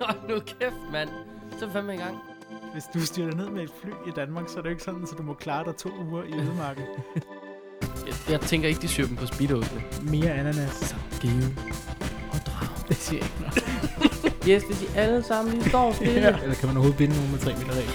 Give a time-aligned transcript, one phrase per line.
[0.06, 1.08] Hold nu kæft, mand.
[1.58, 2.16] Så er vi fandme i gang.
[2.72, 5.02] Hvis du styrter ned med et fly i Danmark, så er det jo ikke sådan,
[5.12, 6.84] at du må klare dig to uger i ødemarken.
[8.06, 9.82] Jeg, jeg tænker ikke, de syr dem på speedosene.
[10.02, 10.70] Mere ananas.
[10.72, 11.56] Så give
[12.32, 12.88] og drag.
[12.88, 13.64] Det siger jeg ikke noget.
[14.48, 16.12] Yes, hvis I alle sammen lige står stille.
[16.20, 16.38] ja.
[16.42, 17.90] Eller kan man overhovedet binde nogen med 3 meter regel?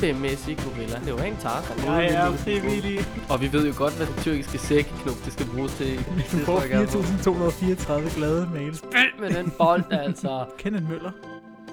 [0.00, 1.00] Kæmpemæssig gorilla.
[1.04, 2.00] Det var en tager.
[2.00, 2.98] Jeg er frivillig.
[3.30, 5.96] Og vi ved jo godt, hvad den tyrkiske sækknop, det skal bruges til.
[6.32, 8.82] Du får 4.234 glade mails.
[9.20, 10.46] Med den bold, altså.
[10.58, 11.12] Kenneth Møller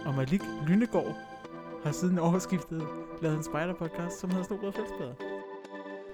[0.05, 1.15] og Malik Lynegård
[1.83, 2.87] har siden årsskiftet
[3.21, 5.13] lavet en spider-podcast, som hedder Snobrød og Fællesbader.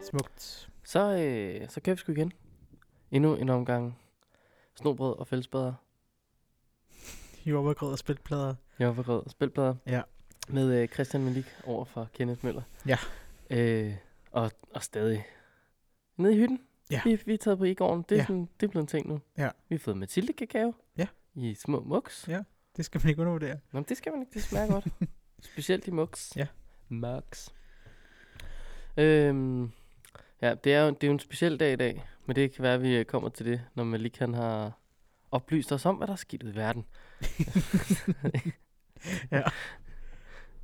[0.10, 0.70] Smukt.
[0.84, 2.32] Så, øh, så kører vi sgu igen.
[3.12, 4.00] Endnu en omgang
[4.76, 5.74] snobrød og fællesbader.
[7.46, 8.56] Jordbærgrød og spiltplader.
[8.80, 9.76] Jeg var rød spilplader.
[9.88, 10.02] Ja.
[10.50, 12.62] Med øh, Christian Malik over for Kenneth Møller.
[12.88, 12.98] Ja.
[13.50, 13.94] Øh,
[14.32, 15.26] og, og stadig
[16.18, 16.60] nede i hytten.
[16.92, 17.02] Ja.
[17.04, 18.06] Vi, vi er taget på i gården.
[18.10, 18.26] Det er, Ja.
[18.26, 19.20] sådan, det er blevet en ting nu.
[19.38, 19.50] Ja.
[19.70, 20.60] Vi har fået Mathilde kakao.
[20.68, 20.72] Ja.
[21.36, 22.26] I små muks.
[22.28, 22.44] Ja.
[22.78, 23.54] Det skal man ikke undervurdere.
[23.54, 24.34] Nå, men det skal man ikke.
[24.34, 24.88] Det smager godt.
[25.52, 26.34] Specielt i muks.
[26.36, 26.48] Ja.
[26.90, 27.50] Muks.
[28.98, 29.72] Øhm,
[30.42, 32.04] ja, det er, jo, det er jo en speciel dag i dag.
[32.26, 34.80] Men det kan være, at vi øh, kommer til det, når Malik han har
[35.32, 36.86] oplyst os om, hvad der er sket i verden.
[39.32, 39.38] Ja.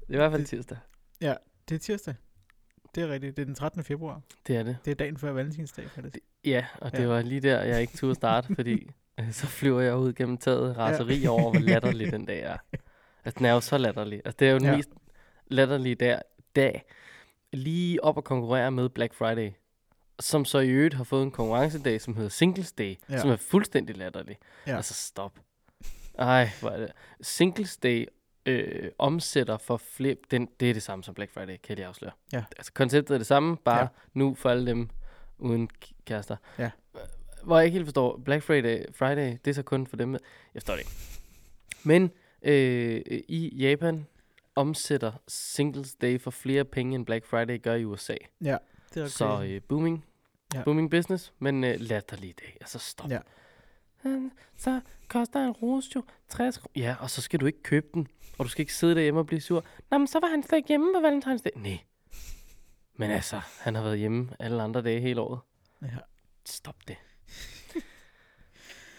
[0.08, 0.78] Det er i hvert fald Det- tirsdag.
[1.70, 2.16] Det er tirsdag.
[2.96, 3.38] Det er rigtigt.
[3.38, 3.84] Det er den 13.
[3.84, 4.22] februar.
[4.48, 4.78] Det er det.
[4.86, 6.18] Det er dagen før Valentinsdag, faktisk.
[6.46, 7.06] Ja, og det Ja.
[7.08, 8.90] var lige der, jeg ikke turde starte, fordi
[9.32, 11.30] så flyver jeg ud gennem taget raseri ja.
[11.30, 12.58] over, hvor latterlig den dag er.
[13.26, 14.22] Altså, den er jo så latterlig.
[14.26, 14.76] Altså, det er jo den ja.
[14.76, 14.90] Mest
[15.48, 16.20] latterlige der,
[16.56, 16.86] dag,
[17.54, 19.52] lige op at konkurrere med Black Friday,
[20.20, 23.18] som så i øvrigt har fået en konkurrencedag, som hedder Singles Day, ja.
[23.18, 24.38] Som er fuldstændig latterlig.
[24.68, 24.76] Ja.
[24.76, 25.40] Altså, stop.
[26.18, 26.92] Ej, hvor er det.
[27.22, 28.06] Singles Day
[28.46, 32.12] øh, omsætter for flere, den, det er det samme som Black Friday, kan jeg afsløre.
[32.34, 32.44] Ja.
[32.58, 33.88] Altså, konceptet er det samme, bare ja.
[34.14, 34.90] Nu for alle dem
[35.38, 35.70] uden
[36.06, 36.36] kærester.
[36.60, 36.72] Ja.
[37.46, 40.20] Hvor jeg ikke helt forstår, Black Friday, Friday, det er så kun for dem jeg
[40.54, 40.92] forstår det ikke.
[41.84, 44.08] Men øh, i Japan
[44.56, 48.16] omsætter Singles Day for flere penge, end Black Friday gør i USA.
[48.42, 48.58] Ja,
[48.94, 49.50] det er Så crazy.
[49.52, 50.06] øh, booming,
[50.54, 50.64] ja.
[50.64, 52.58] Booming business, men øh, latterlig dag.
[52.62, 53.10] Altså stop.
[53.12, 53.20] Ja.
[54.58, 56.86] Så koster en rose jo 60 kroner.
[56.88, 58.08] Ja, og så skal du ikke købe den,
[58.38, 59.66] og du skal ikke sidde derhjemme og blive sur.
[59.92, 61.52] Nå, men så var han slet ikke hjemme på Valentinsdag.
[61.56, 61.80] Nej.
[62.96, 65.40] Men altså, han har været hjemme alle andre dage hele året.
[65.82, 65.88] Ja.
[66.46, 66.96] Stop det.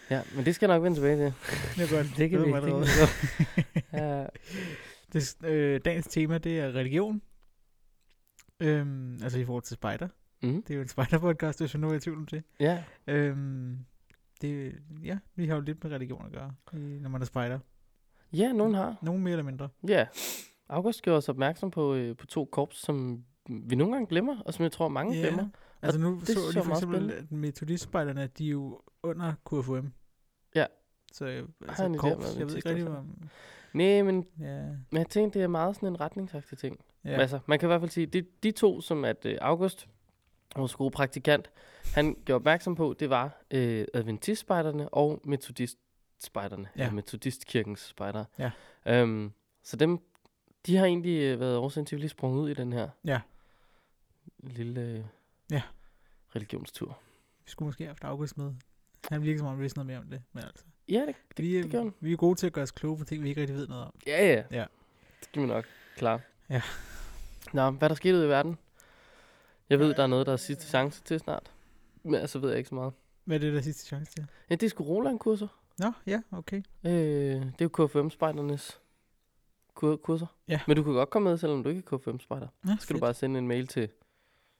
[0.09, 1.33] Ja, men det skal jeg nok vende tilbage til.
[1.83, 2.17] Det er godt.
[2.17, 2.53] Det kan ved vi.
[2.53, 2.81] Det kan
[3.93, 4.25] vi ja.
[5.13, 7.21] Det, øh, dagens tema, det er religion.
[8.59, 10.07] Øhm, altså i forhold til spider.
[10.43, 10.63] Mm.
[10.63, 12.43] Det er jo en spider-podcast, hvis nu er i tvivl om det.
[12.59, 13.77] ja, Øhm,
[14.41, 14.75] det.
[15.03, 17.59] Ja, vi har jo lidt med religion at gøre, når man er spider.
[18.33, 18.95] ja, nogen har.
[19.01, 19.69] Nogen mere eller mindre.
[19.87, 20.07] Ja.
[20.69, 24.53] August gjorde os opmærksom på, øh, på to korps, som vi nogle gange glemmer, og
[24.53, 25.21] som jeg tror, mange Ja.
[25.21, 25.47] glemmer.
[25.81, 29.91] Altså nu det så jeg for eksempel, at metodistspejderne, de er jo under KFUM.
[31.13, 33.29] Så øh, en altså, idé om, korps, hvad jeg ved ikke rigtig, om...
[33.73, 36.79] Nej, men, Ja, men jeg tænkte, det er meget sådan en retningsagtig ting.
[37.05, 37.09] Ja.
[37.09, 39.87] Altså, man kan i hvert fald sige, de, de to, som at øh, August,
[40.55, 41.49] vores gode praktikant,
[41.93, 46.69] han gjorde opmærksom på, det var øh, adventistspejderne og metodistspejderne.
[46.77, 46.83] Ja.
[46.83, 46.91] Ja.
[46.91, 48.25] Metodistkirkens spejdere.
[48.39, 48.51] Ja.
[48.85, 49.31] Øhm,
[49.63, 49.99] så dem,
[50.65, 52.89] de har egentlig øh, været årsagen til, at vi lige sprunget ud i den her
[53.05, 53.21] Ja.
[54.39, 55.03] lille øh,
[55.51, 55.61] Ja.
[56.35, 56.97] religionstur.
[57.45, 58.53] Vi skulle måske have haft August med.
[59.11, 60.21] Han virker som om, vi vidste noget mere om det.
[60.33, 61.93] Men altså, Ja, det, det, vi, det gør er, han.
[61.99, 63.83] vi er gode til at gøre os kloge på ting, vi ikke rigtig ved noget
[63.85, 63.93] om.
[64.07, 64.43] Ja, ja.
[64.51, 64.65] Ja.
[65.19, 65.65] Det skal vi nok
[65.97, 66.19] klare.
[66.49, 66.61] Ja.
[67.53, 68.57] Nå, hvad er der sket ude i verden?
[69.69, 71.51] Jeg ved, der er noget, der er sidste chance til snart.
[72.03, 72.93] Men altså ved jeg ikke så meget.
[73.23, 74.27] Hvad er det, der er sidste chance til?
[74.49, 75.47] Ja, det er sgu Roland-kurser.
[75.77, 76.61] Nå, ja, okay.
[76.83, 78.79] Øh, det er jo KFM-spejdernes
[79.75, 80.27] kur- kurser.
[80.47, 80.59] Ja.
[80.67, 82.47] Men du kan godt komme med, selvom du ikke er KFM-spejder.
[82.63, 83.89] Nå, Så skal du bare sende en mail til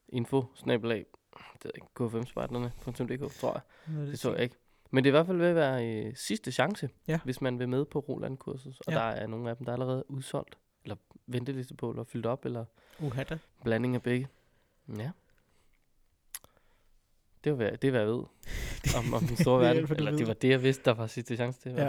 [0.10, 3.62] info det jeg ikke, kfmspejderne.dk, tror jeg.
[3.94, 4.56] Noget, Det tror jeg ikke.
[4.92, 7.20] Men det er i hvert fald ved at være øh, sidste chance, Ja.
[7.24, 8.78] hvis man vil med på Roland-kurset.
[8.88, 8.98] Og Ja.
[8.98, 10.96] der er nogle af dem, der er allerede udsolgt, eller
[11.28, 12.66] venteliste på, eller fyldt op, eller
[13.00, 13.38] Uha da.
[13.64, 14.28] blanding af begge.
[14.98, 15.12] Ja.
[17.44, 18.24] Det, var, det er, hvad jeg ved
[19.00, 19.96] om, om den store Det er verden.
[19.98, 21.72] Eller det var det, jeg vidste, der var sidste chance til.
[21.72, 21.84] Ja.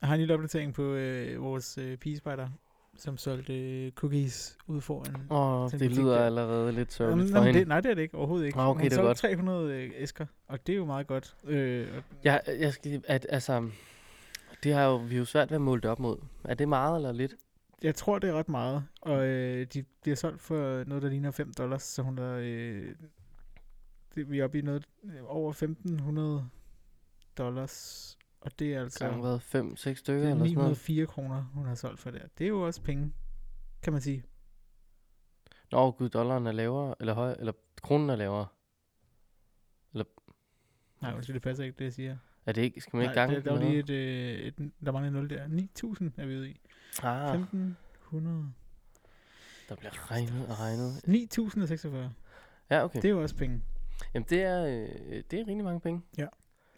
[0.00, 2.48] Jeg har en lille opdatering på øh, vores øh, pigespejder,
[2.98, 3.54] som solgte
[3.86, 5.14] øh, cookies ud foran.
[5.30, 6.24] Åh, det butik lyder der.
[6.26, 7.58] allerede lidt sørgeligt Jamen, for jamen, hende.
[7.60, 8.16] det, nej, det er det ikke.
[8.16, 8.58] Overhovedet ikke.
[8.58, 9.16] Ah, okay, Hun det er godt.
[9.16, 11.36] 300 øh, æsker, og det er jo meget godt.
[11.44, 11.88] Øh,
[12.24, 13.68] Jeg, jeg skal at, altså,
[14.62, 16.16] det har jo, vi er jo svært ved at måle det op mod.
[16.44, 17.34] Er det meget eller lidt?
[17.82, 18.84] jeg tror, det er ret meget.
[19.02, 22.36] Og øh, de bliver solgt for noget, der ligner 5 dollars, så hun er...
[22.42, 22.94] Øh,
[24.14, 26.48] det, vi er oppe i noget øh, over 1500
[27.38, 28.18] dollars.
[28.40, 28.98] Og det er altså...
[28.98, 30.54] Så har været 5-6 stykker Det er eller sådan noget.
[30.54, 32.22] 904 kroner, hun har solgt for det.
[32.38, 33.12] Det er jo også penge,
[33.82, 34.24] kan man sige.
[35.72, 37.52] Nå, gud, dollaren er lavere, eller høj, eller
[37.82, 38.46] kronen er lavere.
[41.02, 42.16] Nej, undskyld, det passer ikke, det jeg siger.
[42.46, 42.80] Er det ikke?
[42.80, 45.30] Skal man ikke Nej, gange der, der var lige et, øh, et, der mangler 0
[45.30, 45.44] der.
[45.46, 46.60] 9.000 er vi ude i.
[47.02, 48.52] Ah, 1500.
[49.68, 50.92] der bliver regnet og regnet.
[51.08, 52.12] 9.046.
[52.70, 52.96] Ja, okay.
[52.96, 53.62] Det er jo også penge.
[54.14, 56.02] Jamen, det er, øh, det er rigtig mange penge.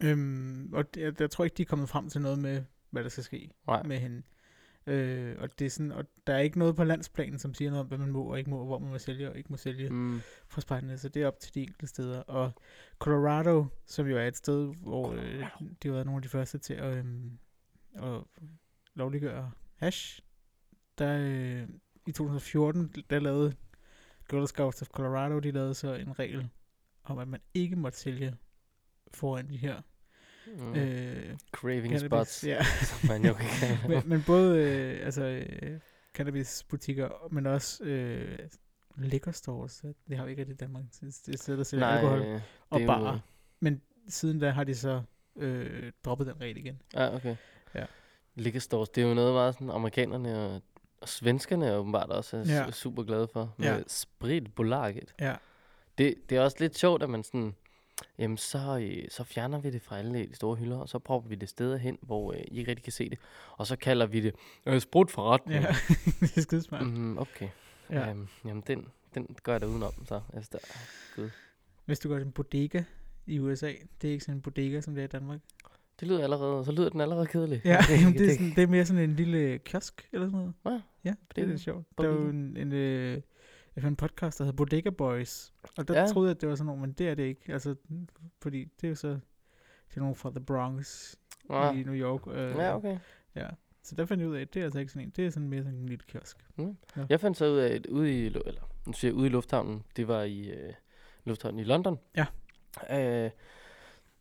[0.03, 3.09] Øhm, og jeg, jeg tror ikke, de er kommet frem til noget med, hvad der
[3.09, 3.83] skal ske Nej.
[3.83, 4.23] med hende.
[4.87, 7.81] Øh, og, det er sådan, og der er ikke noget på landsplanen, som siger noget
[7.81, 9.91] om, hvad man må og ikke må, hvor man må sælge og ikke må sælge
[9.91, 10.21] Mm.
[10.49, 10.99] fra spejderne.
[10.99, 12.21] Så det er op til de enkelte steder.
[12.21, 12.53] Og
[12.99, 15.45] Colorado, som jo er et sted, hvor øh,
[15.83, 17.39] de været nogle af de første til at, øhm,
[17.95, 18.21] at
[18.95, 20.21] lovliggøre hash,
[20.99, 21.69] der øh,
[22.07, 23.55] i 2014, der lavede
[24.31, 26.49] Girl Scouts of Colorado, de lavede så en regel
[27.05, 28.37] om, at man ikke måtte sælge
[29.15, 29.83] foran de her
[30.57, 30.75] Mm.
[30.75, 32.07] øh, Craving cannabis.
[32.07, 32.63] spots, Ja.
[32.91, 35.79] som man jo kan men, men både øh, altså, øh,
[36.15, 38.39] cannabisbutikker, men også øh,
[38.97, 39.85] liquor stores.
[40.09, 40.85] Det har vi ikke i Danmark.
[41.01, 42.19] Det er stedet, der sælger Nej, alkohol.
[42.21, 42.41] øh,
[42.71, 43.13] og barer.
[43.13, 43.19] jo-
[43.61, 45.03] Men siden da har de så
[45.37, 46.83] øh, droppet den regel igen.
[46.95, 47.37] Ja, okay.
[47.75, 47.85] Ja.
[48.35, 50.63] Liquor stores, det er jo noget meget sådan, amerikanerne og,
[51.01, 52.71] og svenskerne er åbenbart også er Ja.
[52.71, 53.55] super glade for.
[53.57, 53.83] Med ja.
[53.87, 55.15] spritbolaget.
[55.21, 55.35] Ja.
[55.99, 57.55] Det, det er også lidt sjovt, at man sådan,
[58.19, 61.29] jamen så, øh, så fjerner vi det fra alle de store hylder, og så propper
[61.29, 63.19] vi det steder hen, hvor øh, I ikke rigtig kan se det.
[63.57, 64.35] Og så kalder vi det
[64.67, 65.63] øh, sprutforretning.
[65.63, 65.69] Ja,
[66.21, 66.87] det er skidesmart.
[66.87, 67.19] Mm.
[67.19, 67.49] Okay.
[67.91, 68.11] Ja.
[68.13, 70.21] Um, jamen, den, den gør jeg da udenom, så.
[70.35, 70.51] Altså,
[71.17, 71.29] der,
[71.85, 72.83] Hvis du går til en bodega
[73.27, 73.73] i USA,
[74.03, 75.41] det er ikke sådan en bodega, som det er i Danmark.
[76.01, 77.61] det lyder allerede, så lyder den allerede kedelig.
[77.65, 80.39] Ja, det, det, det, er, sådan, det er mere sådan en lille kiosk eller sådan
[80.39, 80.55] noget.
[80.65, 80.71] Ja,
[81.05, 81.87] Ja, det er det- lidt sjovt.
[81.99, 83.21] Der er jo en, en, øh,
[83.79, 85.53] jeg fandt en podcast, der hedder Bodega Boys.
[85.79, 86.01] Og der ja.
[86.01, 86.07] Ja.
[86.07, 87.53] troede jeg, at det var sådan noget, men det er det ikke.
[87.53, 87.75] Altså,
[88.43, 89.09] fordi det er jo så
[89.89, 91.15] det er nogen fra The Bronx
[91.51, 91.73] ja.
[91.73, 92.21] i New York.
[92.27, 92.99] Øh, ja, okay.
[93.35, 93.49] Ja.
[93.83, 95.13] Så der fandt jeg ud af, at det er altså ikke sådan en.
[95.17, 96.37] Det er sådan mere sådan en lille kiosk.
[97.09, 98.41] Jeg fandt så ud af, at ude i, eller,
[98.87, 100.73] nu siger jeg ude i lufthavnen, det var i øh,
[101.25, 101.99] lufthavnen i London.
[102.17, 102.27] Ja.
[102.91, 103.31] Øh,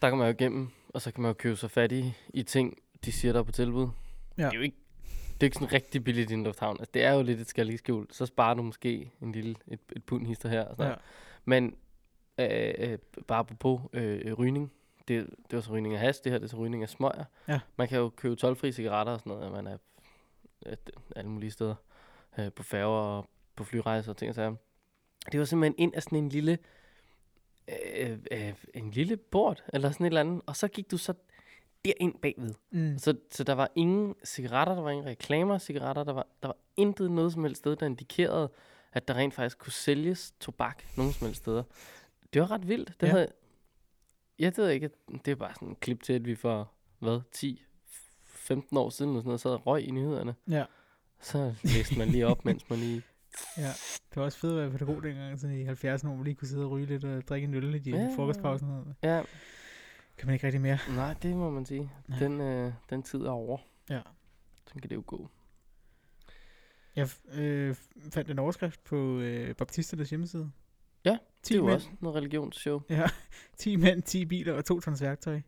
[0.01, 2.43] der kan man jo igennem, og så kan man jo købe sig fat i, i
[2.43, 3.87] ting, de siger der er på tilbud.
[4.37, 4.43] Ja.
[4.43, 4.77] Det er jo ikke,
[5.41, 6.75] det er ikke sådan rigtig billigt i en lufthavn.
[6.79, 8.15] Altså, det er jo lidt et skjult.
[8.15, 10.65] Så sparer du måske en lille, et, et pund hister her.
[10.65, 10.95] Og sådan Ja.
[10.95, 11.01] noget.
[11.45, 11.75] Men
[12.37, 12.97] øh, øh,
[13.27, 14.71] bare på øh, rygning,
[15.07, 17.23] det, det var så rygning af has, det her det er så rygning af smøger.
[17.47, 17.59] Ja.
[17.75, 19.77] Man kan jo købe tolvfri cigaretter og sådan noget, man er
[20.65, 20.77] øh,
[21.15, 21.75] alle mulige steder.
[22.39, 24.55] Øh, på færger og på flyrejser og ting og sager.
[25.31, 26.57] Det var simpelthen ind af sådan en lille,
[27.97, 31.13] øh, øh, en lille bord, eller sådan et eller andet, og så gik du så
[31.87, 32.53] derind bagved.
[32.71, 32.97] Mm.
[32.97, 36.57] Så, så der var ingen cigaretter, der var ingen reklamer cigaretter, der var, der var
[36.77, 38.51] intet noget som helst sted, der indikerede,
[38.93, 41.63] at der rent faktisk kunne sælges tobak nogen som helst steder.
[42.33, 42.93] Det var ret vildt.
[43.01, 43.11] Det Ja.
[43.11, 43.27] havde,
[44.39, 44.89] jeg ved ikke,
[45.25, 47.63] det er bare sådan en klip til, at vi for, hvad, 10,
[48.25, 50.35] 15 år siden, eller sådan noget, sad og røg i nyhederne.
[50.49, 50.65] Ja.
[51.21, 53.01] Så læste man lige op, mens man lige...
[53.57, 53.67] ja.
[54.09, 56.47] Det var også fedt at være pædagog dengang, sådan i 70'erne, hvor man lige kunne
[56.47, 58.69] sidde og ryge lidt og drikke en øl i de Ja, frokostpausen.
[58.69, 58.85] og.
[59.03, 59.21] Ja,
[60.17, 60.77] Kan man ikke rigtig mere.
[60.95, 61.91] nej, det må man sige.
[62.07, 62.19] Nej.
[62.19, 63.57] Den, øh, den tid er over.
[63.89, 64.01] Ja.
[64.67, 65.29] Så kan det jo gå.
[66.95, 67.75] Jeg øh,
[68.11, 70.51] fandt en overskrift på øh, Baptisternes hjemmeside.
[71.05, 72.81] Ja, 10 Det er jo mænd, også noget religionsshow.
[72.89, 73.05] Ja,
[73.57, 75.41] 10 mænd, 10 biler og 2 tons værktøj.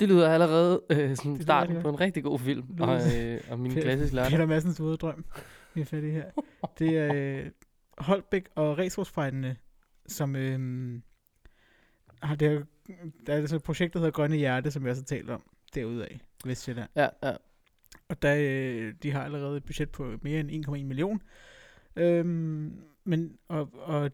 [0.00, 2.66] Det lyder allerede øh, sådan lyder starten rigtig på en rigtig god film.
[2.74, 4.30] lyder- Og, øh, og min klassiske lørdag.
[4.30, 5.24] Peter Madsens våde drøm.
[5.74, 6.30] Vi er fat i her.
[6.78, 7.14] Det er
[7.44, 7.50] øh,
[7.98, 9.56] Holbæk og Resourcefejlene,
[10.06, 11.00] som øh,
[12.22, 12.62] har det her,
[13.26, 15.42] der er altså et projekt, der hedder Grønne Hjerte, som jeg også har talt om
[15.74, 16.88] derude af Vestjylland.
[16.96, 17.32] Ja, ja.
[18.08, 21.22] Og der, øh, de har allerede et budget på mere end 1,1 million.
[21.96, 24.10] Øhm, men, og, og,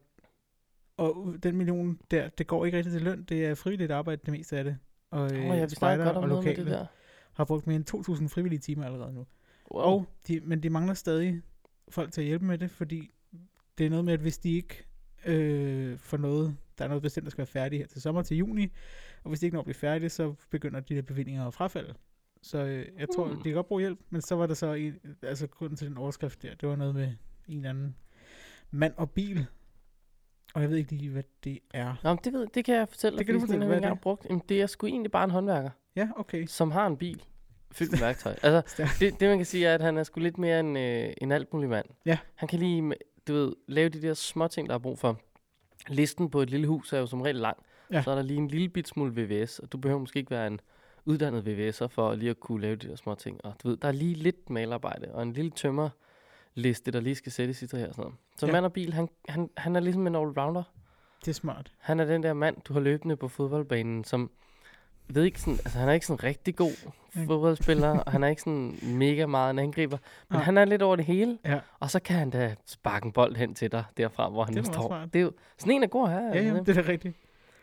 [0.96, 3.22] og den million der, det går ikke rigtig til løn.
[3.22, 4.78] Det er frivilligt arbejde, det meste af det.
[5.10, 6.86] Og Øh, oh, ja, spejder godt om og lokale det der.
[7.32, 9.26] har brugt mere end 2.000 frivillige timer allerede nu.
[9.72, 9.82] Wow.
[9.82, 11.42] Og de, men de mangler stadig
[11.88, 13.10] folk til at hjælpe med det, fordi
[13.78, 14.84] det er noget med, at hvis de ikke
[15.26, 18.36] øh, får noget, der er noget bestemt, der skal være færdigt her til sommer til
[18.36, 18.72] juni,
[19.24, 21.94] og hvis de ikke når at blive færdige, så begynder de der bevillinger at frafalde.
[22.42, 23.36] Så øh, jeg tror, Hmm.
[23.36, 25.96] de kan godt bruge hjælp, men så var der så en, altså grunden til den
[25.96, 27.12] overskrift der, det var noget med
[27.48, 27.96] en eller anden
[28.70, 29.46] mand og bil,
[30.54, 31.94] og jeg ved ikke lige, hvad det er.
[32.04, 33.80] Nå, men det, ved, det kan jeg fortælle Det kan du fortælle, har hvad er
[33.80, 34.24] engang brugt.
[34.30, 36.46] Jamen, det er sgu egentlig bare en håndværker, Ja, okay.
[36.46, 37.22] som har en bil
[37.72, 38.34] fyldt med værktøj.
[38.42, 41.12] Altså, det, det man kan sige er, at han er sgu lidt mere en, øh,
[41.18, 41.86] en alt mulig mand.
[42.06, 42.18] Ja.
[42.34, 42.94] Han kan lige,
[43.28, 45.20] du ved, lave de der små ting, der er brug for.
[45.88, 47.56] Listen på et lille hus er jo som regel lang.
[47.92, 48.02] Ja.
[48.02, 50.46] Så er der lige en lille bit smule VVS, og du behøver måske ikke være
[50.46, 50.60] en
[51.04, 53.44] uddannet VVS'er for lige at kunne lave de der små ting.
[53.44, 57.32] Og du ved, der er lige lidt malerarbejde, og en lille tømmerliste, der lige skal
[57.32, 58.14] sættes i det her sådan noget.
[58.36, 58.52] Så ja.
[58.52, 60.62] mand og bil, han, han, han er ligesom en allrounder.
[61.20, 61.72] Det er smart.
[61.78, 64.30] Han er den der mand, du har løbende på fodboldbanen, som
[65.08, 67.24] ved ikke sådan, altså han er ikke sådan rigtig god Ja.
[67.26, 69.96] fodboldspiller, og han er ikke sådan mega meget en angriber,
[70.30, 70.42] men Nej.
[70.42, 71.60] han er lidt over det hele, Ja.
[71.80, 74.60] og så kan han da sparke en bold hen til dig derfra, hvor han Det
[74.60, 74.86] er står.
[74.86, 75.12] smart.
[75.12, 76.20] Det er jo sådan en af god her.
[76.20, 77.16] Ja, ja, det er da rigtigt.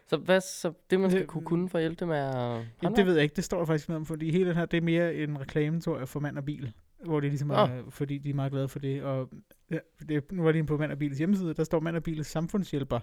[0.07, 2.89] Så hvad så det, man skal Det- kunne kunne for at hjælpe dem er Ja,
[2.95, 4.77] det ved jeg ikke, det står der faktisk noget om, fordi hele den her, det
[4.77, 6.71] er mere en reklame, tror jeg, for mand og bil.
[7.05, 7.89] Hvor det ligesom er, Nå.
[7.89, 9.03] fordi de er meget glade for det.
[9.03, 9.29] Og
[9.71, 9.77] ja,
[10.09, 12.27] det, nu var de inde på Mand og Bils hjemmeside, der står Mand og Bils
[12.27, 12.99] samfundshjælper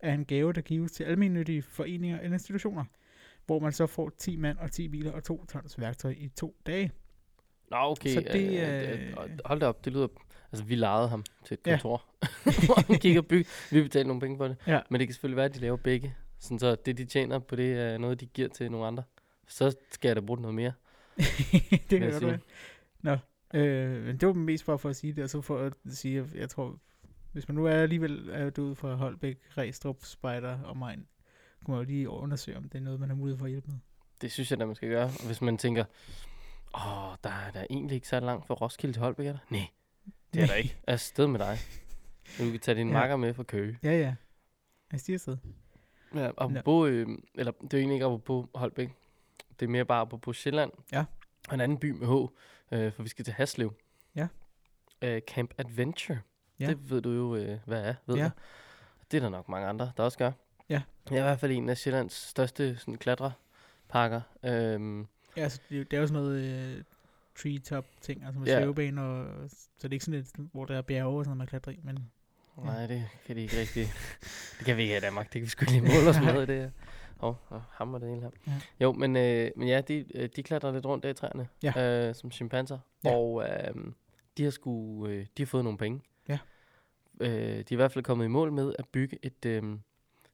[0.00, 2.84] er en gave, der gives til almindelige foreninger eller institutioner,
[3.46, 6.56] hvor man så får 10 mand og 10 biler og 2 tons værktøj i to
[6.66, 6.92] dage.
[7.70, 8.14] Nå, okay.
[8.14, 10.08] Så det, øh, øh, hold da op, det lyder...
[10.52, 11.70] Altså, vi lejede ham til et Ja.
[11.72, 12.04] kontor,
[12.66, 13.50] hvor han gik og bygge.
[13.70, 14.56] Vi betalte nogle penge for det.
[14.66, 14.80] Ja.
[14.90, 16.14] Men det kan selvfølgelig være, at de laver begge.
[16.38, 19.02] Sådan så det, de tjener på det, er noget, de giver til nogle andre.
[19.48, 20.72] Så skal jeg da bruge noget mere.
[21.16, 22.38] det kan jeg godt være.
[23.02, 23.16] Nå,
[23.54, 26.18] øh, men det var mest bare for at sige det, og så for at sige,
[26.20, 26.78] at jeg tror,
[27.32, 31.06] hvis man nu er alligevel er det ud fra Holbæk, Restrup, Spejder og Main,
[31.66, 33.70] kunne man jo lige undersøge, om det er noget, man har mulighed for at hjælpe
[33.70, 33.78] med.
[34.20, 35.04] Det synes jeg, da man skal gøre.
[35.04, 35.84] Og hvis man tænker,
[36.74, 39.38] åh, der er da egentlig ikke så langt fra Roskilde til Holbæk, er der?
[39.50, 39.66] Nej,
[40.34, 40.76] det er der ikke.
[40.86, 41.58] Jeg er afsted med dig.
[42.38, 42.92] Du kan tage din Ja.
[42.92, 43.78] makker med fra Køge.
[43.82, 44.14] Ja, ja.
[44.92, 45.36] Jeg stiger afsted.
[46.14, 48.90] Ja, apropos, øh, eller det er jo egentlig ikke apropos Holbæk.
[49.60, 50.70] Det er mere bare apropos Sjælland.
[50.92, 51.04] Ja.
[51.48, 52.12] Og en anden by med H,
[52.74, 53.74] øh, for vi skal til Haslev.
[54.14, 54.26] Ja.
[55.02, 56.18] Øh, Camp Adventure.
[56.60, 56.66] Ja.
[56.66, 58.22] Det ved du jo, øh, hvad er, ved Ja.
[58.22, 58.30] jeg.
[59.10, 60.32] Det er der nok mange andre, der også gør.
[60.68, 60.82] Ja.
[61.10, 64.20] Jeg er i hvert fald en af Sjællands største sådan, klatreparker.
[64.44, 65.06] Øhm,
[65.36, 66.40] Ja, altså, det, er det er jo sådan noget
[66.76, 66.82] øh,
[67.36, 68.58] treetop ting, altså med Ja.
[68.60, 71.38] svævebane, og, så det er ikke sådan et, hvor der er bjerge og sådan noget,
[71.38, 72.10] man klatrer i, men
[72.58, 72.62] Ja.
[72.64, 73.88] Nej, det kan de ikke rigtig.
[74.58, 75.26] det kan vi ikke i Danmark.
[75.26, 76.70] Det kan vi sgu ikke måle os med, det her.
[77.22, 78.30] Åh, oh, hammer det hele her.
[78.46, 78.52] Ja.
[78.80, 82.08] Jo, men, øh, men ja, de, øh, de klatrer lidt rundt der i træerne, Ja.
[82.08, 82.78] øh, som chimpanser.
[83.04, 83.14] Ja.
[83.14, 83.74] Og øh,
[84.36, 86.00] de har sgu, øh, de har fået nogle penge.
[86.28, 86.38] Ja.
[87.20, 89.62] Øh, de er i hvert fald kommet i mål med at bygge et øh,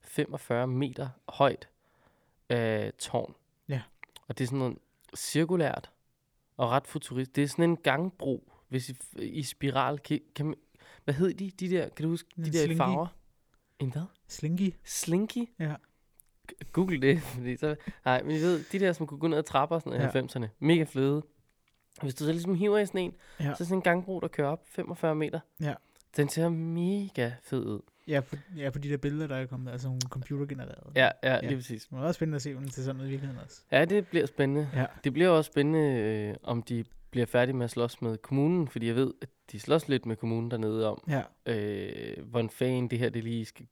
[0.04, 1.68] 45 meter højt
[2.50, 3.34] øh, tårn.
[3.68, 3.82] Ja.
[4.28, 4.78] Og det er sådan noget
[5.16, 5.90] cirkulært
[6.56, 7.36] og ret futurist.
[7.36, 9.98] Det er sådan en gangbro, hvis I, i spiral.
[9.98, 10.54] Kan, kan man,
[11.04, 12.76] hvad hed de, de der, kan du huske, de En der slinky.
[12.76, 13.06] farver?
[13.78, 14.02] En hvad?
[14.28, 14.74] slinky.
[14.84, 15.48] Slinky?
[15.58, 15.74] Ja.
[16.72, 17.76] Google det, fordi så...
[18.04, 20.18] Nej, men I ved, de der, som kunne gå ned ad trapper sådan noget i
[20.18, 20.24] Ja.
[20.46, 20.48] 90'erne.
[20.58, 21.22] Mega fede.
[22.02, 23.44] Hvis du så ligesom hiver i sådan en, Ja.
[23.44, 25.40] så er sådan en gangbro, der kører op 45 meter.
[25.60, 25.74] Ja.
[26.16, 27.80] Den ser mega fed ud.
[28.08, 30.90] Ja, på, ja, på de der billeder, der er kommet, altså nogle computergenererede.
[30.96, 31.40] Ja, ja, Ja.
[31.40, 31.84] lige præcis.
[31.86, 33.62] Det var også spændende at se, om det ser sådan ud i virkeligheden også.
[33.72, 34.68] Ja, det bliver spændende.
[34.74, 34.86] Ja.
[35.04, 38.86] Det bliver også spændende, øh, om de bliver færdige med at slås med kommunen, fordi
[38.86, 42.98] jeg ved, at de slås lidt med kommunen dernede om, Ja, øh, hvordan fanden det
[42.98, 43.66] her det lige skal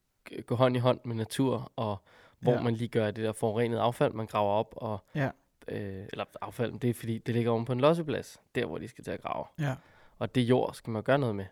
[0.46, 1.96] gå hånd i hånd med natur, og
[2.40, 2.58] hvor Ja.
[2.58, 2.62] ja.
[2.64, 5.30] man lige gør det der forurenede affald, man graver op, og, Ja.
[5.68, 8.78] øh, eller affald, men det er fordi, det ligger oven på en losseplads, der hvor
[8.78, 9.44] de skal til at grave.
[9.58, 9.74] ja.
[10.18, 11.44] Og det jord skal man gøre noget med.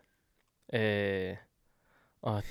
[0.73, 1.35] Øh,
[2.21, 2.43] og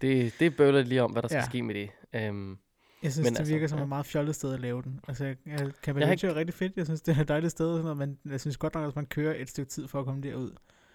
[0.00, 1.44] det, det bøvler lige om, hvad der skal Ja.
[1.44, 1.90] ske med det.
[2.14, 2.58] Øhm,
[3.02, 3.82] Jeg synes, Men det altså, virker som ja.
[3.82, 5.00] et meget fjollet sted at lave den.
[5.08, 6.72] Altså, jeg, jeg, har Adventure er rigtig fedt.
[6.76, 8.88] Jeg synes, det er et dejligt sted, og sådan noget, men jeg synes godt nok,
[8.88, 10.50] at man kører et stykke tid for at komme derud.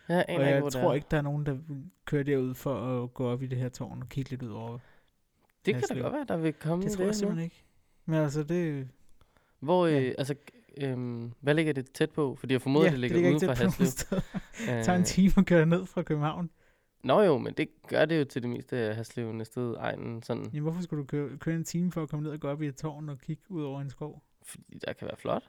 [0.07, 3.03] aner Og ikke, jeg det tror ikke, der er nogen, der vil køre derud for
[3.03, 4.79] at gå op i det her tårn og kigge lidt ud over.
[5.65, 7.13] Det kan da godt være, der vil komme Det tror jeg nu.
[7.13, 7.63] simpelthen ikke.
[8.05, 8.87] Men altså, det...
[9.59, 9.99] Hvor, Ja.
[10.01, 10.35] øh, altså,
[10.81, 12.35] øhm, hvad ligger det tæt på?
[12.39, 13.87] Fordi jeg formoder, ja, det ligger, ikke uden for Haslev.
[13.87, 14.21] steder.
[14.69, 16.49] Øh, Det tager en time at køre ned fra København.
[17.05, 20.43] Nå jo, men det gør det jo til det meste af Haslev næste egnen, sådan,
[20.45, 22.61] Jamen, hvorfor skulle du køre, køre en time for at komme ned og gå op
[22.61, 24.23] i et tårn og kigge ud over en skov?
[24.43, 25.43] fordi der kan være flot.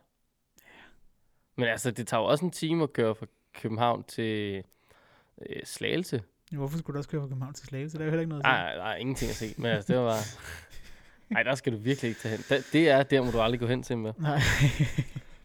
[1.56, 4.62] Men altså, det tager jo også en time at køre fra København til
[5.48, 6.22] øh, Slagelse.
[6.52, 7.96] Jamen, hvorfor skulle du også køre fra København til Slagelse?
[7.98, 8.50] Der er jo heller ikke noget at se.
[8.50, 9.54] Nej, der er ingenting at se.
[9.58, 10.22] Men altså, det var bare...
[11.30, 12.44] Nej, der skal du virkelig ikke tage hen.
[12.50, 14.12] Da- Det er der, må du aldrig gå hen til med.
[14.18, 14.40] Nej.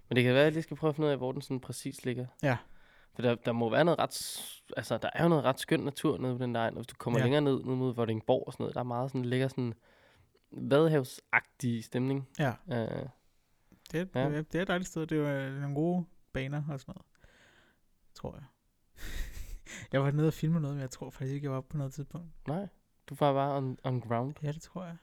[0.10, 1.42] Men det kan være, at jeg lige skal prøve at finde ud af, hvor den
[1.42, 2.26] sådan præcis ligger.
[2.44, 2.58] Ja.
[3.14, 4.42] For der, der må være noget ret...
[4.78, 6.62] Altså, der er jo noget ret skøn natur nede på den der.
[6.68, 7.24] Og Hvis du kommer Ja.
[7.26, 9.74] længere ned, ned mod Vordingborg og sådan noget, der er meget sådan, ligger sådan
[10.52, 12.30] vadehavsagtig stemning.
[12.40, 12.74] ja, Uh,
[13.92, 14.22] det, Ja.
[14.30, 14.38] ja.
[14.38, 15.08] det er et dejligt sted.
[15.08, 17.06] Det er jo øh, nogle gode baner og sådan noget.
[18.14, 18.44] Tror jeg.
[19.92, 21.78] jeg var nede og filme noget, men jeg tror faktisk ikke, jeg var oppe på
[21.78, 22.28] noget tidspunkt.
[22.48, 22.68] nej,
[23.10, 24.36] du var bare on, on ground.
[24.44, 24.98] Ja, det tror jeg.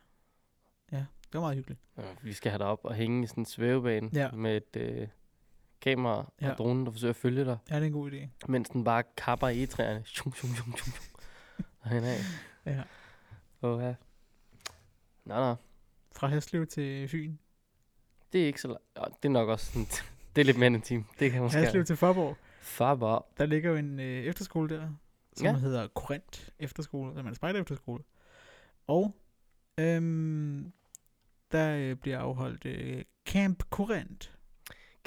[0.93, 1.81] Ja, det var meget hyggeligt.
[1.97, 4.31] Ja, vi skal have dig op og hænge i sådan en svævebane Ja.
[4.31, 5.09] med et øh,
[5.80, 6.50] kamera Ja.
[6.50, 8.28] og dronen, der forsøger at følge dig, Ja, det er en god idé.
[8.49, 10.02] mens den bare kapper i træerne.
[10.04, 11.14] Shum, shum, shum, shum, shum.
[11.80, 12.18] Og hen af.
[12.66, 12.82] Ja.
[13.62, 13.94] Åh, ja.
[15.25, 15.54] Nå, nå.
[16.12, 17.37] Fra Haslev til Fyn.
[18.32, 19.23] Det er ikke så langt.
[19.23, 19.87] Det er nok også sådan,
[20.37, 21.04] det er lidt mere end en time.
[21.18, 22.37] Det kan måske Haslev til Forborg.
[22.61, 23.23] Far bare.
[23.38, 24.88] Der ligger jo en øh, efterskole der,
[25.37, 25.52] som ja.
[25.56, 28.02] hedder Korint Efterskole, som er en spejder efterskole.
[28.87, 29.14] Og
[29.78, 30.73] øhm,
[31.52, 34.32] der øh, bliver afholdt øh, Camp Korint,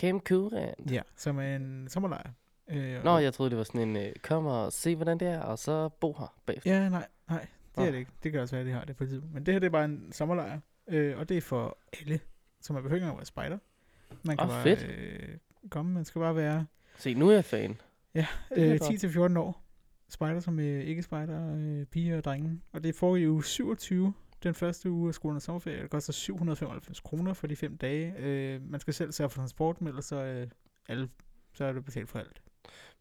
[0.01, 0.91] Camp Current.
[0.91, 1.01] ja.
[1.15, 2.31] som er en sommerlejr.
[2.71, 5.39] Øh, Nå, jeg troede, det var sådan en, øh, kom og se, hvordan det er,
[5.39, 6.73] og så bo her bagefter.
[6.73, 7.83] Ja, nej, nej, det Nå.
[7.83, 8.11] er det ikke.
[8.23, 9.33] Det kan også være, at de har det på tidspunkt.
[9.33, 12.19] Men det her, det er bare en sommerlejr, øh, og det er for alle,
[12.61, 13.57] som er behøver at være spejder.
[14.23, 14.83] Man kan Åh, bare fedt.
[14.89, 15.37] Øh,
[15.69, 16.65] komme, man skal bare være
[16.97, 17.81] Se, nu er jeg fan.
[18.13, 18.25] Er
[18.57, 19.35] øh, godt.
[19.35, 19.63] 10-14 år.
[20.09, 22.61] Spejder som øh, ikke spejder, øh, piger og drenge.
[22.71, 25.81] Og det får i uge 27 den første uge af skolen og sommerferie.
[25.81, 28.13] Det koster 795 kroner for de fem dage.
[28.17, 30.47] Øh, man skal selv sørge for transport, men ellers så, øh,
[30.87, 31.09] alle,
[31.53, 32.41] så er det betalt for alt.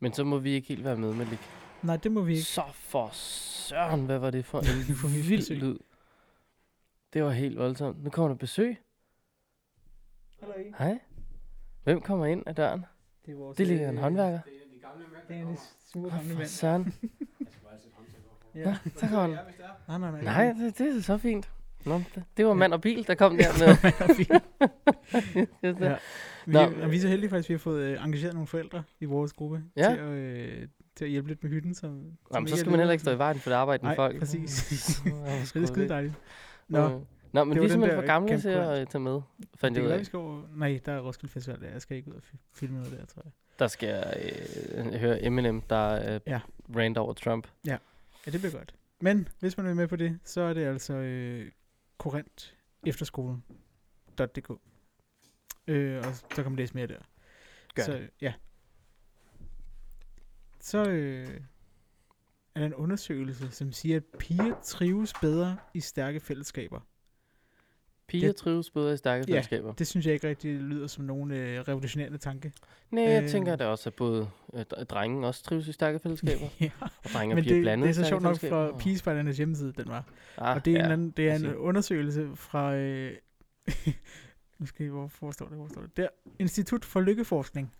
[0.00, 1.38] Men så må vi ikke helt være med, Malik.
[1.82, 2.44] Nej, det må vi ikke.
[2.44, 4.61] Så for søren, hvad var det for
[5.06, 5.56] en helt vild besøg.
[5.56, 5.78] lyd.
[7.12, 8.04] Det var helt voldsomt.
[8.04, 8.76] Nu kommer der besøg.
[10.78, 10.99] Hej.
[11.85, 12.85] Hvem kommer ind ad døren?
[13.26, 14.40] Det er, vores, Det ligger en øh, håndværker.
[15.28, 15.61] Det er en af de
[15.92, 16.49] små gamle For mænd.
[16.49, 16.94] søren.
[18.54, 18.76] Ja.
[18.97, 19.30] Så kommer han.
[19.88, 20.23] Nej, nej, nej.
[20.23, 21.50] Nej, det, det er så fint.
[21.87, 23.76] Nå, det, det var mand og bil, der kom der med.
[25.88, 25.97] ja.
[26.47, 26.59] Vi, Nå.
[26.59, 29.04] er, vi er så heldige faktisk, at vi har fået øh, engageret nogle forældre i
[29.04, 29.90] vores gruppe Ja.
[29.90, 31.75] til, at, øh, til at hjælpe lidt med hytten.
[31.75, 33.83] Som, som Jamen, så er skal man heller ikke stå i vejen for det arbejde
[33.83, 34.19] med Nej, folk.
[34.19, 34.50] præcis.
[34.50, 35.88] Så det er skide det.
[35.88, 36.14] dejligt.
[36.69, 37.00] Nå, Øh,
[37.33, 39.12] Nå, men det vi er simpelthen for gamle Camp til at øh, tage med.
[39.12, 39.23] det
[39.54, 40.00] Fandt kan jeg ud være, af.
[40.00, 40.42] vi skal over...
[40.57, 41.61] Nej, der er Roskilde Festival.
[41.61, 41.69] der.
[41.73, 43.33] Jeg skal ikke ud og fi- filme noget der, tror jeg.
[43.59, 44.14] Der skal jeg
[44.75, 46.40] øh, høre Eminem, der øh, Ja.
[46.76, 47.47] rant over Trump.
[47.66, 47.76] Ja,
[48.24, 48.74] det bliver godt.
[49.00, 51.52] Men hvis man er med på det, så er det altså øh,
[51.98, 54.50] Korrent efterskolen.dk.
[55.66, 57.00] Øh, og så kan man læse mere der.
[57.74, 58.34] Gør så, Ja.
[60.60, 61.40] Så øh,
[62.54, 66.80] er der en undersøgelse, som siger, at piger trives bedre i stærke fællesskaber.
[68.10, 69.72] Piger Det- trives bedre i stærke Ja, fællesskaber.
[69.72, 72.52] Det synes jeg ikke rigtig lyder som nogen øh, revolutionerende tanke.
[72.90, 75.98] Nej, jeg øh, tænker da også, at både øh, dr- drenge også trives i stærke
[75.98, 76.46] fællesskaber.
[76.60, 76.70] ja.
[76.80, 79.72] Og drenge og piger det, blandet det er i så sjovt nok fra Pigespejdernes hjemmeside,
[79.72, 80.04] den var.
[80.38, 80.84] Ah, og det er, ja.
[80.86, 82.74] en, anden, det er en undersøgelse fra...
[82.74, 83.12] Øh,
[84.58, 85.56] nu skal hvor, hvor står det?
[85.56, 85.96] Hvor står det?
[85.96, 86.08] Der.
[86.38, 87.72] Institut for Lykkeforskning.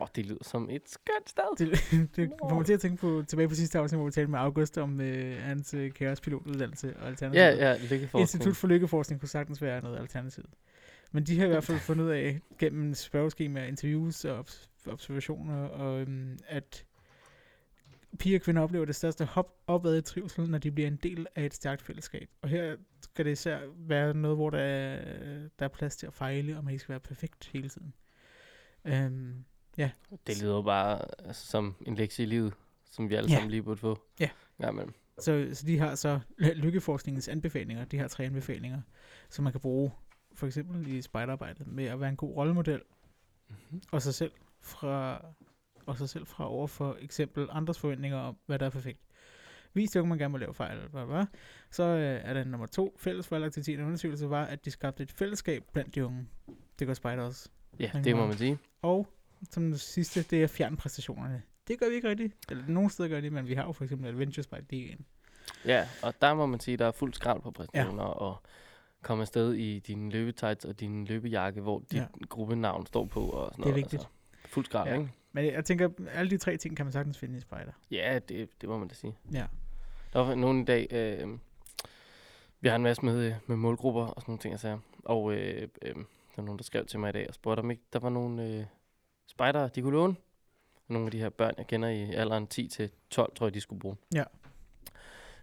[0.00, 1.56] Åh, det lyder som et skønt sted.
[1.58, 1.70] Det,
[2.16, 4.38] det får mig til at tænke på, tilbage på sidste afsnit, hvor vi talte med
[4.38, 7.44] August om øh, hans øh, kaospilotuddannelse og alternativet.
[7.44, 8.20] Ja, ja, lykkeforskning.
[8.20, 10.44] Institut for Lykkeforskning kunne sagtens være noget alternativ.
[11.12, 15.64] Men de har i hvert fald fundet ud af, gennem spørgeskemaer, interviews og obs- observationer,
[15.64, 16.84] og, øhm, at
[18.18, 21.26] piger og kvinder oplever det største hop opad i trivsel, når de bliver en del
[21.34, 22.28] af et stærkt fællesskab.
[22.42, 25.04] Og her skal det især være noget, hvor der er,
[25.58, 27.94] der er plads til at fejle, og man ikke skal være perfekt hele tiden.
[28.84, 29.44] Øhm,
[30.26, 32.54] Det lyder jo bare altså, som en lektie i livet,
[32.90, 33.34] som vi alle Ja.
[33.36, 33.98] sammen lige burde få.
[34.20, 34.28] Ja.
[34.60, 34.94] Ja, men.
[35.18, 38.80] Så, så de har så ly- lykkeforskningens anbefalinger, de har tre anbefalinger,
[39.30, 39.90] som man kan bruge
[40.34, 42.82] for eksempel i spejderarbejdet med at være en god rollemodel,
[43.48, 43.82] Mm-hmm.
[43.92, 45.24] og sig selv fra
[45.86, 49.00] og sig selv fra over for eksempel andres forventninger om, hvad der er perfekt.
[49.74, 51.26] Vis det, man gerne må lave fejl, bla, bla.
[51.70, 52.96] Så øh, er der nummer to.
[52.98, 56.26] Fælles forældreaktivitet og undersøgelse var, at de skabte et fællesskab blandt de unge.
[56.78, 57.48] Det gør spejder også.
[57.80, 58.58] Ja, det må- man sige.
[58.82, 59.06] Og
[59.50, 61.42] som det sidste, det er fjern præstationerne.
[61.68, 62.34] Det gør vi ikke rigtigt.
[62.50, 65.06] Eller nogle steder gør det, men vi har jo for eksempel Adventure Spejder Ligaen.
[65.64, 68.08] Ja, og der må man sige, der er fuld skrald på præstationer, ja.
[68.08, 68.42] og
[69.02, 72.06] komme afsted i din løbetights og din løbejakke, hvor dit Ja.
[72.28, 73.76] gruppenavn står på og sådan Det er noget.
[73.76, 74.02] vigtigt.
[74.02, 74.08] Altså,
[74.48, 74.94] fuld skrald, Ja.
[74.98, 75.10] ikke?
[75.32, 77.72] Men jeg tænker, alle de tre ting kan man sagtens finde i spejder.
[77.90, 79.14] Ja, det, det må man da sige.
[79.32, 79.46] Ja.
[80.12, 81.38] Der var nogen i dag, øh,
[82.60, 84.78] vi har en masse med, øh, med målgrupper og sådan nogle ting, jeg sagde.
[85.04, 86.02] Og øh, øh, der
[86.36, 88.46] var nogen, der skrev til mig i dag og spurgte, om ikke der var nogle
[88.48, 88.64] øh,
[89.26, 90.14] spejdere, de kunne låne.
[90.88, 93.60] Nogle af de her børn, jeg kender i alderen 10 til 12, tror jeg, de
[93.60, 93.96] skulle bruge.
[94.14, 94.24] Ja.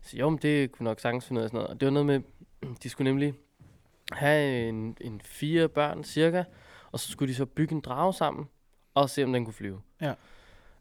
[0.02, 1.70] Så jo, men det kunne nok sagtens finde ud af sådan noget.
[1.70, 2.22] Og det var noget med,
[2.84, 3.34] de skulle nemlig
[4.12, 6.44] have en, en fire børn cirka,
[6.92, 8.50] og så skulle de så bygge en drage sammen,
[8.94, 9.82] og se om den kunne flyve.
[10.02, 10.14] Ja.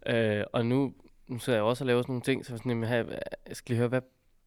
[0.07, 0.95] Øh, og nu,
[1.27, 3.73] nu sidder jeg også og laver sådan nogle ting, så sådan, jamen, have, jeg skal
[3.73, 4.01] lige høre, hvad,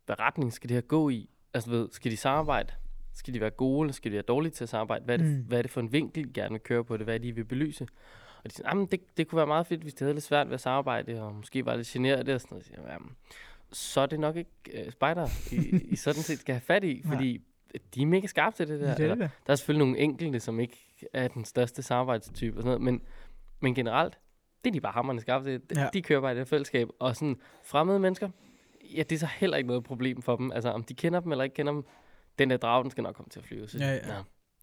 [0.06, 1.30] hvad retning skal det her gå i?
[1.54, 2.74] Altså ved, skal de samarbejde?
[3.14, 5.06] Skal de være gode, eller skal de være dårlige til at samarbejde?
[5.06, 5.46] Hvad er det, mm.
[5.48, 7.06] hvad er det for en vinkel, de gerne vil køre på det?
[7.06, 7.88] Hvad er det, de vil belyse?
[8.44, 10.54] Og de jamen, det, det kunne være meget fedt, hvis de havde lidt svært ved
[10.54, 12.66] at samarbejde, og måske var lidt generet og sådan noget.
[12.66, 12.98] Så, jeg,
[13.72, 14.52] så er det nok ikke
[14.86, 17.14] uh, spejder, I, I sådan set skal have fat i, Nej.
[17.16, 17.42] fordi
[17.96, 18.96] de er mega skarpe til det der.
[18.96, 20.78] Det er Eller, det der er selvfølgelig nogle enkelte, som ikke
[21.14, 23.02] er den største samarbejdstype og sådan noget, men,
[23.60, 24.18] men generelt,
[24.64, 25.62] det er de bare hammerne skarpe til.
[25.70, 25.90] De, Ja.
[25.94, 28.30] de kører bare i det fællesskab, og sådan fremmede mennesker,
[28.96, 30.52] ja, det er så heller ikke noget problem for dem.
[30.52, 31.86] Altså, om de kender dem eller ikke kender dem,
[32.40, 33.68] den der drage, den skal nok komme til at flyve.
[33.68, 34.00] Så, Ja, ja.
[34.08, 34.14] Nå,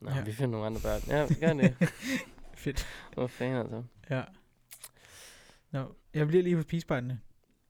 [0.01, 0.23] nå, ja.
[0.25, 1.01] vi finder nogle andre børn.
[1.09, 1.75] Ja, gør det.
[2.59, 2.87] Fedt.
[3.15, 3.83] Hvor fanden altså.
[4.11, 4.23] Ja.
[5.71, 7.21] Nå, jeg bliver lige på pigespejdene.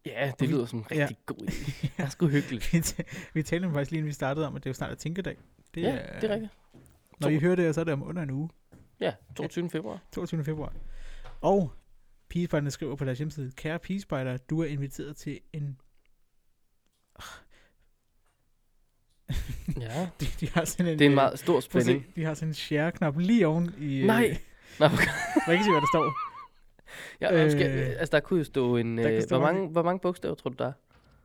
[0.07, 1.03] Ja, vi- det lyder som en ja.
[1.03, 1.81] rigtig god idé.
[1.83, 2.73] Det er sgu hyggeligt.
[2.73, 3.03] vi, ta-
[3.35, 4.95] vi talte om faktisk lige, inden vi startede om, at det er jo snart er
[4.95, 5.37] tænkedag.
[5.75, 6.53] Det ja, det er rigtigt.
[7.21, 8.49] Når I hører det, så er det om under en uge.
[9.01, 9.71] Ja, 22.
[9.71, 10.03] februar.
[10.13, 10.45] 22.
[10.45, 10.73] februar.
[11.41, 11.73] Og
[12.29, 15.81] pigespejderne skriver på deres hjemmeside, kære pigespejder, du er inviteret til en...
[19.81, 20.99] Ja, De, de har sådan en...
[20.99, 22.07] det er en øh, meget stor at se, spænding.
[22.17, 23.97] de har sådan en share-knap lige oven i...
[24.01, 24.39] øh, Nej.
[24.81, 24.87] Nå.
[24.87, 26.15] Jeg kan se, hvad der står.
[27.21, 28.99] ja, øh, skal, altså, der kunne jo stå en...
[28.99, 30.73] Øh, stå hvor, en- mange, hvor mange bogstaver tror du, der er?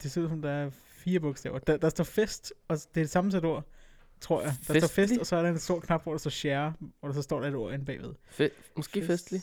[0.04, 1.60] Det ser ud som, der er fire bogstaver.
[1.60, 3.64] Der, der står fest, og det er et sammensat ord,
[4.22, 4.54] tror jeg.
[4.68, 5.20] Der står fest, Festlig?
[5.20, 7.40] og så er der en stor knap, hvor der står share, hvor der så står
[7.40, 8.14] der et ord inde bagved.
[8.40, 9.42] Fe- måske festlig?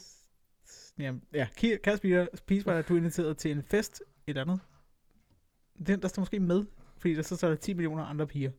[0.98, 1.46] Jamen, ja.
[1.56, 4.60] Kære spiger, pigespejder, du er inviteret til en fest, et andet.
[5.86, 6.64] Den, der står måske med,
[6.98, 8.50] fordi der så står der 10 millioner andre piger.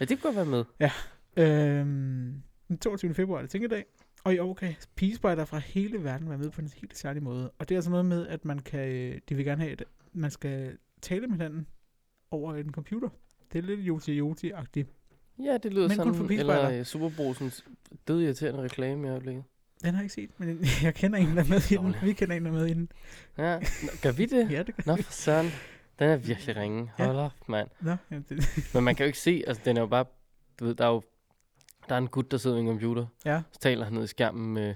[0.00, 0.90] Ja, det kunne godt være med.
[1.36, 3.14] Øhm, den 22.
[3.14, 3.84] februar er det Tænkedag,
[4.24, 7.50] og i år kan pigespejder fra hele verden være med på en helt særlig måde.
[7.58, 9.84] Og det er altså noget med, at man kan, øh, de vil gerne have, at
[10.12, 11.66] man skal tale med hinanden
[12.30, 13.08] over en computer.
[13.52, 14.86] Det er lidt Yoti-Yoti-agtigt.
[15.44, 16.68] Ja, det lyder Men kun for sådan, pigespejder.
[16.68, 17.64] eller Superbrusens
[18.08, 19.44] død irriterende reklame i øjeblikket.
[19.82, 21.94] Den har jeg ikke set, men jeg kender en, der er med i den.
[22.02, 22.88] Vi kender en, der er med i den.
[23.38, 24.50] Ja, Nå, gør vi det?
[24.54, 25.46] Ja, det gør Nå, for søren.
[25.98, 26.90] Den er virkelig ringe.
[26.98, 27.04] Ja.
[27.04, 27.68] Hold op, mand.
[27.80, 30.04] Nå, jamen, det, Men man kan jo ikke se, altså den er jo bare,
[30.60, 31.02] du ved, der er jo,
[31.88, 34.06] der er en gut, der sidder ved en computer, ja, så taler han ned i
[34.06, 34.74] skærmen med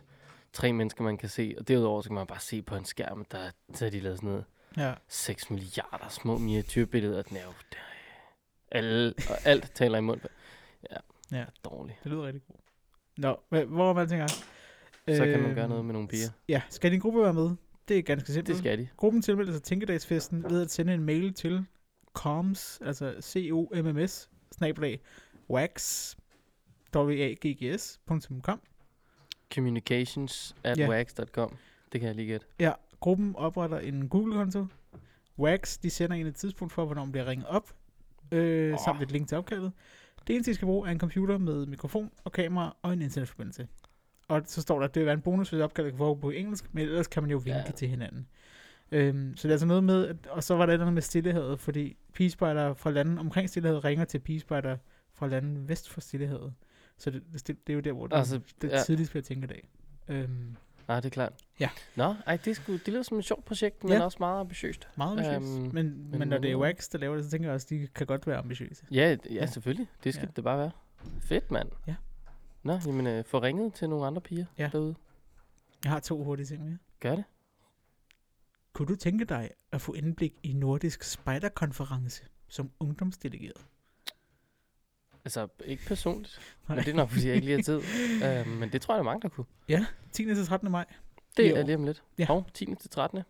[0.53, 3.25] tre mennesker, man kan se, og derudover så kan man bare se på en skærm,
[3.25, 4.45] der så har de lavet sådan noget
[4.77, 4.95] ja.
[5.09, 7.79] 6 milliarder små miniatyrbilleder, den er jo, der,
[8.71, 10.21] alle, og alt taler i mund.
[10.91, 10.97] Ja,
[11.39, 11.45] Ja.
[11.65, 11.99] dårligt.
[12.05, 12.61] Det lyder rigtig godt.
[13.51, 14.27] Nå, hvor man tænker?
[14.29, 16.29] Så kan man gøre Øhm, noget med nogle piger.
[16.49, 17.51] Ja, skal din gruppe være med?
[17.89, 18.49] Det er ganske simpelt.
[18.49, 18.89] Det skal de.
[18.97, 21.65] Gruppen tilmelder sig Tænkedagsfesten ved at sende en mail til
[22.13, 25.01] coms, altså c-o-m-m-s, snablag,
[25.51, 26.15] wax,
[26.97, 28.61] w-a-g-g-s.com.
[29.55, 30.89] Communications at Ja.
[30.89, 31.57] wax.com.
[31.93, 32.47] Det kan jeg lige gætte.
[32.61, 34.67] Ja, gruppen opretter en Google-konto.
[35.39, 37.75] Wax, de sender en et tidspunkt for, hvornår man bliver ringet op,
[38.33, 38.79] øh, Åh.
[38.85, 39.73] samt et link til opkaldet.
[40.27, 43.69] Det eneste, de skal bruge, er en computer med mikrofon og kamera og en internetforbindelse.
[44.29, 46.31] Og så står der, at det vil være en bonus, hvis opkaldet kan foregå på
[46.31, 47.71] engelsk, men ellers kan man jo vinke Ja.
[47.71, 48.29] til hinanden.
[48.93, 51.61] Øhm, så det er altså noget med, at, og så var der noget med Stillehavet,
[51.61, 54.77] fordi pigespejder fra lande omkring Stillehavet ringer til pigespejder
[55.15, 56.55] fra lande vest for Stillehavet.
[56.99, 58.83] Så det, det, det er jo der, hvor det, Altså, det ja.
[58.83, 59.69] tidligst bliver tænkt i dag.
[60.09, 60.57] Øhm,
[60.89, 61.33] Nej, det er klart.
[61.61, 61.71] Ja.
[61.97, 64.05] Nå, ej, det, sgu, det lyder som et sjovt projekt, men Ja.
[64.05, 64.89] også meget ambitiøst.
[64.97, 65.59] meget ambitiøst.
[65.59, 67.67] Øhm, men, men, men når det er Wax, der laver det, så tænker jeg også,
[67.67, 68.87] at de kan godt være ambitiøse.
[68.91, 69.47] Ja, ja, Ja.
[69.47, 69.89] selvfølgelig.
[70.05, 70.33] Det skal ja.
[70.37, 70.71] det bare være.
[71.21, 71.69] Fedt, mand.
[71.87, 71.95] Ja.
[72.63, 74.69] Nå, jamen, øh, få ringet til nogle andre piger Ja.
[74.73, 74.95] derude.
[75.85, 76.79] Jeg har to hurtige ting mere.
[77.01, 77.25] Gør det.
[78.73, 83.67] Kunne du tænke dig at få indblik i Nordisk Spejderkonference som ungdomsdelegeret?
[85.27, 86.41] Altså, ikke personligt.
[86.69, 86.77] Nej.
[86.77, 87.77] Men det er nok, fordi jeg ikke lige har tid.
[87.77, 89.47] uh, men det tror jeg, der er mange, der kunne.
[90.13, 90.25] 10.
[90.25, 90.71] til 13.
[90.71, 90.85] maj.
[91.37, 91.57] Det år.
[91.57, 92.03] er lige om lidt.
[92.19, 92.27] Ja.
[92.29, 92.75] Og 10.
[92.81, 93.23] til 13.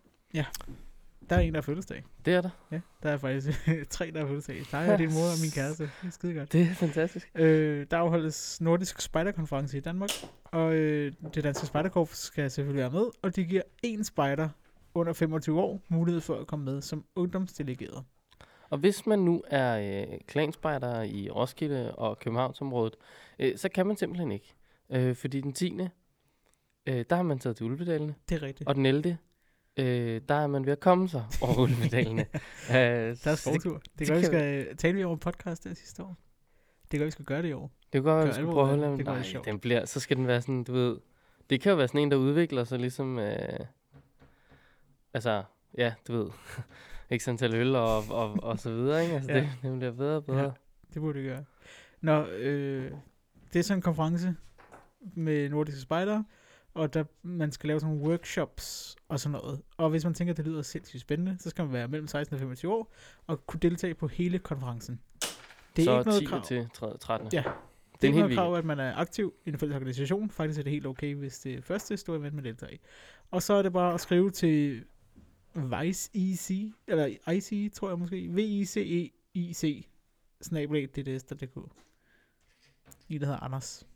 [1.29, 2.03] Der er en, der har fødselsdag.
[2.25, 2.49] Det er der.
[2.71, 3.49] Ja, der er faktisk
[3.89, 4.65] tre, der har fødselsdag.
[4.71, 5.83] Der er din mor og min kæreste.
[5.83, 6.51] Det er skide godt.
[6.53, 7.31] Det er fantastisk.
[7.35, 10.09] Øh, der afholdes Nordisk Spejderkonference i Danmark,
[10.43, 14.49] og øh, det danske spejderkorps skal selvfølgelig være med, og de giver én spejder
[14.93, 18.03] under 25 år mulighed for at komme med som ungdomsdelegeret.
[18.69, 22.95] Og hvis man nu er øh, klanspejder i Roskilde og Københavnsområdet,
[23.39, 24.53] øh, så kan man simpelthen ikke.
[24.89, 25.79] Øh, fordi den 10.
[26.87, 28.67] Øh, der har man taget til Ulvedalene, Det er rigtigt.
[28.69, 29.17] og den 11.
[29.77, 32.25] Øh, der er man ved at komme sig over Ulvedalene.
[32.69, 32.75] øh, Der
[33.09, 33.77] er det, skovtur.
[33.77, 36.17] Det, det kan være, vi skal tale vi over podcast der sidste år.
[36.81, 37.71] Det kan være, vi skal gøre det i år.
[37.93, 38.79] det Gør vi alvor prøve at det.
[38.85, 40.97] holde Det Nej, den bliver, så skal den være sådan, du ved...
[41.49, 43.19] Det kan jo være sådan en, der udvikler sig ligesom...
[43.19, 43.59] Øh,
[45.13, 45.43] altså,
[45.77, 46.29] ja, du ved...
[47.09, 49.15] ikke antal øl og, og, og så videre, ikke?
[49.15, 49.39] Altså, Ja.
[49.39, 50.39] det, det bliver bedre og bedre.
[50.43, 50.49] Ja.
[50.93, 51.43] Det burde det gøre.
[52.01, 52.91] Nå, øh,
[53.53, 54.35] det er sådan en konference
[55.13, 56.25] med nordiske spejdere,
[56.73, 59.61] og der, man skal lave sådan nogle workshops og sådan noget.
[59.77, 62.33] Og hvis man tænker, at det lyder sindssygt spændende, så skal man være mellem 16
[62.33, 62.93] og 25 år,
[63.27, 64.99] og kunne deltage på hele konferencen.
[65.75, 66.25] Det er så ikke noget 10.
[66.25, 66.43] krav.
[66.43, 66.97] til 3.
[66.97, 67.29] 13.
[67.33, 67.51] Ja, det er
[68.01, 70.29] Det er ikke noget krav, at man er aktiv i en fælles organisation.
[70.29, 72.79] Faktisk er det helt okay, hvis det er første store event, man deltager i.
[73.31, 74.83] Og så er det bare at skrive til
[75.61, 79.85] Vice EC, eller IC, tror jeg måske, V-I-C-E-I-C,
[80.41, 81.57] snablag dds.dk.
[83.09, 83.87] I, der hedder Anders.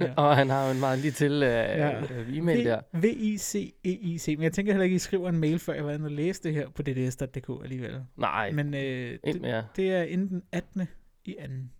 [0.00, 0.14] Ja.
[0.16, 2.00] Og han har jo en meget lige til øh, Ja.
[2.14, 2.80] øh, e-mail der.
[2.92, 6.04] V-I-C-E-I-C, men jeg tænker heller ikke, at I skriver en mail, før jeg var inde
[6.06, 8.04] og læse det her på dds.dk alligevel.
[8.16, 9.64] Nej, Men, øh, det, med jer.
[9.76, 10.88] det er inden den 18.
[11.24, 11.72] i anden.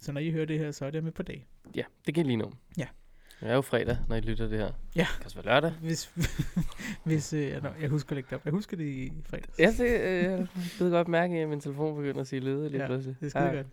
[0.00, 1.46] Så når I hører det her, så er det med på dag.
[1.76, 2.52] Ja, det kan lige nu.
[2.78, 2.86] Ja.
[3.40, 4.72] Det er jo fredag, når I lytter det her.
[4.96, 5.00] Ja.
[5.00, 5.70] Det kan også være lørdag.
[5.70, 6.10] Hvis,
[7.04, 8.44] hvis øh, jeg, jeg husker det op.
[8.44, 9.58] Jeg husker det i fredags.
[9.58, 12.80] Ja, det, øh, jeg ved godt mærke, at min telefon begynder at sige lyde lige
[12.80, 13.16] Ja, pludselig.
[13.20, 13.66] Det er skide godt.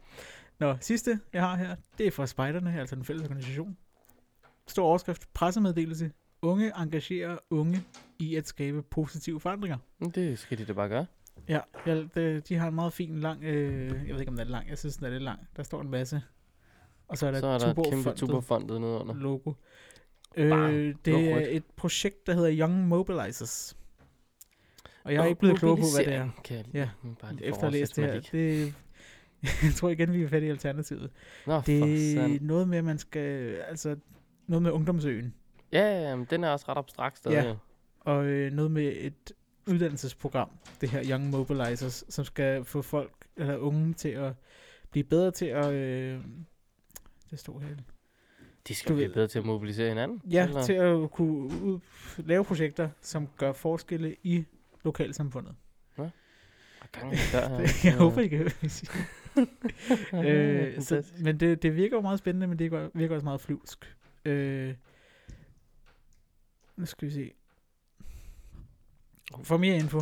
[0.60, 3.78] Nå, sidste jeg har her, det er fra spejderne, altså den fælles organisation.
[4.68, 6.12] Stor overskrift, pressemeddelelse.
[6.42, 7.84] Unge engagerer unge
[8.20, 9.78] i at skabe positive forandringer.
[10.00, 11.06] Men Det skal de da bare gøre.
[11.50, 14.48] Ja, ja det, de har en meget fin, lang, øh, jeg ved ikke om den
[14.48, 15.40] er lang, jeg synes den er lidt lang.
[15.56, 16.22] Der står en masse.
[17.12, 19.14] Og så er der, Så er der et kæmpe Tuborg-fondet tuberfondet nede under.
[19.16, 19.54] logo.
[20.36, 20.74] Bang.
[20.74, 21.48] Øh, Det det er rødt.
[21.52, 23.78] et projekt, der hedder Young Mobilizers.
[25.04, 26.30] Og jeg er ikke blevet klogere på, hvad det er.
[26.44, 26.90] Kan jeg Ja,
[27.22, 28.20] bare lige Efter at læst det her.
[28.32, 28.74] Det,
[29.64, 31.12] jeg tror igen, vi er fat i alternativet.
[31.48, 32.42] Nå, Det er sand.
[32.42, 33.56] noget med, at man skal...
[33.68, 33.96] Altså,
[34.48, 35.34] noget med ungdomsøen.
[35.72, 37.36] Ja, ja, men den er også ret abstrakt stadig.
[37.36, 37.48] Ja.
[37.50, 37.56] jo.
[38.00, 39.32] Og øh, noget med et
[39.68, 40.50] uddannelsesprogram.
[40.82, 44.34] Det her Young Mobilizers, som skal få folk, eller unge, til at
[44.92, 45.74] blive bedre til at...
[45.74, 46.20] Øh,
[47.32, 47.68] det står her.
[47.70, 47.84] De
[48.70, 50.22] Du skal blive ved- bedre til at mobilisere hinanden.
[50.32, 50.64] Ja, eller?
[50.64, 51.32] til at kunne
[51.64, 51.80] ud,
[52.18, 54.46] lave projekter, som gør forskelle i
[54.84, 55.56] lokalsamfundet.
[55.98, 57.12] Og gang.
[57.12, 58.92] Det, jeg håber, I kan høre, hvad jeg siger.
[60.76, 63.42] øh, så, men det, det virker jo meget spændende, men det virker- virker også meget
[63.42, 63.96] flyvsk.
[64.26, 64.76] Øh,
[66.76, 67.32] nu skal vi se.
[69.44, 70.02] For mere info.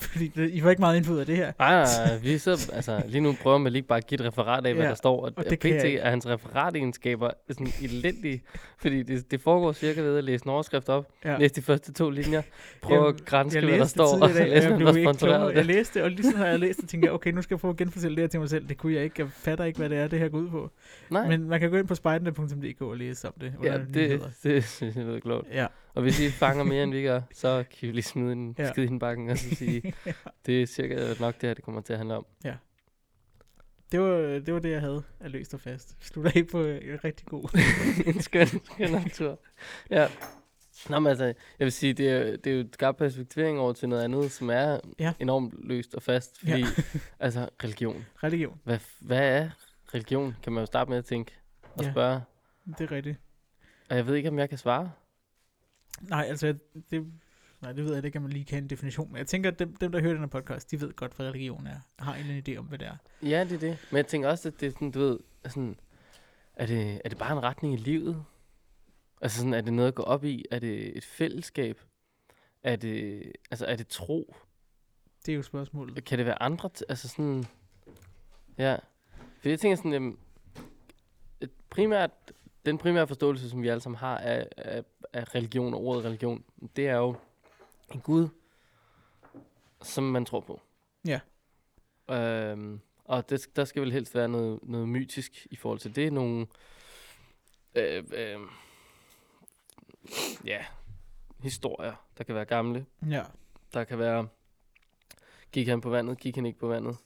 [0.00, 1.52] Fordi det, I får ikke meget info ud af det her.
[1.58, 1.84] Nej,
[2.22, 4.84] vi sidder, altså, lige nu prøver man lige bare at give et referat af, hvad
[4.84, 5.64] Ja, der står, og, og det pt.
[5.64, 8.42] er hans referategenskaber sådan elendige,
[8.78, 11.38] fordi det, det foregår cirka ved at læse en overskrift op, Ja.
[11.38, 12.42] læse de første to linjer,
[12.82, 15.56] prøve at grænske, jeg hvad der står, det og så læse, hvem der sponsoreret Jeg
[15.56, 15.66] det.
[15.66, 17.60] læste det, og lige sådan har jeg læst det, tænkte jeg, okay, nu skal jeg
[17.60, 18.68] prøve at genfortælle det her til mig selv.
[18.68, 19.14] Det kunne jeg ikke.
[19.22, 20.70] Jeg fatter ikke, hvad det er, det her går ud på.
[21.10, 23.52] Nej, Men man kan gå ind på spejderne.dk og læse om det.
[23.64, 24.28] ja, det, nyheder.
[24.42, 25.48] det synes jeg lyder klogt.
[25.52, 25.66] Ja.
[25.94, 28.62] Og hvis I fanger mere, end vi gør, så kan vi lige smide en Ja.
[28.64, 28.72] ja.
[28.72, 29.94] skid i bakken og så sige,
[30.46, 32.26] det er cirka nok det her, det kommer til at handle om.
[33.92, 35.96] Det var, det var det, jeg havde af løst og fast.
[36.00, 37.58] Slutter af på øh, en rigtig god.
[38.14, 39.38] en skøn, skøn natur.
[39.90, 40.08] Ja.
[40.88, 43.72] Nå, men altså, jeg vil sige, det er, det er jo et skarpt perspektivering over
[43.72, 44.78] til noget andet, som er Ja.
[44.98, 45.12] ja.
[45.20, 46.38] enormt løst og fast.
[46.40, 46.66] Fordi, ja.
[47.20, 48.04] altså, religion.
[48.22, 48.60] Religion.
[48.64, 49.50] Hvad, hvad er
[49.94, 51.86] religion, kan man jo starte med at tænke og Ja.
[51.86, 51.92] ja.
[51.92, 52.20] spørge.
[52.78, 53.16] Det er rigtigt.
[53.90, 54.90] Og jeg ved ikke, om jeg kan svare.
[56.00, 56.54] Nej, altså,
[56.90, 57.12] det,
[57.60, 59.12] nej, det ved jeg ikke, om man lige kan have en definition.
[59.12, 61.28] Men jeg tænker, at dem, dem der hører den her podcast, de ved godt, hvad
[61.28, 61.80] religion er.
[61.98, 62.96] Har en idé om, hvad det er.
[63.22, 63.78] Ja, det er det.
[63.90, 65.76] Men jeg tænker også, at det er sådan, du ved, sådan,
[66.54, 68.24] er det, er det bare en retning i livet?
[69.20, 70.44] Altså sådan, er det noget at gå op i?
[70.50, 71.80] Er det et fællesskab?
[72.62, 74.34] Er det, altså, er det tro?
[75.26, 76.04] Det er jo spørgsmålet.
[76.04, 76.70] Kan det være andre?
[76.88, 77.44] Altså sådan...
[78.58, 78.76] Ja.
[79.40, 80.18] For jeg tænker sådan, jamen,
[81.70, 82.10] primært,
[82.66, 86.44] den primære forståelse, som vi alle sammen har af, af, af religion og ordet religion,
[86.76, 87.16] det er jo
[87.94, 88.28] en Gud,
[89.82, 90.60] som man tror på.
[91.06, 91.20] Ja.
[92.10, 96.12] Øhm, og det, der skal vel helst være noget, noget mytisk i forhold til det.
[96.12, 96.46] Nogle...
[97.74, 98.38] Øh, øh,
[100.44, 100.64] ja,
[101.42, 102.86] historier, der kan være gamle.
[103.08, 103.24] Ja.
[103.74, 104.28] Der kan være,
[105.52, 106.96] gik han på vandet, gik han ikke på vandet,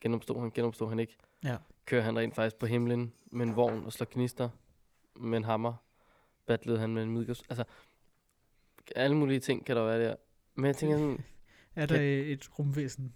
[0.00, 1.16] genopstod han, genopstod han ikke.
[1.44, 1.56] Ja.
[1.84, 4.48] Kører han rent faktisk på himlen med en vogn og slår knister
[5.16, 5.74] med en hammer.
[6.48, 7.42] Battlede han med en midgårds.
[7.50, 7.64] Altså,
[8.96, 10.16] alle mulige ting kan der være der.
[10.54, 11.24] Men jeg tænker sådan,
[11.76, 12.00] Er der
[12.32, 13.14] et rumvæsen,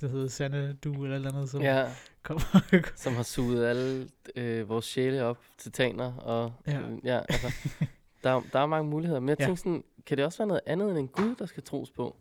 [0.00, 2.42] der hedder Sanadu eller et eller andet, som ja, kommer?
[2.96, 6.12] som har suget alle øh, vores sjæle op til taner.
[6.16, 6.80] Og, Ja.
[6.80, 7.46] øh, ja altså,
[8.24, 9.20] der, der er mange muligheder.
[9.20, 9.44] Men jeg Ja.
[9.44, 12.16] tænker sådan, kan det også være noget andet end en Gud, der skal tros på?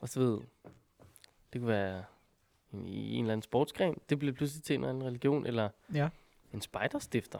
[0.00, 0.38] Og så ved,
[1.52, 2.04] det kunne være
[2.72, 3.98] en, i en eller anden sportsgren.
[4.08, 6.08] Det bliver pludselig til en eller anden religion, eller ja.
[6.52, 7.38] en spejderstifter.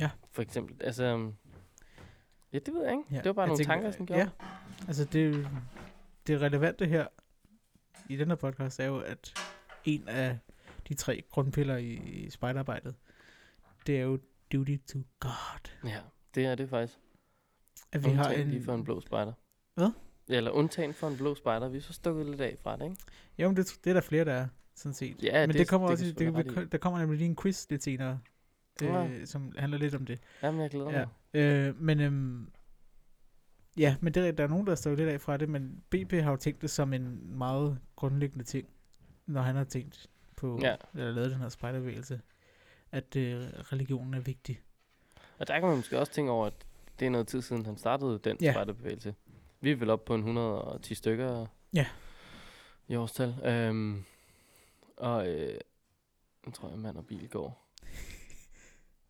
[0.00, 0.10] Ja.
[0.30, 0.76] For eksempel.
[0.86, 1.34] Altså, øhm,
[2.52, 3.04] ja, det ved jeg ikke.
[3.10, 4.20] Ja, Det var bare jeg nogle tænker, tanker, som gjorde.
[4.22, 4.28] Ja,
[4.86, 5.48] altså det,
[6.26, 7.06] det relevante her
[8.08, 9.34] i den her podcast er jo, at
[9.84, 10.38] en af
[10.88, 12.94] de tre grundpiller i, i spejderarbejdet,
[13.86, 14.18] det er jo
[14.52, 15.70] duty to God.
[15.84, 16.00] ja,
[16.34, 16.98] det er det faktisk.
[17.92, 19.32] At vi har Undtagen en, lige for en blå spejder.
[19.74, 19.90] Hvad?
[20.28, 21.68] Ja, eller undtagen for en blå spejder.
[21.68, 22.96] Vi er så stukket lidt af fra det, ikke?
[23.38, 25.22] Jo, men det, det er der flere, der er, sådan set.
[25.22, 26.68] Ja, men det- det, kommer det også, det, det, ret i.
[26.68, 28.20] der kommer nemlig lige en quiz lidt senere,
[28.80, 29.06] Ja.
[29.06, 30.18] øh, som handler lidt om det.
[30.42, 31.04] Jamen, jeg glæder Ja.
[31.32, 31.40] mig.
[31.42, 32.50] Øh, men øhm,
[33.78, 36.30] ja, men det, der er nogen, der står lidt af fra det, men BP har
[36.30, 38.68] jo tænkt det som en meget grundlæggende ting,
[39.26, 40.06] når han har tænkt
[40.36, 40.76] på, Ja.
[40.94, 42.20] eller lavet den her spejderbevægelse,
[42.92, 44.60] at øh, religionen er vigtig.
[45.38, 46.66] Og der kan man måske også tænke over, at
[46.98, 48.52] det er noget tid siden, han startede den Ja.
[48.52, 49.14] spejderbevægelse.
[49.60, 51.86] Vi er vel oppe på en 110 stykker Ja.
[52.88, 53.34] i årstal.
[53.44, 54.04] Øhm,
[54.96, 55.58] og øh,
[56.46, 57.63] jeg tror, jeg mand og bil går.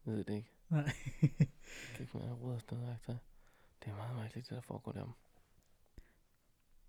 [0.07, 0.51] Jeg ved det ikke.
[0.69, 0.81] Nej.
[1.23, 1.47] Jeg
[1.95, 3.15] kan ikke mere råd afsted, værktøj.
[3.85, 5.13] Det er meget mærkeligt, det der foregår derom.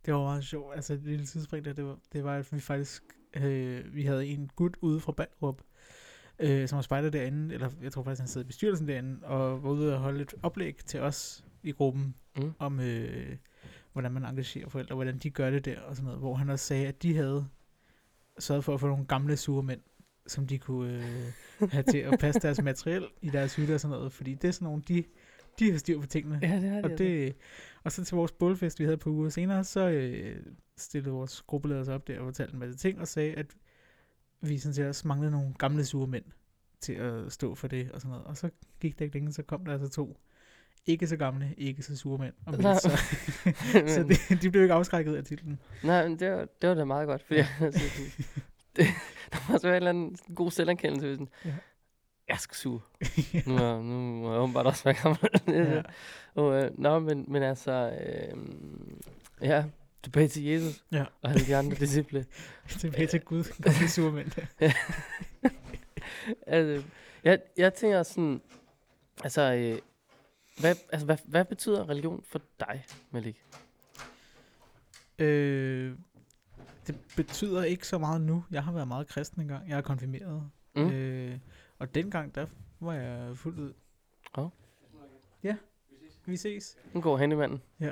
[0.05, 0.75] Det var meget sjovt.
[0.75, 4.27] Altså, et lille tidsspring der, det var, det var, at vi faktisk, øh, vi havde
[4.27, 5.61] en gut ude fra Ballerup,
[6.39, 9.63] øh, som var spejder derinde, eller jeg tror faktisk, han sidder i bestyrelsen derinde, og
[9.63, 12.53] var ude og holde et oplæg til os i gruppen, Mm.
[12.59, 13.37] om øh,
[13.93, 16.65] hvordan man engagerer forældre, hvordan de gør det der, og sådan noget, hvor han også
[16.65, 17.47] sagde, at de havde
[18.39, 19.81] sørget for at få nogle gamle sure mænd,
[20.27, 20.93] som de kunne
[21.61, 24.47] øh, have til at passe deres materiel i deres hytte og sådan noget, fordi det
[24.47, 25.03] er sådan nogle, de,
[25.59, 26.39] de har styr på tingene.
[26.41, 27.35] Ja, det er Og, det,
[27.83, 30.35] og så til vores bålfest, vi havde på uger senere, så øh,
[30.77, 33.45] stillede vores gruppeleder sig op der og fortalte en masse ting, og sagde, at
[34.41, 36.25] vi sådan set også manglede nogle gamle sure mænd
[36.81, 38.25] til at stå for det og sådan noget.
[38.25, 40.17] Og så gik det ikke længe, så kom der altså to
[40.85, 42.33] ikke så gamle, ikke så sure mænd.
[42.45, 42.73] Og Nej.
[42.79, 42.89] så,
[43.95, 45.59] så det, de blev ikke afskrækket af titlen.
[45.83, 47.47] Nej, men det var, det var da meget godt, fordi Ja.
[47.61, 47.81] altså,
[48.75, 48.85] det,
[49.31, 51.13] der også være en eller anden god selverkendelse.
[51.13, 51.53] Sådan, Ja.
[52.27, 52.81] Jeg skal suge.
[53.47, 55.19] Nu, er, nu må jeg åbenbart også være gammel.
[55.75, 55.81] ja.
[56.35, 58.37] og, øh, nå, men, men altså, øh,
[59.41, 59.63] ja,
[60.03, 61.05] tilbage til Jesus Ja.
[61.21, 62.25] og alle de andre disciple.
[62.69, 64.31] Tilbage til Gud, gamle sure mænd.
[66.47, 66.83] altså,
[67.23, 68.41] jeg, jeg tænker sådan,
[69.23, 69.79] altså, øh,
[70.59, 73.43] hvad, altså hvad, hvad betyder religion for dig, Malik?
[75.19, 75.93] Øh,
[76.87, 78.43] det betyder ikke så meget nu.
[78.51, 79.69] Jeg har været meget kristen engang.
[79.69, 80.49] Jeg er konfirmeret.
[80.75, 80.89] Mm.
[80.89, 81.37] Øh,
[81.79, 82.45] og dengang, der
[82.79, 83.73] var jeg fuldt ud.
[84.37, 84.47] Åh.
[85.43, 85.55] Ja,
[86.25, 86.77] vi ses.
[86.93, 87.61] Nu går handymanden.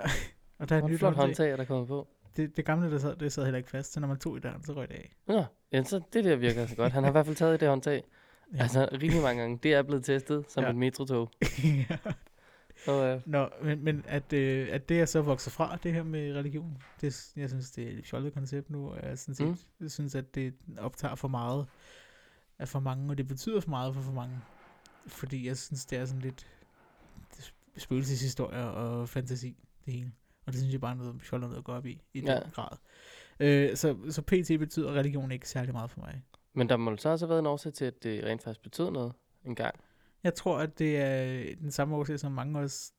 [0.60, 1.58] Og der er et nyt flot håndtag.
[1.58, 2.08] der kommer på.
[2.38, 3.94] Det, det gamle, der sad, det sad heller ikke fast.
[3.94, 5.16] Så når man tog i døren, så røg det af.
[5.28, 6.94] Nå, ja, så det der virker så godt.
[6.94, 8.04] Han har i hvert fald taget i det håndtag.
[8.56, 8.62] Ja.
[8.62, 9.60] Altså rigtig mange gange.
[9.64, 10.68] Det er blevet testet som Ja.
[10.68, 10.72] ja.
[10.72, 11.32] et metrotog.
[11.90, 11.98] ja.
[12.88, 16.04] Og, øh, Nå, men, men at, øh, at det er så vokset fra, det her
[16.04, 19.48] med religion, det, jeg synes, det er et fjollet koncept nu, og jeg, sådan set,
[19.48, 19.58] Mm.
[19.82, 21.66] jeg synes, at det optager for meget
[22.60, 24.40] af for mange, og det betyder for meget for for mange.
[25.08, 26.48] Fordi jeg synes, det er sådan lidt
[27.78, 30.12] spøgelseshistorier og fantasi, det hele.
[30.46, 32.36] Og det synes jeg bare er noget fjollet noget at gå op i, i Ja.
[32.36, 32.78] den grad.
[33.40, 34.60] Øh, så, så pt.
[34.60, 36.24] betyder religion ikke særlig meget for mig.
[36.54, 38.92] men der må så også have været en årsag til, at det rent faktisk betød
[38.92, 39.14] noget
[39.46, 39.76] en gang.
[40.24, 42.92] Jeg tror, at det er den samme årsag, som mange os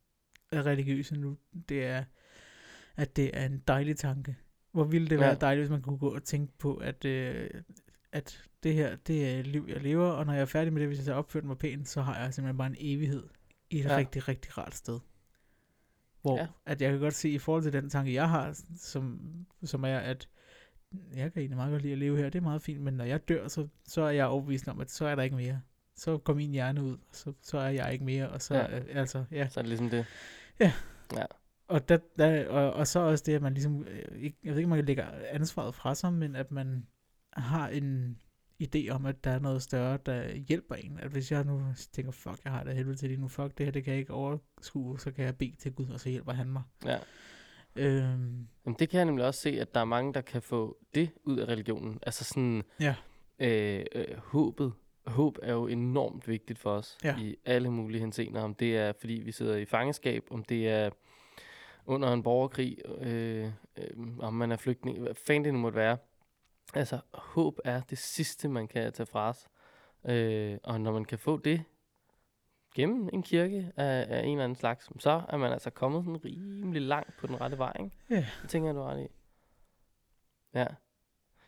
[0.53, 1.37] er religiøse nu.
[1.69, 2.05] Det er,
[2.97, 4.37] at det er en dejlig tanke.
[4.73, 5.21] Hvor ville det Ja.
[5.21, 7.51] være dejligt, hvis man kunne gå og tænke på, at, øh,
[8.13, 10.89] at det her, det er liv, jeg lever, og når jeg er færdig med det,
[10.89, 13.25] hvis jeg så opført mig pænt, så har jeg simpelthen bare en evighed
[13.71, 13.97] i et ja.
[13.97, 15.01] Rigtig, rigtig rart sted.
[16.23, 16.39] Hvor.
[16.39, 16.47] Ja.
[16.67, 19.21] at jeg kan godt se, i forhold til den tanke, jeg har, som,
[19.65, 20.29] som er, at
[21.15, 23.05] jeg kan egentlig meget godt lide at leve her, det er meget fint, men når
[23.05, 25.61] jeg dør, så, så er jeg overbevist om, at så er der ikke mere.
[25.97, 28.77] Så går min hjerne ud, og så, så er jeg ikke mere, og så, Ja.
[28.77, 28.83] ja.
[28.89, 29.49] altså, ja.
[29.49, 30.07] Så er det ligesom det.
[31.69, 34.59] Og, der, der, og, og så også det, at man ligesom, øh, ikke, jeg ved
[34.59, 36.87] ikke, om man lægger ansvaret fra sig, men at man
[37.33, 38.19] har en
[38.65, 40.99] idé om, at der er noget større, der hjælper en.
[40.99, 43.67] At hvis jeg nu tænker, fuck, jeg har det helvede til lige nu, fuck, det
[43.67, 46.33] her, det kan jeg ikke overskue, så kan jeg bede til Gud, og så hjælper
[46.33, 46.63] han mig.
[46.85, 46.99] Ja.
[47.77, 50.79] Øhm, Jamen, det kan jeg nemlig også se, at der er mange, der kan få
[50.95, 51.99] det ud af religionen.
[52.03, 52.95] Altså sådan, Ja.
[53.39, 54.73] øh, øh, håbet.
[55.07, 57.19] Håb er jo enormt vigtigt for os Ja.
[57.19, 58.43] i alle mulige henseender.
[58.43, 60.91] Om det er, fordi vi sidder i fangeskab, om det er
[61.87, 65.97] under en borgerkrig, øh, øh, om man er flygtning, hvad fanden det nu måtte være.
[66.75, 69.49] Altså, håb er det sidste, man kan tage fra os.
[70.05, 71.65] Øh, og når man kan få det
[72.75, 76.25] gennem en kirke af, af en eller anden slags, så er man altså kommet sådan
[76.25, 77.97] rimelig langt på den rette vej, ikke?
[78.11, 78.27] Ja.
[78.43, 79.07] Det tænker jeg, du ret i.
[80.55, 80.67] Ja.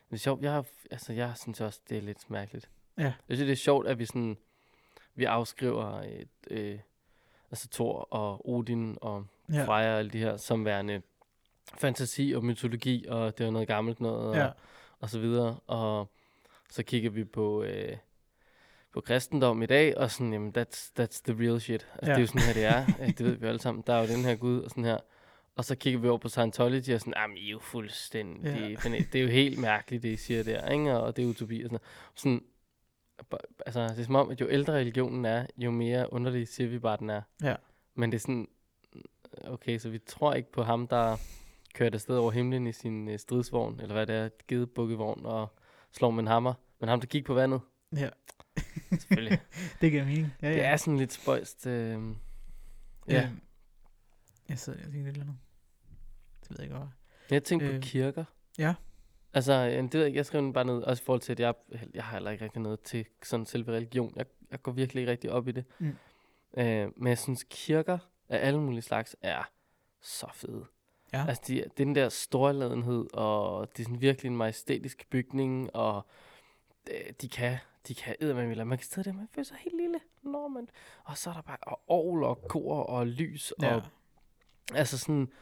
[0.08, 2.70] Det er sjovt, jeg, har, altså, jeg synes også, det er lidt mærkeligt.
[2.98, 3.02] Ja.
[3.28, 4.36] Jeg synes, det er sjovt, at vi sådan,
[5.14, 6.78] vi afskriver et, øh,
[7.50, 9.64] altså Thor og Odin og ja.
[9.64, 11.02] Freja og alle de her, som værende
[11.78, 14.44] fantasi og mytologi, og det er noget gammelt noget, ja.
[14.46, 14.52] og,
[15.00, 15.58] og så videre.
[15.66, 16.10] Og
[16.70, 17.96] så kigger vi på, øh,
[18.92, 21.86] på kristendom i dag, og sådan, jamen, that's, that's the real shit.
[21.94, 22.10] Altså, Ja.
[22.10, 22.86] Det er jo sådan her, det er.
[23.18, 23.84] Det ved vi alle sammen.
[23.86, 24.98] Der er jo den her Gud, og sådan her.
[25.56, 28.66] Og så kigger vi over på Scientology, og sådan, jamen, I er jo fuldstændig, Ja.
[28.90, 28.98] ja.
[29.12, 30.96] det er jo helt mærkeligt, det I siger der, ikke?
[30.98, 31.78] Og det er utopi og sådan.
[32.14, 32.42] Sådan,
[33.66, 36.78] altså, det er som om, at jo ældre religionen er, jo mere underlig siger vi
[36.78, 37.22] bare, den er.
[37.42, 37.54] Ja.
[37.94, 38.48] Men det er sådan,
[39.44, 41.16] okay, så vi tror ikke på ham, der
[41.74, 45.58] kørte afsted over himlen i sin øh, stridsvogn, eller hvad det er, gedebukkevogn, og
[45.92, 46.54] slår med en hammer.
[46.80, 47.60] Men ham, der gik på vandet,
[47.96, 48.08] ja.
[48.90, 49.40] selvfølgelig.
[49.80, 50.34] det giver mening.
[50.42, 50.54] Ja, ja.
[50.54, 51.66] det er sådan lidt spøjst.
[51.66, 52.02] Øh,
[53.08, 53.22] ja.
[53.24, 53.40] Øhm,
[54.48, 55.38] jeg sidder og tænker lidt eller andet.
[56.40, 56.86] Det ved jeg ikke, hvad.
[57.30, 58.24] Jeg tænkte øh, Øh, på kirker.
[58.58, 58.74] ja.
[59.36, 61.40] Altså, øh, det ved jeg, jeg skrev den bare ned, også i forhold til, at
[61.40, 61.54] jeg,
[61.94, 64.12] jeg har heller ikke rigtig noget til sådan selve religion.
[64.16, 65.64] Jeg, jeg går virkelig ikke rigtig op i det.
[65.78, 65.96] Mm.
[66.58, 69.50] Øh, men jeg synes, kirker af alle mulige slags er
[70.00, 70.64] så fede.
[71.12, 71.24] Ja.
[71.28, 75.76] Altså, de, det er den der storladenhed, og det er sådan virkelig en majestætisk bygning,
[75.76, 76.06] og
[76.86, 80.00] de, de kan, de kan eddermame, man kan sidde der, man føler sig helt lille.
[80.22, 80.68] Nå, men,
[81.04, 83.74] og så er der bare og orgel og kor og lys, Ja.
[83.74, 83.82] og
[84.74, 85.32] altså sådan,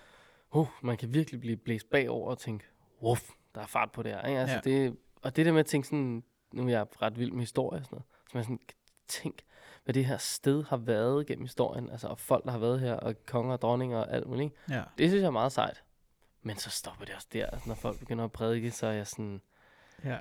[0.54, 2.64] uh, man kan virkelig blive blæst bagover og tænke,
[3.02, 4.23] wuff, der er fart på det her.
[4.23, 4.40] Ikke?
[4.40, 4.61] Altså Ja.
[4.61, 7.81] det, og det der med at tænke sådan, nu er jeg ret vild med historie
[7.81, 8.59] og sådan noget, så man sådan,
[9.09, 9.35] tænk,
[9.85, 12.95] hvad det her sted har været gennem historien, altså og folk, der har været her,
[12.95, 14.55] og konger og dronninger og alt muligt.
[14.71, 14.83] Ja.
[14.99, 15.83] Det synes jeg er meget sejt.
[16.43, 19.07] Men så stopper det også der, altså, når folk begynder at prædike, så er jeg
[19.07, 19.40] sådan,
[20.05, 20.19] Ja.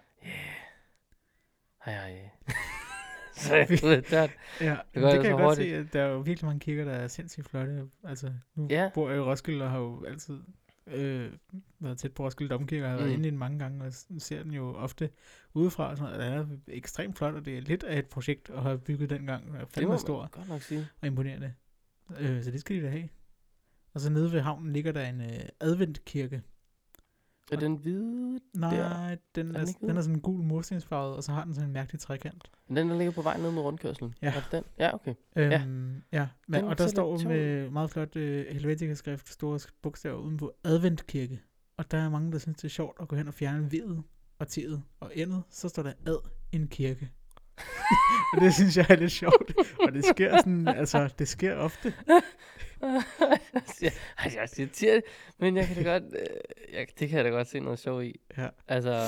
[1.85, 2.29] hej hej.
[3.35, 4.27] så jeg ved, der,
[4.61, 5.69] Ja, går det, det jo kan jeg godt hurtigt.
[5.69, 7.89] se, at der er jo virkelig mange kirker, der er sindssygt flotte.
[8.03, 8.89] Altså, nu Ja.
[8.93, 10.39] bor jeg i Roskilde og har jo altid
[10.87, 11.31] øh,
[11.79, 13.13] været tæt på Roskilde Domkirke, og har været Mm.
[13.13, 15.09] inde i den mange gange, og ser den jo ofte
[15.53, 15.89] udefra.
[15.91, 16.47] Og sådan noget.
[16.47, 19.47] Den er ekstremt flot, og det er lidt af et projekt at have bygget dengang.
[19.47, 20.87] Den er fandme stor godt nok sige.
[21.01, 21.53] og imponerende.
[22.19, 23.09] Øh, så det skal de da have.
[23.93, 26.41] Og så nede ved havnen ligger der en øh, adventkirke.
[27.51, 28.39] Er den hvide?
[28.53, 29.07] Nej, Der.
[29.35, 29.97] den, den er, ikke den hvid?
[29.97, 32.51] er sådan en gul murstensfarvet, og så har den sådan en mærkelig trekant.
[32.67, 34.15] Den, der ligger på vej ned med rundkørslen.
[34.21, 34.33] Ja.
[34.35, 34.63] Er den?
[34.79, 35.13] Ja, okay.
[35.35, 35.51] Øhm,
[36.11, 36.19] ja.
[36.19, 36.27] ja.
[36.47, 40.51] Men, Den og der står tung med meget flot øh, helvetikaskrift, store bogstaver uden på
[40.63, 41.41] adventkirke.
[41.77, 44.03] Og der er mange, der synes, det er sjovt at gå hen og fjerne vedet
[44.39, 45.43] og teet og endet.
[45.49, 46.17] Så står der ad
[46.51, 47.11] en kirke.
[48.33, 49.53] og det synes jeg er lidt sjovt.
[49.79, 51.93] Og det sker sådan, altså, det sker ofte.
[54.17, 55.03] altså, jeg siger det,
[55.39, 58.03] men jeg kan da godt, øh, jeg, det kan jeg da godt se noget sjov
[58.03, 58.19] i.
[58.37, 58.47] Ja.
[58.67, 59.07] Altså,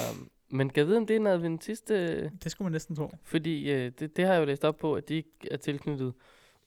[0.52, 1.92] men kan jeg vide, om det er en adventist?
[1.92, 3.12] Øh, Det skulle man næsten tro.
[3.24, 6.14] fordi øh, det, det har jeg jo læst op på, at de er tilknyttet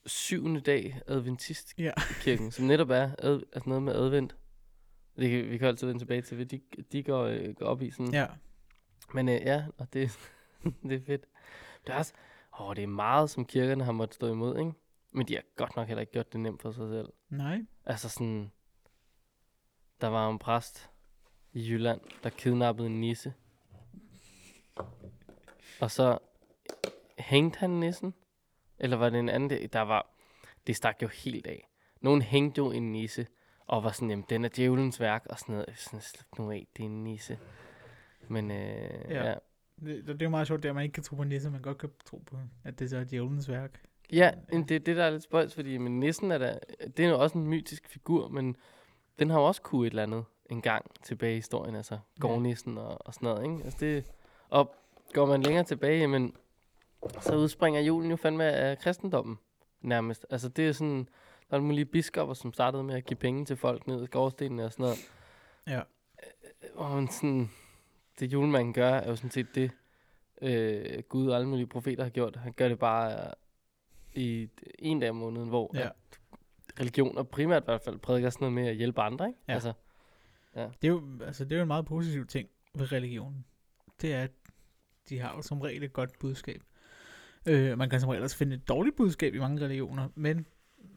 [0.05, 2.49] syvende dag adventistkirken, Ja.
[2.51, 4.35] som netop er ad, altså noget med advent.
[5.19, 6.61] Det kan, vi kan altid vende tilbage til, de,
[6.91, 8.13] de går, øh, går op i sådan.
[8.13, 8.25] Ja.
[9.13, 10.19] Men øh, ja, og det,
[10.89, 11.25] det er fedt.
[11.87, 12.13] Det er også,
[12.59, 14.71] åh, det er meget, som kirkerne har måttet stå imod, ikke?
[15.11, 17.09] Men de har godt nok heller ikke gjort det nemt for sig selv.
[17.29, 17.59] Nej.
[17.85, 18.51] Altså sådan,
[20.01, 20.89] der var en præst
[21.53, 23.33] i Jylland, der kidnappede en nisse.
[25.81, 26.17] Og så
[27.17, 28.13] hængte han nissen.
[28.79, 30.09] Eller var det en anden, der- der var,
[30.67, 31.69] det stak jo helt af.
[32.01, 33.27] Nogen hængte jo en nisse,
[33.67, 35.77] og var sådan, jamen den er djævelens værk, og sådan noget.
[35.77, 36.01] Sådan,
[36.37, 37.39] nu af, det er en nisse.
[38.27, 38.57] Men øh,
[39.09, 39.23] ja.
[39.29, 39.35] Ja.
[39.81, 39.87] Ja.
[39.87, 41.61] Det, det er jo meget sjovt, det at man ikke kan tro på nisse, man
[41.61, 43.81] godt kan tro på, at det så er djævelens værk.
[44.11, 46.59] Ja, men det er det, der er lidt spøjs, fordi men nissen er da,
[46.97, 48.55] det er jo også en mytisk figur, men
[49.19, 52.77] den har jo også kunne et eller andet en gang tilbage i historien, altså gårdnissen
[52.77, 53.63] og, og sådan noget, ikke?
[53.63, 54.11] Altså det,
[54.49, 54.75] og
[55.13, 56.35] går man længere tilbage, men
[57.21, 59.39] så udspringer julen jo fandme af kristendommen,
[59.81, 60.25] nærmest.
[60.29, 61.09] Altså det er sådan,
[61.49, 64.65] der er mulige biskopper, som startede med at give penge til folk ned i skorstenene
[64.65, 64.97] og sådan noget.
[65.67, 65.81] Ja.
[66.75, 67.51] Og man sådan,
[68.19, 69.71] det julemanden gør, er jo sådan set det,
[70.41, 72.35] øh, Gud og alle mulige profeter har gjort.
[72.35, 73.33] Han gør det bare øh,
[74.15, 74.49] i
[74.79, 75.79] en dag om måneden, hvor Ja.
[75.81, 75.89] ja.
[76.79, 79.39] religioner primært i hvert fald prædiker sådan noget med at hjælpe andre, ikke?
[79.47, 79.53] Ja.
[79.53, 79.73] Altså,
[80.55, 83.45] Det er jo, altså, det er jo en meget positiv ting ved religionen.
[84.01, 84.31] Det er, at
[85.09, 86.61] de har jo som regel et godt budskab.
[87.45, 90.45] Øh, man kan som regel også finde et dårligt budskab i mange religioner, men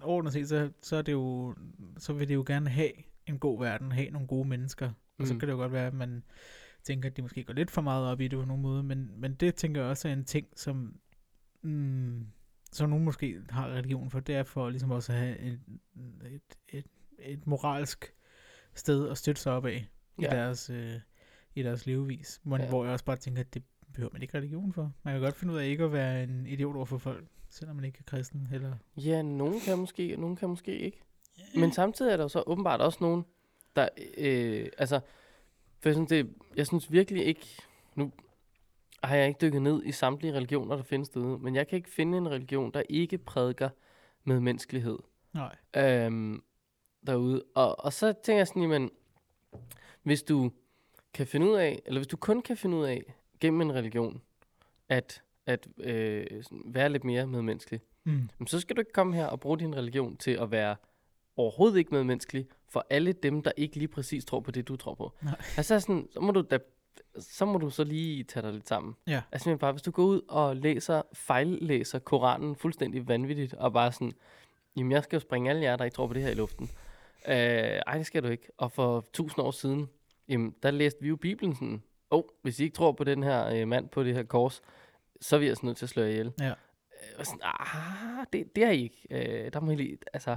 [0.01, 1.55] overordnet set, så, så, er det jo,
[1.99, 2.91] så vil det jo gerne have
[3.27, 4.91] en god verden, have nogle gode mennesker.
[5.18, 5.41] Og så Mm.
[5.41, 6.23] kan det jo godt være, at man
[6.85, 9.11] tænker, at de måske går lidt for meget op i det på nogen måde, men,
[9.16, 10.95] men det tænker jeg også er en ting, som,
[11.62, 12.26] mm,
[12.72, 15.61] som nogen måske har religion for, det er for ligesom også at have et,
[16.30, 16.87] et, et,
[17.18, 18.14] et moralsk
[18.74, 20.30] sted at støtte sig op af i, Ja.
[20.30, 20.95] deres, øh,
[21.55, 22.41] i deres levevis.
[22.45, 22.68] Men, Ja.
[22.68, 23.62] Hvor jeg også bare tænker, at det
[23.93, 24.93] behøver man ikke religion for.
[25.03, 27.76] Man kan godt finde ud af ikke at være en idiot over for folk, selvom
[27.76, 28.49] man ikke er kristen.
[28.53, 28.74] Eller...
[28.97, 31.01] ja, nogen kan måske, og nogen kan måske ikke.
[31.55, 33.24] Men samtidig er der jo så åbenbart også nogen,
[33.76, 35.01] der, øh, altså,
[35.83, 37.47] for jeg synes, det, jeg synes virkelig ikke,
[37.95, 38.12] nu
[39.05, 41.91] har jeg ikke dykket ned i samtlige religioner, der findes derude, men jeg kan ikke
[41.91, 43.68] finde en religion, der ikke prædiker
[44.24, 44.99] med menneskelighed
[45.33, 45.57] Nej.
[45.76, 46.43] øhm,
[47.07, 47.43] derude.
[47.55, 48.91] Og, og så tænker jeg sådan, jamen,
[50.03, 50.51] hvis du
[51.14, 54.22] kan finde ud af, eller hvis du kun kan finde ud af, gennem en religion,
[54.89, 58.47] at, at øh, sådan være lidt mere medmenneskelig, Mm.
[58.47, 60.76] Så skal du ikke komme her og bruge din religion til at være
[61.37, 64.95] overhovedet ikke medmenneskelig for alle dem, der ikke lige præcis tror på det, du tror
[64.95, 65.12] på.
[65.22, 65.43] Nej.
[65.57, 66.59] Altså sådan, så må du da,
[67.18, 68.95] så må du så lige tage dig lidt sammen.
[69.07, 69.22] Ja.
[69.33, 74.12] Altså bare, hvis du går ud og læser, fejllæser Koranen fuldstændig vanvittigt, og bare sådan,
[74.76, 76.70] jamen jeg skal jo springe alle jer, der ikke tror på det her i luften.
[77.28, 77.35] Øh,
[77.87, 78.49] ej, det skal du ikke.
[78.57, 79.89] Og for tusind år siden,
[80.28, 83.22] jamen, der læste vi jo Bibelen sådan, åh, oh, hvis I ikke tror på den
[83.22, 84.62] her øh, mand på det her kors,
[85.20, 86.33] så er vi altså nødt til at slå ihjel.
[86.41, 86.49] Ja.
[86.49, 86.55] Øh,
[87.18, 89.07] og sådan, ah, det, det er I ikke.
[89.11, 90.37] Øh, der må I lige, altså,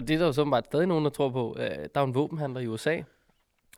[0.00, 1.56] og det er der jo så bare stadig nogen, der tror på.
[1.58, 2.96] Øh, der er en våbenhandler i USA,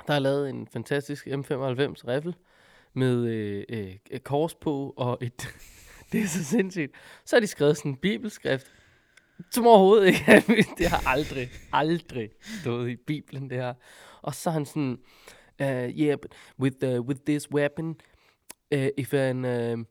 [0.07, 2.35] der har lavet en fantastisk M95 rifle
[2.95, 5.49] med øh, øh, et kors på og et...
[6.12, 6.93] det er så sindssygt.
[7.25, 8.73] Så har de skrevet sådan en bibelskrift,
[9.51, 10.41] som overhovedet ikke er
[10.79, 13.75] Det har aldrig, aldrig stået i Bibelen, det her.
[14.23, 14.99] Og så er han sådan,
[15.61, 17.97] uh, yeah, but with, uh, with this weapon,
[18.75, 19.45] uh, if an...
[19.45, 19.85] Uh,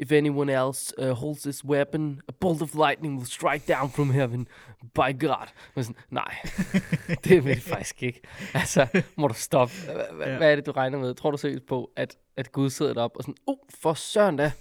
[0.00, 4.10] If anyone else uh, holds this weapon, a bolt of lightning will strike down from
[4.10, 4.48] heaven.
[4.94, 5.46] By God.
[5.74, 6.34] Men sådan, nej,
[7.24, 8.20] det vil det faktisk ikke.
[8.54, 9.74] Altså, må du stoppe.
[9.74, 10.36] Hva- hva- Ja.
[10.36, 11.14] Hvad er det, du regner med?
[11.14, 14.52] Tror du seriøst på, at, at Gud sidder deroppe og sådan, oh, for søren da.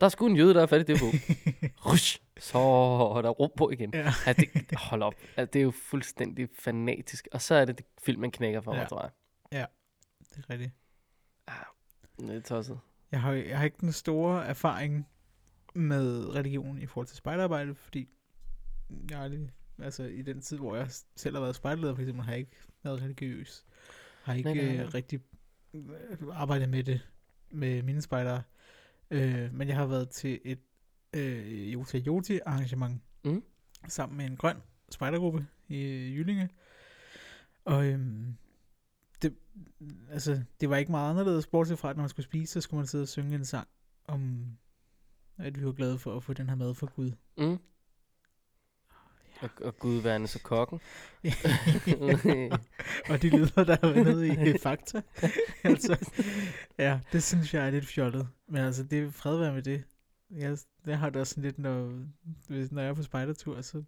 [0.00, 1.06] Der er sgu en jøde, der er fat i det på.
[1.90, 2.20] Rush.
[2.38, 3.90] Så er der ro på igen.
[3.94, 4.12] Ja.
[4.26, 5.14] Ja, det, hold op.
[5.36, 7.28] Altså, det er jo fuldstændig fanatisk.
[7.32, 8.86] Og så er det, det filmen knækker for mig, Ja.
[8.86, 9.10] tror jeg.
[10.36, 10.72] Det er rigtigt.
[12.20, 12.78] Det er tosset.
[13.16, 15.06] Jeg har, jeg har ikke den store erfaring
[15.74, 18.08] med religion i forhold til spejderarbejde, fordi
[19.10, 20.86] jeg aldrig, altså i den tid, hvor jeg
[21.16, 23.64] selv har været spejderleder, for eksempel, har jeg ikke været religiøs.
[24.22, 24.94] Har ikke Nej, nej, nej, nej.
[24.94, 25.20] rigtig
[25.74, 25.82] øh,
[26.32, 27.00] arbejdet med det,
[27.50, 28.42] med mine spejdere.
[29.10, 30.58] Øh, men jeg har været til et
[31.16, 33.42] øh, Jota Joti arrangement, Mm.
[33.88, 34.56] sammen med en grøn
[34.90, 35.78] spejdergruppe i
[36.16, 36.48] Jyllinge.
[37.64, 38.36] Og øhm,
[39.22, 39.34] det,
[40.10, 42.78] altså, det var ikke meget anderledes, bortset fra, at når man skulle spise, så skulle
[42.78, 43.68] man sidde og synge en sang
[44.08, 44.46] om,
[45.38, 47.12] at vi var glade for at få den her mad fra Gud.
[47.38, 47.58] Mm.
[49.40, 50.80] Og, og Gud værende så kokken.
[53.10, 55.02] og de lyder, der har været nede i Fakta.
[55.64, 56.10] altså,
[56.78, 58.28] ja, det synes jeg er lidt fjollet.
[58.48, 59.84] Men altså, det er fred være med det.
[60.30, 62.04] jeg, jeg har det også sådan lidt, når,
[62.48, 63.82] hvis, når jeg er på spejdertur, så,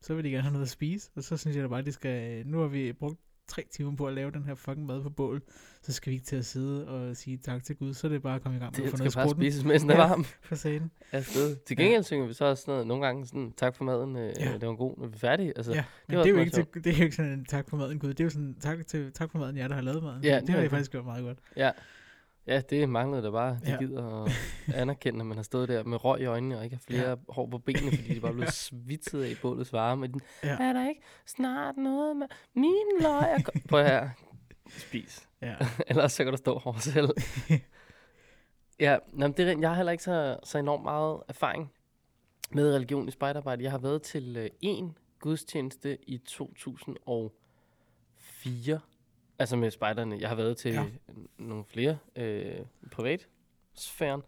[0.00, 1.86] så vil de gerne have noget at spise, og så synes jeg da bare, at
[1.86, 3.20] de skal, nu har vi brugt
[3.54, 5.42] tre timer på at lave den her fucking mad på bål,
[5.82, 8.22] så skal vi ikke til at sidde og sige tak til Gud, så er det
[8.22, 9.82] bare at komme i gang med Det at få skal noget bare sprutten spises, mens
[9.82, 10.00] den er Ja.
[10.08, 10.24] varm.
[10.42, 10.90] for sagen.
[11.12, 11.56] Afsted.
[11.56, 11.82] Til Ja.
[11.82, 14.52] gengæld synger vi så også sådan noget, nogle gange sådan, tak for maden, øh, Ja.
[14.60, 15.52] det var god, når vi er færdige.
[15.56, 17.44] Altså, Ja, men var det, er jo ikke, til, det er jo ikke sådan en
[17.44, 18.08] tak for maden, Gud.
[18.08, 20.24] Det er jo sådan, tak, til, tak for maden, jer, der har lavet maden.
[20.24, 20.70] Ja, det, det det har I det.
[20.70, 21.38] faktisk gjort meget godt.
[21.56, 21.70] Ja,
[22.46, 23.58] ja det manglede der bare.
[23.64, 23.76] De Ja.
[23.78, 24.32] gider at
[24.82, 27.14] anerkende, at man har stået der med røg i øjnene og ikke har flere ja.
[27.28, 30.06] hår på benene, fordi de bare blev svitset af i bålets varme.
[30.06, 30.56] Den, Ja.
[30.60, 33.22] Er der ikke snart noget med min løg?
[33.32, 34.08] er ko-" Prøv her.
[34.68, 35.28] Spis.
[35.42, 35.54] Ja.
[35.86, 37.08] Ellers så kan du stå over selv.
[38.80, 41.72] ja, nå, men det er, jeg har heller ikke så, så enormt meget erfaring
[42.50, 43.62] med religion i spejderarbejde.
[43.62, 48.80] Jeg har været til øh, en gudstjeneste i 2004.
[49.38, 50.18] Altså med spejderne.
[50.20, 50.82] Jeg har været til Ja.
[50.82, 50.88] ja.
[51.38, 52.60] nogle flere øh,
[52.92, 53.28] privat
[53.74, 54.22] sfæren.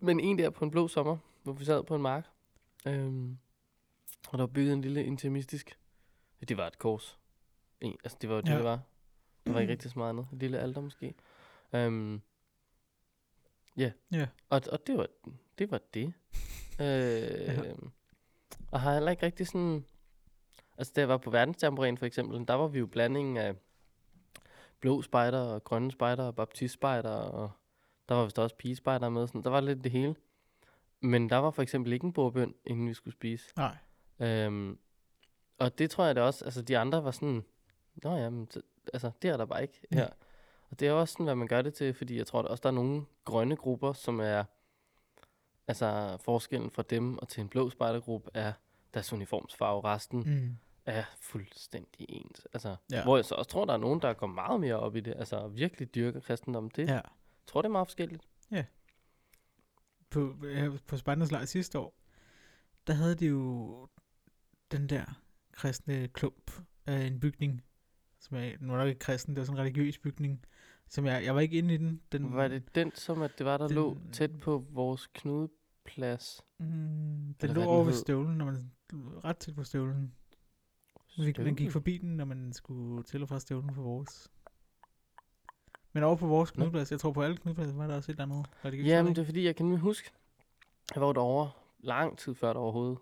[0.00, 2.26] Men en der på en blå sommer, hvor vi sad på en mark.
[2.86, 3.38] Øhm,
[4.28, 5.78] og der var bygget en lille intimistisk.
[6.48, 7.18] Det var et kors.
[7.80, 8.56] En, altså det var jo det, Ja.
[8.56, 8.80] det var.
[9.46, 10.26] Der var ikke rigtig så meget andet.
[10.32, 11.14] Et lille alter måske.
[11.72, 12.20] Øhm,
[13.76, 13.92] ja.
[14.12, 14.26] Ja.
[14.50, 15.06] Og, og det var
[15.58, 15.70] det.
[15.70, 16.06] Var det.
[16.80, 17.78] øh,
[18.70, 19.84] Og har heller ikke rigtig sådan...
[20.78, 23.54] Altså da jeg var på verdensjamboreen for eksempel, der var vi jo blandingen af
[24.80, 27.50] blå spejder og grønne spejder og baptistspejder, og
[28.08, 29.26] der var vist også pigespejder med.
[29.26, 29.42] Sådan.
[29.44, 30.14] Der var lidt det hele.
[31.00, 33.44] Men der var for eksempel ikke en bordbøn, inden vi skulle spise.
[33.56, 33.76] Nej.
[34.20, 34.78] Øhm,
[35.58, 37.44] og det tror jeg da også, altså de andre var sådan,
[38.02, 38.62] nå ja, men, så-
[38.92, 40.08] altså det er der bare ikke her.
[40.70, 42.62] Og det er også sådan, hvad man gør det til, fordi jeg tror da også,
[42.62, 44.44] der er nogle grønne grupper, som er,
[45.68, 48.52] altså forskellen fra dem og til en blå spejdergruppe er
[48.94, 49.84] deres uniformsfarve.
[49.84, 50.56] Resten mm.
[50.88, 52.46] Er fuldstændig ens.
[52.52, 53.02] Altså, Ja.
[53.02, 55.14] Hvor jeg så også tror, der er nogen, der går meget mere op i det,
[55.16, 56.70] altså virkelig dyrker kristendom.
[56.70, 56.94] Det, ja.
[56.94, 57.02] Jeg
[57.46, 58.22] tror, det er meget forskelligt.
[60.10, 61.94] På, ja, på Spejdernes Lejr sidste år,
[62.86, 63.88] der havde de jo
[64.72, 65.04] den der
[65.52, 67.62] kristne klump af en bygning,
[68.20, 70.44] som er, nu var nok ikke kristen, det var sådan en religiøs bygning,
[70.88, 72.02] som jeg, jeg var ikke inde i den.
[72.12, 76.44] den Var det den, som at det var, der den, lå tæt på vores knudeplads?
[76.58, 78.72] Mm, den lå over ved støvlen, når man
[79.24, 80.14] ret tæt på støvlen.
[81.18, 84.30] Vi, man gik forbi den, når man skulle til og fra støvlen for vores.
[85.92, 88.34] Men over på vores knudeplads, jeg tror på alle knudepladser, var der også et eller
[88.34, 88.88] andet religiøst.
[88.88, 90.10] Jamen, det er fordi, jeg kan huske,
[90.94, 92.98] jeg var derovre lang tid før der overhovedet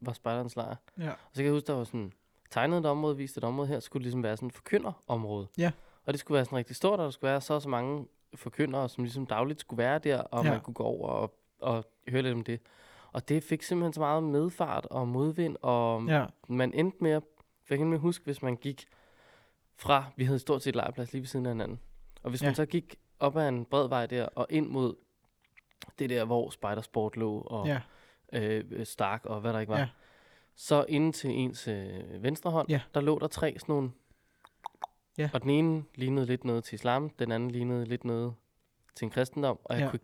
[0.00, 0.76] var spejderens lejr.
[0.98, 1.10] Ja.
[1.10, 2.12] Og så kan jeg huske, der var sådan
[2.50, 5.48] tegnet et område, vist et område her, skulle ligesom være sådan et forkynderområde.
[5.58, 5.72] Ja.
[6.04, 8.88] Og det skulle være sådan rigtig stort, og der skulle være så så mange forkyndere,
[8.88, 10.50] som ligesom dagligt skulle være der, og Ja.
[10.50, 12.60] man kunne gå over og, og høre lidt om det.
[13.12, 16.26] Og det fik simpelthen så meget medfart og modvind, og ja.
[16.48, 17.22] man endte med at,
[17.70, 18.86] for jeg kan nemlig huske, hvis man gik
[19.76, 21.80] fra, vi havde stort set lejrplads lige ved siden af hinanden,
[22.22, 22.46] og hvis ja.
[22.48, 24.94] Man så gik op ad en bred vej der, og ind mod
[25.98, 27.80] det der, hvor Spidersport lå, og ja.
[28.32, 29.88] øh, Stark, og hvad der ikke var, Ja.
[30.54, 32.80] så inden til ens øh, venstre hånd, Ja.
[32.94, 33.90] der lå der tre sådan nogle,
[35.18, 35.30] Ja.
[35.34, 38.34] og den ene lignede lidt noget til islam, den anden lignede lidt noget
[38.94, 39.90] til en kristendom, og jeg, Ja.
[39.90, 40.00] kunne,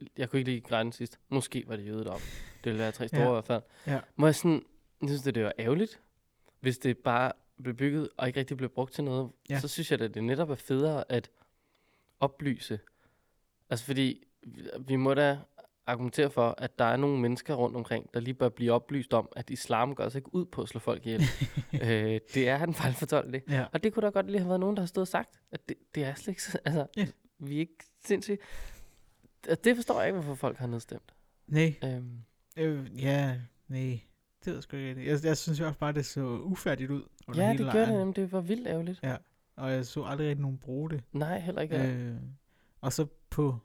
[0.00, 1.18] ikke, jeg kunne ikke lige den sidst.
[1.28, 2.18] Måske var det jødedom.
[2.64, 3.28] Det ville være tre store Ja.
[3.28, 3.62] i hvert fald.
[3.86, 4.00] Ja.
[4.16, 4.62] Må jeg sådan,
[5.00, 6.00] jeg synes, det, det var ærgerligt,
[6.64, 9.30] hvis det bare blev bygget og ikke rigtig blev brugt til noget.
[9.50, 9.60] Ja.
[9.60, 11.30] Så synes jeg, at det netop er federe at
[12.20, 12.78] oplyse.
[13.70, 14.24] Altså fordi,
[14.80, 15.38] vi- må da
[15.86, 19.28] argumentere for, at der er nogle mennesker rundt omkring, der lige bør blive oplyst om,
[19.36, 21.22] at islam gør sig ikke ud på at slå folk ihjel.
[21.82, 23.44] øh, det er en fejlfortolkning.
[23.48, 23.66] ja.
[23.72, 25.68] Og det kunne da godt lige have været nogen, der har stået og sagt, at
[25.68, 27.06] det, det er slet ikke, så- altså, Ja.
[27.38, 28.40] vi er ikke sindssygt.
[29.50, 31.14] Og Det forstår jeg ikke, hvorfor folk har nedstemt.
[31.46, 31.74] Nej.
[31.84, 32.18] Øhm,
[32.56, 34.00] Øh, ja, nej.
[34.44, 35.06] Det ved jeg sgu ikke.
[35.10, 37.02] Jeg, jeg synes jo også bare, det så ufærdigt ud.
[37.28, 38.16] under ja, hele det gør det, nemlig.
[38.16, 39.00] det var vildt ærgerligt.
[39.56, 41.02] Og jeg så aldrig rigtig nogen bruge det.
[41.12, 41.76] Nej, heller ikke.
[41.76, 41.90] Ja.
[41.92, 42.16] Øh,
[42.80, 43.58] og så på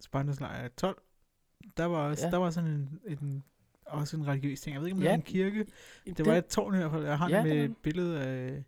[0.00, 1.02] Spartans lejr 12,
[1.76, 2.30] der var, også, Ja.
[2.30, 3.44] der var sådan en, en,
[3.86, 4.74] også en religiøs ting.
[4.74, 5.66] Jeg ved ikke, om det Ja, var en kirke.
[6.06, 7.04] Det, var et tårn i hvert fald.
[7.04, 7.76] Jeg har Ja, ja, det med et det.
[7.76, 8.64] billede af...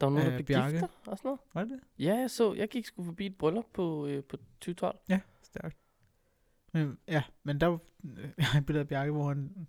[0.00, 0.72] der var nogen, der øh, blev Bjarke.
[0.72, 1.40] gifter og sådan noget.
[1.54, 1.80] Var det det?
[2.04, 2.54] Ja, jeg så.
[2.54, 4.98] Jeg gik sgu forbi et bryllup på, øh, på 2012.
[5.08, 5.76] Ja, stærkt.
[6.72, 7.78] Men, ja, men der var
[8.38, 9.66] jeg har et billede af Bjarke, hvor han,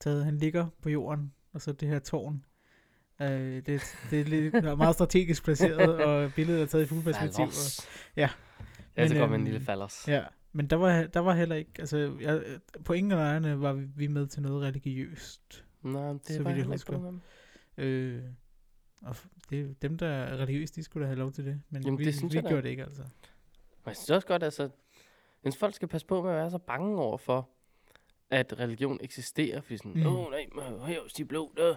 [0.00, 2.44] taget, han ligger på jorden, og så det her tårn.
[3.20, 3.28] Øh,
[3.66, 7.44] det, det er lidt, er meget strategisk placeret, og billedet er taget i fugleperspektiv.
[7.44, 7.88] Og, Fallos.
[8.16, 8.30] ja.
[8.96, 10.08] Ja, så Men, går man en øhm, lille fallos.
[10.08, 12.42] ja, men der var, der var heller ikke, altså jeg,
[12.84, 15.64] på ingen af lejrene var vi, med til noget religiøst.
[15.82, 17.20] Nej, det så var jeg heller
[17.76, 17.86] ikke.
[17.86, 18.22] Øh,
[19.02, 19.16] og
[19.50, 21.60] det, dem, der er religiøse, de skulle da have lov til det.
[21.70, 23.02] Men Jamen, vi, det synes vi jeg gjorde det ikke, altså.
[23.02, 24.68] Men jeg synes også godt, altså,
[25.40, 27.50] synes folk skal passe på med at være så bange over for,
[28.34, 30.06] at religion eksisterer, fordi sådan, Mm.
[30.06, 30.30] åh mm.
[30.30, 31.74] nej, men her de blå, der,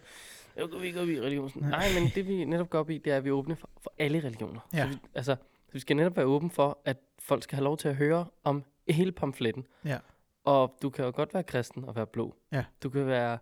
[0.55, 1.49] der går vi ikke op i religion.
[1.49, 1.89] Sådan, Nej.
[1.91, 3.70] nej, men det vi netop går op i, det er, at vi er åbne for,
[3.82, 4.60] for alle religioner.
[4.74, 4.84] Ja.
[4.84, 5.36] Så vi, altså,
[5.68, 8.26] så vi skal netop være åbne for, at folk skal have lov til at høre
[8.43, 9.68] om hele pamfletten.
[9.86, 9.97] Ja.
[10.43, 12.36] Og du kan jo godt være kristen og være blå.
[12.51, 12.66] Ja.
[12.84, 13.38] Du kan være...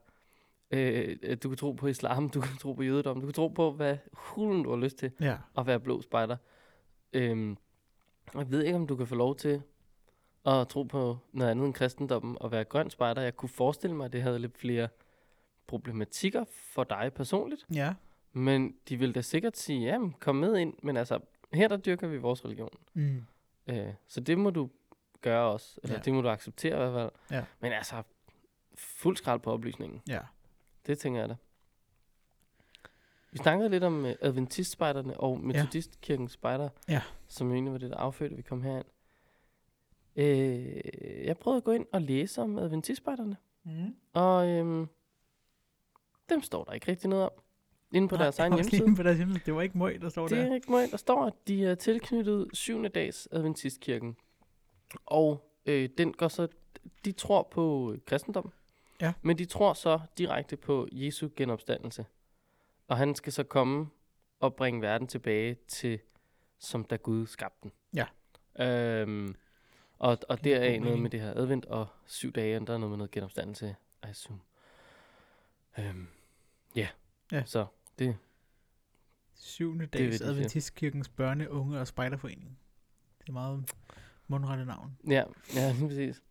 [0.72, 3.48] Øh, øh, du kan tro på islam, du kan tro på jødedom, du kan tro
[3.48, 5.38] på, hvad hulen du har lyst til Ja.
[5.58, 6.38] at være blå spejder.
[7.14, 7.58] Øhm,
[8.36, 9.62] jeg ved ikke, om du kan få lov til
[10.46, 13.22] at tro på noget andet end kristendommen og være grøn spejder.
[13.22, 14.88] Jeg kunne forestille mig, at det havde lidt flere
[15.68, 16.44] problematikker
[16.74, 17.66] for dig personligt.
[17.74, 17.94] Ja.
[18.34, 20.74] Men de vil da sikkert sige, ja, kom med ind.
[20.84, 21.20] Men altså,
[21.54, 22.70] her der dyrker vi vores religion.
[22.94, 23.26] Mm.
[23.68, 24.70] Øh, så det må du
[25.22, 25.80] gøre også.
[25.84, 26.00] Eller Ja.
[26.00, 26.04] ja.
[26.04, 27.12] det må du acceptere i hvert fald.
[27.40, 27.46] Ja.
[27.60, 28.04] Men altså,
[28.76, 30.02] fuld skrald på oplysningen.
[30.08, 30.20] Ja.
[30.88, 31.36] Det tænker jeg da.
[33.32, 37.02] Vi snakkede lidt om uh, adventistspejderne og metodistkirkens spejder, Ja.
[37.28, 38.86] som jo egentlig var det, der affødte, at vi kom herind.
[40.16, 43.38] Øh, jeg prøvede at gå ind og læse om adventistspejderne,
[43.68, 43.96] Mm.
[44.14, 44.88] og øhm,
[46.30, 47.32] dem står der ikke rigtig noget om.
[47.94, 48.84] Inde på Nej, deres egen hjemmeside.
[48.86, 49.46] inde på deres hjemmeside.
[49.46, 50.44] Det var ikke møg, der står Det der.
[50.52, 50.92] er ikke meget.
[50.92, 52.84] Der står, at de er tilknyttet 7.
[52.90, 54.16] dags adventistkirken.
[55.06, 56.48] Og øh, den går så,
[57.06, 58.52] de tror på kristendom.
[59.02, 59.14] Ja.
[59.22, 62.06] Men de tror så direkte på Jesu genopstandelse.
[62.88, 63.88] Og han skal så komme
[64.40, 66.00] og bringe verden tilbage til,
[66.60, 67.72] som da Gud skabte den.
[67.94, 68.06] Ja.
[68.66, 69.36] Øhm,
[70.00, 72.78] og, og der er noget med det her advent og syv dage, og der er
[72.78, 74.40] noget med noget genopstandelse, I assume.
[75.80, 76.08] Øhm,
[76.78, 76.90] yeah.
[77.32, 77.44] Ja.
[77.46, 77.66] Så
[78.00, 78.18] det,
[79.36, 80.30] Syvende dags de sige.
[80.30, 82.60] Adventistkirkens børne, unge og spejderforening.
[83.22, 83.72] Det er meget
[84.28, 84.98] mundrette navn.
[85.10, 85.24] Ja,
[85.56, 86.22] ja, lige præcis.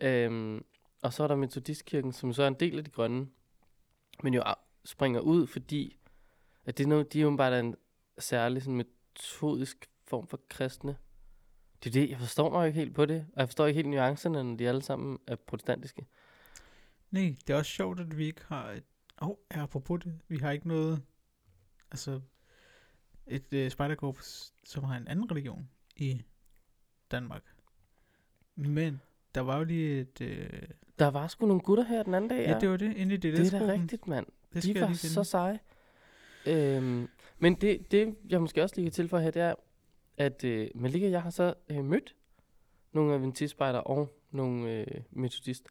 [0.00, 0.64] Øhm,
[1.02, 3.26] og så er der Metodistkirken, som så er en del af de grønne,
[4.22, 4.42] men jo
[4.84, 5.98] springer ud, fordi
[6.64, 7.76] at det er noget, de er jo bare en
[8.18, 10.96] særlig sådan metodisk form for kristne.
[11.84, 13.88] Det er det, jeg forstår mig ikke helt på det, og jeg forstår ikke helt
[13.88, 16.06] nuancerne, når de alle sammen er protestantiske.
[17.10, 18.84] Nej, det er også sjovt, at vi ikke har et...
[19.22, 20.20] Åh, oh, apropos det.
[20.28, 21.02] Vi har ikke noget...
[21.90, 22.20] Altså,
[23.26, 26.22] et uh, spejderkorps, som har en anden religion i
[27.10, 27.42] Danmark.
[28.54, 29.00] Men
[29.34, 30.20] der var jo lige et...
[30.20, 30.68] Uh,
[30.98, 32.58] Der var sgu nogle gutter her den anden dag, ja.
[32.60, 34.26] det var det, inde i det det er da rigtigt, mand.
[34.54, 35.60] Det de var så seje.
[36.46, 37.08] Øhm,
[37.38, 39.54] men det, det, jeg måske også lige kan tilføje her, det er,
[40.18, 42.14] at øh, Malika og jeg har så øh, mødt
[42.92, 45.66] nogle adventistspejder og nogle øh, metodist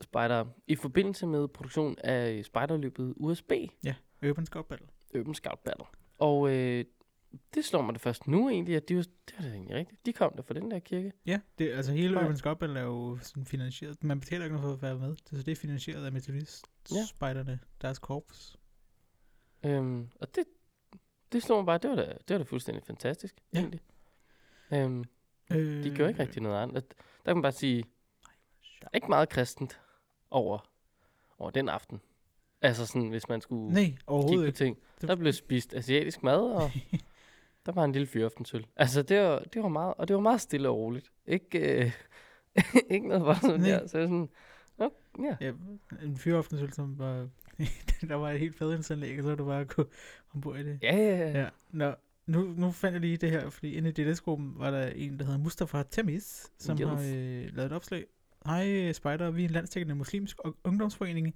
[0.00, 3.52] spejdere i forbindelse med produktion af spejderløbet USB,
[4.30, 4.86] Urban Scout Battle.
[5.14, 5.84] Urban Scout Battle.
[6.18, 6.84] Og øh,
[7.54, 10.06] det slår mig det først nu egentlig, at de, var- det var da egentlig rigtigt.
[10.06, 11.12] De kom der fra den der kirke.
[11.26, 12.16] Ja, det, altså hele.
[12.20, 14.04] Urban Scout Battle er jo sådan finansieret.
[14.04, 15.16] Man betaler ikke noget for at være med.
[15.26, 18.56] Så det er finansieret af metodist-spejderne, deres korps.
[19.64, 20.44] Øhm, og det,
[21.36, 23.58] det slår mig bare, det var da, det var da fuldstændig fantastisk, Ja.
[23.58, 23.80] egentlig.
[24.72, 25.04] Øhm,
[25.50, 26.84] Øh, De gør ikke rigtig noget andet.
[26.88, 26.94] Der
[27.30, 27.84] kan man bare sige,
[28.80, 29.80] der er ikke meget kristent
[30.30, 30.70] over,
[31.38, 32.00] over den aften.
[32.62, 33.84] Altså sådan, hvis man skulle Nej,
[34.28, 34.78] kigge på ting.
[35.00, 36.70] Der blev spist asiatisk mad, og
[37.66, 38.66] der var en lille fyraftensøl.
[38.76, 41.12] Altså, det var, det var meget, og det var meget stille og roligt.
[41.26, 41.92] Ikke, øh,
[42.94, 43.70] ikke noget voldsomt Nej.
[43.70, 43.86] der.
[43.86, 44.28] Så sådan,
[44.78, 45.36] oh, ja.
[45.40, 45.52] Ja,
[46.02, 47.28] en fyraftensøl, som var...
[48.08, 49.88] der var et helt fadindsanlæg, og så var det bare at gå
[50.34, 50.78] ombord i det.
[50.82, 51.40] Ja, ja, ja.
[51.40, 51.94] Ja, nå,
[52.26, 55.24] nu, nu fandt jeg lige det her, fordi inde i DLS-gruppen var der en, der
[55.24, 56.88] hedder Mustafa Temis, som Yes.
[56.88, 58.04] har øh, lavet et opslag.
[58.46, 61.34] Hej Spejder, vi er en landstækkende muslimsk og- ungdomsforening,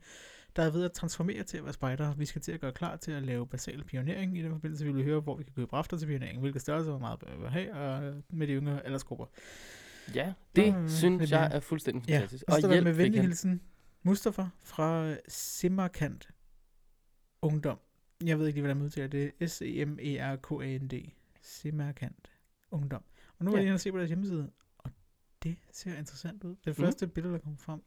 [0.56, 2.14] der er ved at transformere til at være spejder.
[2.14, 4.38] Vi skal til at gøre klar til at lave basal pionering.
[4.38, 6.90] I den forbindelse vil vi høre, hvor vi kan købe rafter til pionering, hvilke størrelser,
[6.90, 9.24] hvor meget bør vi have, og øh, med de yngre aldersgrupper.
[10.14, 12.44] ja det Nå, synes det jeg er fuldstændig Ja, fantastisk.
[12.48, 13.60] og så der med venlig hilsen
[14.02, 16.28] Mustafa fra Simmerkant
[17.42, 17.78] Ungdom.
[18.24, 19.32] Jeg ved ikke lige, hvordan man udtaler det.
[19.40, 20.94] E S-E-M-E-R-K-A-N-D.
[21.42, 22.30] Simmerkant
[22.70, 23.02] Ungdom.
[23.38, 23.58] Og nu er Ja.
[23.60, 24.90] jeg inde og se på deres hjemmeside, og
[25.42, 26.56] det ser interessant ud.
[26.64, 26.84] Det Mm.
[26.84, 27.82] første billede, der kom frem.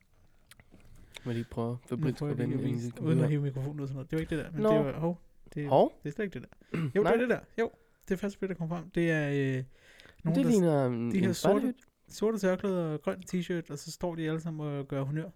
[1.26, 3.80] Må lige prøve at jeg lige vende at en vise, lille uden at hive mikrofonen
[3.80, 4.12] ud og sådan noget.
[4.12, 4.52] Det var ikke det der.
[4.52, 4.70] Men Nå.
[4.78, 5.22] det var, hov,
[5.54, 6.78] det, Hov, det er slet ikke det der.
[6.96, 7.40] Jo, det er det der.
[7.60, 7.72] Jo,
[8.10, 8.90] det første billede, der kom frem.
[8.90, 9.64] Det er øh,
[10.24, 11.74] nogen, det der ligner en, de her sorte-
[12.10, 15.30] sorte tørklæder og grøn t-shirt, og så står de alle sammen og gør honør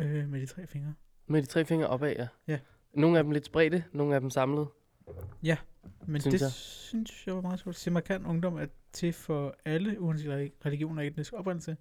[0.00, 0.94] øh, med de tre fingre.
[1.26, 2.28] Med de tre fingre opad, ja.
[2.48, 2.58] Ja.
[2.94, 4.68] Nogle af dem lidt spredte, nogle af dem samlet.
[6.06, 6.50] Men Synes synes det jeg.
[6.52, 7.76] synes jeg var meget sjovt.
[7.76, 11.76] Simakan Ungdom er til for alle, uanset relig- religion og etnisk oprindelse.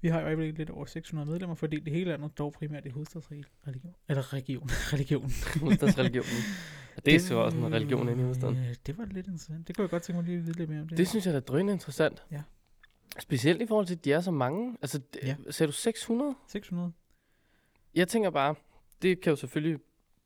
[0.00, 2.88] Vi har i øjeblikket lidt over 600 medlemmer, fordelt i hele landet, dog primært i
[2.88, 3.44] hovedstadsregion.
[4.08, 4.68] Eller region.
[4.92, 5.30] religion.
[5.60, 6.30] Hovedstadsreligionen.
[6.96, 8.56] Og det er så også en religion inde i hovedstaden.
[8.56, 9.68] Ja, det var lidt interessant.
[9.68, 10.98] Det kunne jeg godt tænke mig lige at vide lidt mere om det.
[10.98, 12.22] Det synes jeg er drønende interessant.
[12.30, 12.42] Ja.
[13.18, 14.76] Specielt i forhold til, at de er så mange.
[14.82, 15.26] Altså, Ja.
[15.46, 15.50] ja.
[15.50, 16.34] sagde du 600?
[16.48, 16.92] 600.
[17.94, 18.54] Jeg tænker bare,
[19.02, 19.78] det kan jo selvfølgelig,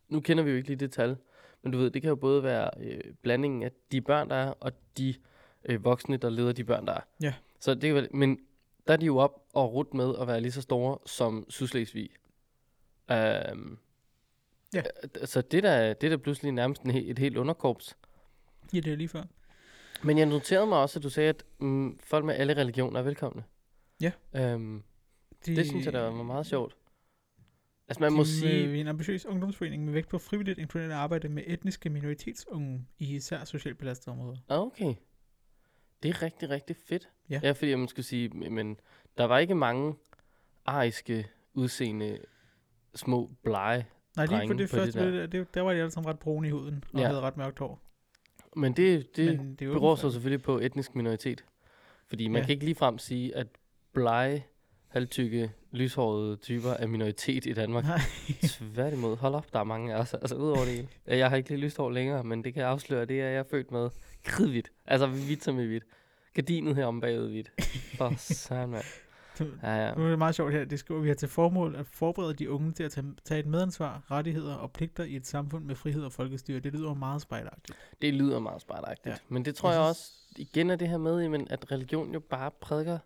[0.08, 1.16] nu kender vi jo ikke lige det tal,
[1.62, 4.50] men du ved, det kan jo både være øh, blandingen af de børn, der er,
[4.60, 5.14] og de
[5.64, 7.00] øh, voksne, der leder de børn, der er.
[7.20, 7.34] Ja.
[7.60, 8.38] Så det kan vel, men
[8.86, 12.10] der er de jo op og rut med at være lige så store som Sydslesvig.
[13.52, 13.78] Um,
[14.74, 14.82] Ja.
[15.24, 17.96] Så det der, det er da pludselig nærmest en, et helt underkorps.
[18.72, 19.22] Ja, det er lige før.
[20.02, 23.04] Men jeg noterede mig også, at du sagde, at mm, folk med alle religioner er
[23.04, 23.44] velkomne.
[24.00, 24.12] Ja.
[24.34, 24.82] Øhm,
[25.46, 26.76] De, det synes jeg, der var meget sjovt.
[27.89, 31.28] Altså man de må er sige, en ambitiøs ungdomsforening med vægt på frivilligt inkluderende arbejde
[31.28, 34.37] med etniske minoritetsunge i især socialt belastede områder.
[34.49, 34.95] Ah, okay,
[36.03, 37.09] det er rigtig, rigtig fedt.
[37.30, 37.41] Ja.
[37.43, 38.76] ja fordi man skulle sige, men
[39.18, 39.95] der var ikke mange
[40.66, 42.18] ariske udseende
[42.95, 45.11] små blege Nej, lige på det på det første, der.
[45.20, 47.07] det, det, der var de alle sammen ret brune i huden, og Ja.
[47.07, 47.82] havde ret mørkt hår.
[48.57, 51.45] Men det, det Men det er beror for- selvfølgelig på etnisk minoritet.
[52.07, 52.47] Fordi man Ja.
[52.47, 53.47] kan ikke ligefrem sige, at
[53.93, 54.47] blege,
[54.89, 57.85] halvtykke, lyshårede typer er minoritet i Danmark.
[57.85, 58.01] Nej.
[58.43, 60.89] Tværtimod, hold op, der er mange af os, altså ud over det hele.
[61.07, 63.39] Jeg har ikke lige lyst hår længere, men det kan jeg afsløre, det er jeg
[63.39, 63.91] er født med.
[64.24, 65.85] Kridhvidt, altså hvidt som i hvidt.
[66.35, 67.53] Gardinet her om bagud hvidt.
[67.99, 68.85] For søren, mand.
[69.62, 69.95] Ja, ja.
[69.95, 70.64] Nu er det meget sjovt her.
[70.64, 74.03] Det skriver, vi har til formål at forberede de unge til at tage, et medansvar,
[74.11, 76.61] rettigheder og pligter i et samfund med frihed og folkestyre.
[76.61, 77.79] Det lyder meget spejlagtigt.
[78.03, 79.07] Det lyder meget spejlagtigt.
[79.07, 79.14] Ja.
[79.29, 82.99] Men det tror jeg, også, igen er det her med, at religion jo bare prædiker,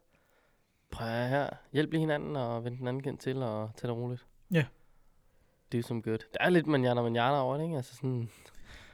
[0.90, 3.96] prøv at her, hjælp lige hinanden og vend den anden kendt til og tage det
[3.96, 4.26] roligt.
[4.50, 4.66] Ja.
[5.72, 6.26] Det er som godt.
[6.34, 7.76] Der er lidt manjana manjana over det, ikke?
[7.76, 8.30] Altså sådan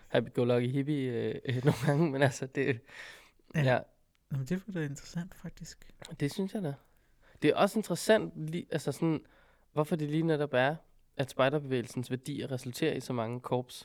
[0.08, 2.80] happy-go-lucky hippie øh, øh, nogle gange, men altså det,
[3.54, 3.60] Ja.
[3.62, 3.72] ja.
[3.74, 3.78] ja,
[4.30, 5.92] Nå, men det var da interessant, faktisk.
[6.20, 6.74] det synes jeg da.
[7.42, 9.24] Det er også interessant, lige, altså sådan,
[9.72, 10.76] hvorfor det lige netop er,
[11.16, 13.84] at spejderbevægelsens værdier resulterer i så mange korps,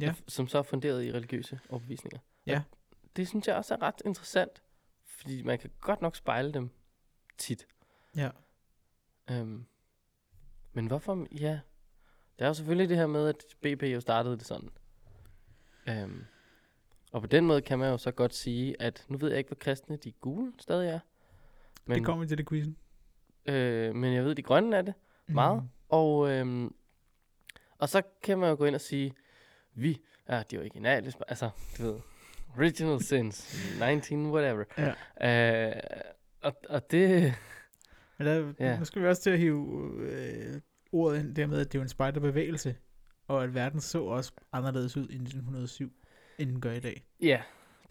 [0.00, 0.10] Ja.
[0.10, 2.18] f- som så er funderet i religiøse overbevisninger.
[2.46, 2.62] Ja.
[3.02, 4.62] Og det synes jeg også er ret interessant,
[5.06, 6.70] fordi man kan godt nok spejle dem
[7.38, 7.66] tit.
[8.16, 8.30] Ja.
[9.30, 9.64] Øhm,
[10.72, 11.60] men hvorfor, ja,
[12.38, 14.70] det er jo selvfølgelig det her med, at BP jo startede det sådan.
[15.88, 16.24] Øhm,
[17.12, 19.48] og på den måde kan man jo så godt sige, at nu ved jeg ikke,
[19.48, 20.98] hvor kristne de gule stadig er.
[21.84, 22.76] Men, det kommer vi til det quizzen.
[23.46, 24.94] øh, men jeg ved, de grønne er det
[25.26, 25.62] meget.
[25.62, 25.68] Mm.
[25.88, 26.74] Og, øhm,
[27.78, 29.14] og så kan man jo gå ind og sige,
[29.74, 32.00] vi er de originale, altså, du ved,
[32.56, 34.64] original sins, 19 whatever.
[35.20, 35.70] Ja.
[35.70, 35.82] Øh,
[36.42, 37.34] og, og det,
[38.18, 38.78] Men der, Ja.
[38.78, 40.60] nu skal vi også til at hive øh,
[40.92, 42.76] ordet ind der med, at det er jo en spejderbevægelse,
[43.28, 45.92] og at verden så også anderledes ud i 1907,
[46.38, 47.04] end den gør i dag.
[47.20, 47.42] ja,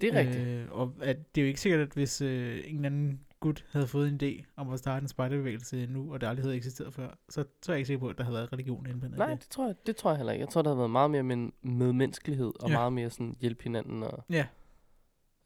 [0.02, 0.48] det er rigtigt.
[0.48, 3.66] Øh, og at det er jo ikke sikkert, at hvis øh, en eller anden gut
[3.72, 6.94] havde fået en idé om at starte en spejderbevægelse nu, og det aldrig havde eksisteret
[6.94, 9.18] før, så, så er jeg ikke sikker på, at der havde været religion indblandet.
[9.20, 9.40] Nej, det.
[9.42, 10.42] det tror, jeg, det tror jeg heller ikke.
[10.46, 12.76] Jeg tror, der har været meget mere med, medmenneskelighed, og ja.
[12.78, 14.04] meget mere sådan hjælpe hinanden.
[14.04, 14.48] Og, Ja.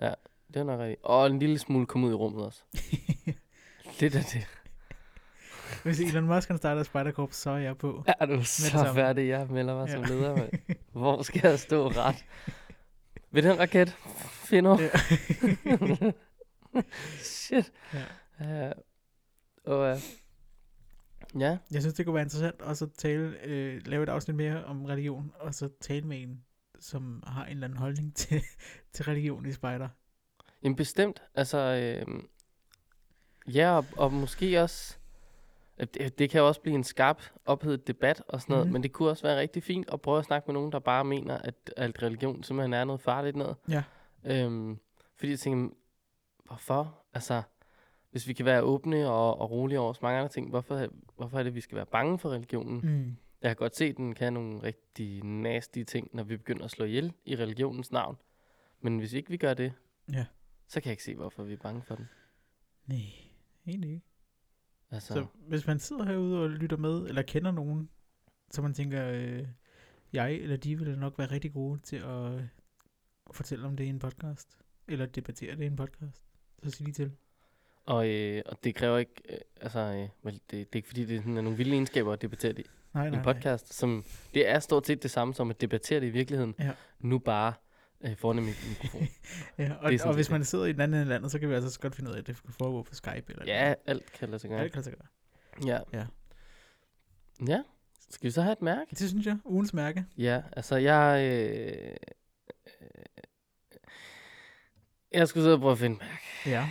[0.02, 0.14] ja,
[0.54, 1.02] det er nok rigtigt.
[1.04, 2.62] Og en lille smule komme ud i rummet også.
[4.00, 4.48] Lidt af det.
[5.84, 8.04] Hvis Elon Musk kan starte et spejderkorps, så er jeg på.
[8.20, 9.94] Er du så færdig, jeg melder mig Ja.
[9.94, 10.52] som leder, mand.
[10.92, 12.26] Hvor skal jeg stå ret?
[13.32, 13.90] Ved den raket?
[14.30, 14.78] Finder.
[14.82, 14.90] Ja.
[17.24, 17.72] Shit.
[17.94, 18.04] Ja.
[18.40, 18.72] Ja.
[19.66, 20.00] Og, uh,
[21.42, 24.86] ja, Jeg synes, det kunne være interessant at tale, øh, lave et afsnit mere om
[24.86, 26.44] religion, og så tale med en,
[26.80, 28.42] som har en eller anden holdning til,
[28.94, 29.90] til religion i spejder.
[30.66, 31.22] Jamen bestemt.
[31.36, 32.20] Altså, øh,
[33.56, 34.98] ja, og, og måske også,
[35.80, 38.74] det, det kan jo også blive en skarp, ophedet debat og sådan noget, Mhm.
[38.74, 41.06] men det kunne også være rigtig fint at prøve at snakke med nogen, der bare
[41.06, 43.56] mener, at alt religion simpelthen er noget farligt noget.
[43.70, 43.84] Ja.
[44.24, 44.80] Øhm,
[45.18, 45.76] fordi jeg tænker,
[46.46, 46.98] hvorfor?
[47.14, 47.42] Altså,
[48.12, 50.88] hvis vi kan være åbne og, og rolige over så mange andre ting, hvorfor,
[51.18, 52.80] hvorfor er det, at vi skal være bange for religionen?
[52.84, 53.16] Mm.
[53.42, 56.72] Jeg kan godt se, at den kan nogle rigtig nasty ting, når vi begynder at
[56.72, 58.18] slå ihjel i religionens navn.
[58.82, 59.74] Men hvis ikke vi gør det,
[60.14, 60.26] Ja.
[60.68, 62.10] Så kan jeg ikke se, hvorfor vi er bange for den.
[62.88, 63.00] Nej,
[63.68, 64.06] egentlig ikke.
[64.92, 65.26] Altså, Så.
[65.48, 67.90] hvis man sidder herude og lytter med, eller kender nogen,
[68.52, 69.48] så man tænker, øh,
[70.14, 72.42] jeg eller de ville nok være rigtig gode til at
[73.32, 74.58] fortælle om det i en podcast,
[74.88, 76.24] eller debattere det i en podcast,
[76.64, 77.12] så sig lige til.
[77.86, 81.16] og, øh, og det kræver ikke, øh, altså, øh, det, det er ikke fordi, det
[81.18, 84.60] er sådan, nogle vilde egenskaber at debattere det i Nej, en podcast, som det er
[84.60, 86.72] stort set det samme som at debattere det i virkeligheden, Ja.
[87.00, 87.54] nu bare
[88.02, 89.08] øh, foran en mik- mikrofon.
[89.58, 91.80] Ja, og, Det og hvis man sidder i et andet land, så kan vi altså
[91.80, 93.24] godt finde ud af, at det kan foregå på Skype.
[93.30, 94.64] Eller ja, alt kan lade sig gøre.
[94.64, 95.08] det kan lade sig gøre.
[95.68, 95.80] Ja.
[96.00, 96.06] Ja.
[97.48, 97.62] Ja.
[98.10, 98.96] Skal vi så have et mærke?
[98.96, 100.06] Det synes jeg, ugens mærke.
[100.18, 101.22] Ja, altså jeg...
[101.32, 101.96] Øh,
[102.82, 102.88] øh,
[105.12, 106.24] jeg skulle sidde og prøve at finde et mærke.
[106.46, 106.70] Ja.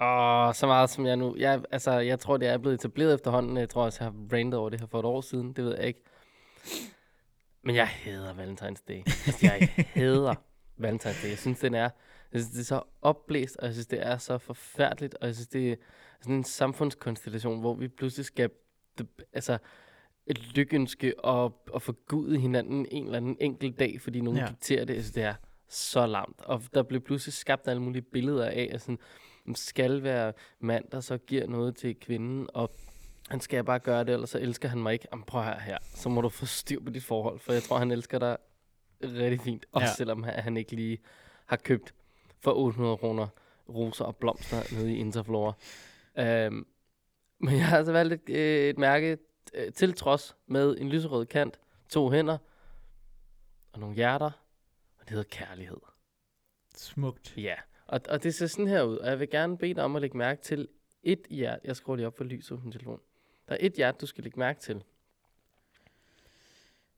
[0.00, 1.36] Åh, så meget som jeg nu...
[1.38, 3.56] Jeg, altså, jeg tror, det er blevet etableret efterhånden.
[3.56, 5.52] Jeg tror også, jeg har randet over det her for et år siden.
[5.52, 6.02] Det ved jeg ikke.
[7.66, 8.98] Men jeg hader Valentine's Day.
[9.26, 10.34] Altså, jeg hader
[10.84, 11.28] Valentine's Day.
[11.28, 11.90] Jeg synes, den er...
[12.32, 15.34] Jeg synes, det er så opblæst, og jeg synes, det er så forfærdeligt, og jeg
[15.34, 15.76] synes, det er
[16.20, 18.50] sådan en samfundskonstellation, hvor vi pludselig skal...
[19.32, 19.58] Altså,
[20.26, 24.46] et lykønske og, og forgude hinanden en eller anden enkelt dag, fordi nogen Ja.
[24.46, 24.94] dikterer det.
[24.94, 25.34] Jeg synes, det er
[25.68, 26.42] så lamt.
[26.42, 28.98] Og der blev pludselig skabt alle mulige billeder af, at sådan,
[29.54, 32.70] skal være mand, der så giver noget til kvinden, og
[33.28, 35.08] han skal bare gøre det, ellers så elsker han mig ikke.
[35.12, 37.78] Jamen prøv her, her, så må du få styr på dit forhold, for jeg tror,
[37.78, 38.36] han elsker dig
[39.02, 39.94] rigtig fint, også Ja.
[39.94, 40.98] selvom han ikke lige
[41.46, 41.94] har købt
[42.40, 43.26] for 800 kroner
[43.68, 45.52] roser og blomster nede i Interflora.
[46.18, 46.66] Øhm,
[47.38, 49.18] men jeg har altså valgt et, øh, et mærke
[49.54, 52.38] øh, til trods med en lyserød kant, to hænder
[53.72, 54.30] og nogle hjerter,
[54.98, 55.76] og det hedder kærlighed.
[56.76, 57.36] Smukt.
[57.36, 57.54] Ja,
[57.86, 60.02] og, og det ser sådan her ud, og jeg vil gerne bede dig om at
[60.02, 60.68] lægge mærke til
[61.02, 61.60] et hjerte.
[61.64, 63.00] Jeg skruer lige op for lyset på min telefon.
[63.48, 64.84] Der er et hjerte, du skal lægge mærke til.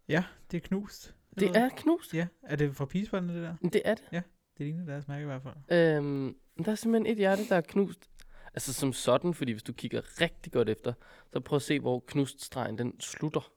[0.08, 1.14] Ja, det er knust.
[1.38, 2.14] Det er knust.
[2.14, 3.68] Ja, er det fra pigesbåndene, det der?
[3.68, 4.22] Det er det.
[4.58, 5.54] Det ligner deres mærke i hvert fald.
[5.68, 8.10] Øhm, der er simpelthen et hjerte, der er knust.
[8.54, 10.92] Altså som sådan, fordi hvis du kigger rigtig godt efter,
[11.32, 13.52] så prøv at se, hvor knuststregen den slutter.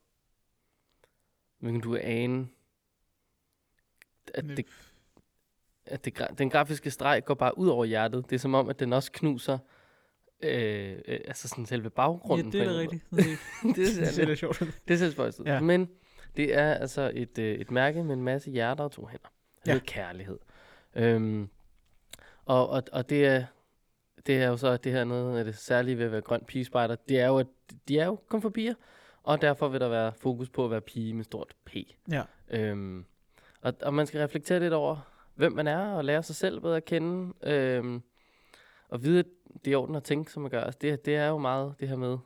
[1.60, 2.48] Men du ane,
[4.34, 4.66] at, det,
[5.86, 8.30] at det, den grafiske streg går bare ud over hjertet.
[8.30, 9.58] Det er som om, at den også knuser
[10.44, 12.52] øh, øh, altså sådan selve Ja, baggrunden.
[12.52, 13.06] det er da rigtigt.
[13.12, 13.26] det,
[13.64, 15.46] lidt, lidt sjovt det ser spøjst ud.
[15.46, 15.60] Ja.
[15.60, 15.90] Men
[16.38, 19.28] det er altså et, øh, et mærke med en masse hjerter og to hænder.
[19.66, 19.80] Det Ja.
[19.86, 20.40] kærlighed.
[20.96, 21.50] Øhm,
[22.46, 23.46] og, og, og det er
[24.28, 26.96] det er jo så det her noget af det særlige ved at være grøn pigespejder.
[26.96, 27.48] Det er jo, at
[27.88, 28.74] de er jo piger,
[29.24, 31.76] og derfor vil der være fokus på at være pige med stort P.
[32.12, 32.24] Ja.
[32.50, 33.06] Øhm,
[33.62, 34.98] og, og man skal reflektere lidt over,
[35.36, 37.34] hvem man er, og lære sig selv bedre at kende.
[37.44, 38.02] Øhm,
[38.92, 39.26] og vide, at
[39.66, 40.64] det er orden at tænke, som man gør.
[40.64, 42.20] Altså, det, det er jo meget det her med, du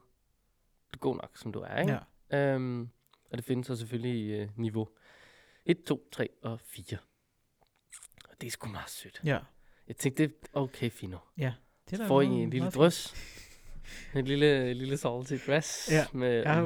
[0.93, 1.99] er god nok, som du er, ikke?
[2.31, 2.53] Ja.
[2.53, 2.89] Øhm,
[3.31, 4.89] og det findes så selvfølgelig i øh, niveau
[5.65, 6.97] 1, 2, 3 og 4.
[8.29, 9.21] Og det er sgu meget sødt.
[9.23, 9.39] ja.
[9.87, 11.17] Jeg tænkte, det er okay, Fino.
[11.89, 13.13] Det er Får I en lille drøs?
[14.15, 16.63] En lille, lille salty dress Ja, med Jeg har,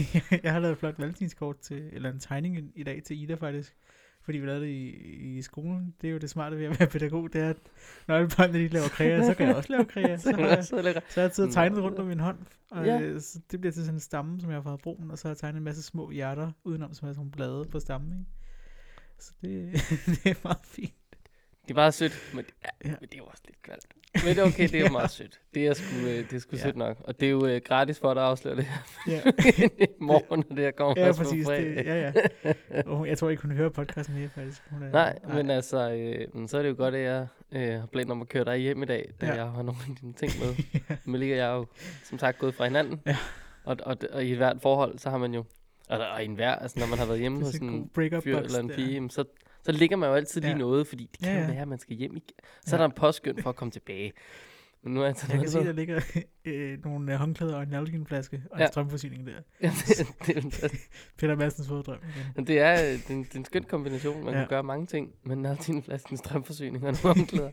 [0.42, 3.76] jeg har lavet et flot valentinskort til, eller en tegning i dag til Ida faktisk.
[4.24, 4.88] Fordi vi lavede det i,
[5.38, 5.94] i skolen.
[6.00, 7.56] Det er jo det smarte ved at være pædagog, det er, at
[8.06, 10.16] børnene de laver kræer, så kan jeg også lave kræer.
[10.22, 10.76] Så har jeg, så
[11.14, 12.38] har jeg og tegnet rundt om min hånd.
[12.70, 12.98] Og Ja.
[12.98, 13.18] ja.
[13.18, 15.30] så det bliver til sådan en stamme, som jeg har fået brugen, og så har
[15.30, 18.12] jeg tegnet en masse små hjerter udenom, som er sådan blade på stammen.
[18.12, 18.30] Ikke?
[19.18, 19.72] Så det,
[20.24, 20.94] det er meget fint.
[21.62, 22.94] Det er meget sødt, men, ja, Ja.
[23.00, 23.86] men det er jo også lidt kvalt.
[24.14, 24.90] Men det er okay, det er jo Ja.
[24.90, 25.40] meget sødt.
[25.54, 26.62] Det er sgu, øh, det er sgu Ja.
[26.62, 26.96] sødt nok.
[27.04, 29.20] Og det er jo øh, gratis for dig at afsløre det her Ja,
[29.84, 31.46] i morgen, når det her kommer ja først på præcis.
[31.46, 31.64] fredag.
[31.76, 32.12] Det, ja,
[32.44, 32.82] ja.
[32.86, 34.62] Hun- jeg tror ikke, hun hører podcasten mere, faktisk.
[34.70, 37.80] Hun er, Nej, men altså, øh, men så er det jo godt, at jeg øh,
[37.80, 39.34] har planer om at køre dig hjem i dag, da Ja.
[39.34, 40.54] jeg har nogle af dine ting med.
[41.10, 41.66] Men lige er jeg jo,
[42.04, 43.00] som sagt, gået fra hinanden.
[43.06, 43.16] Ja.
[43.64, 45.44] Og, og, og, i et hvert forhold, så har man jo,
[45.88, 47.90] og, og i en hver, altså når man har været hjemme det hos en en
[48.22, 49.24] fyr eller en pige, så,
[49.62, 50.56] så ligger man jo altid lige Ja.
[50.58, 51.46] noget, fordi det kan Ja, ja.
[51.46, 52.34] være, at man skal hjem igen.
[52.64, 52.72] Så Ja.
[52.74, 54.12] er der en påskynd for at komme tilbage.
[54.84, 56.00] Men nu er jeg Jeg kan se, der ligger
[56.44, 58.66] øh, nogle øh, håndklæder og en nalginflaske og en Ja.
[58.66, 59.32] strømforsyning der.
[59.62, 60.72] ja, det, det,
[61.18, 62.36] Peter Madsens føddrøm igen.
[62.36, 64.24] det, det, er, øh, det, er en, det er en skøn kombination.
[64.24, 64.40] Man Ja.
[64.40, 67.50] kan gøre mange ting, men har din flaske strømforsyning og nogle omklæder.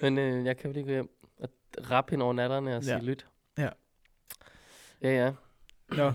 [0.00, 1.08] men øh, jeg kan jo lige gå hjem
[1.40, 1.48] og
[1.90, 3.00] rappe hende over natterne og sige Ja.
[3.02, 3.26] lyt.
[3.58, 3.68] Ja.
[5.02, 5.32] Ja, ja.
[5.96, 6.12] Nå,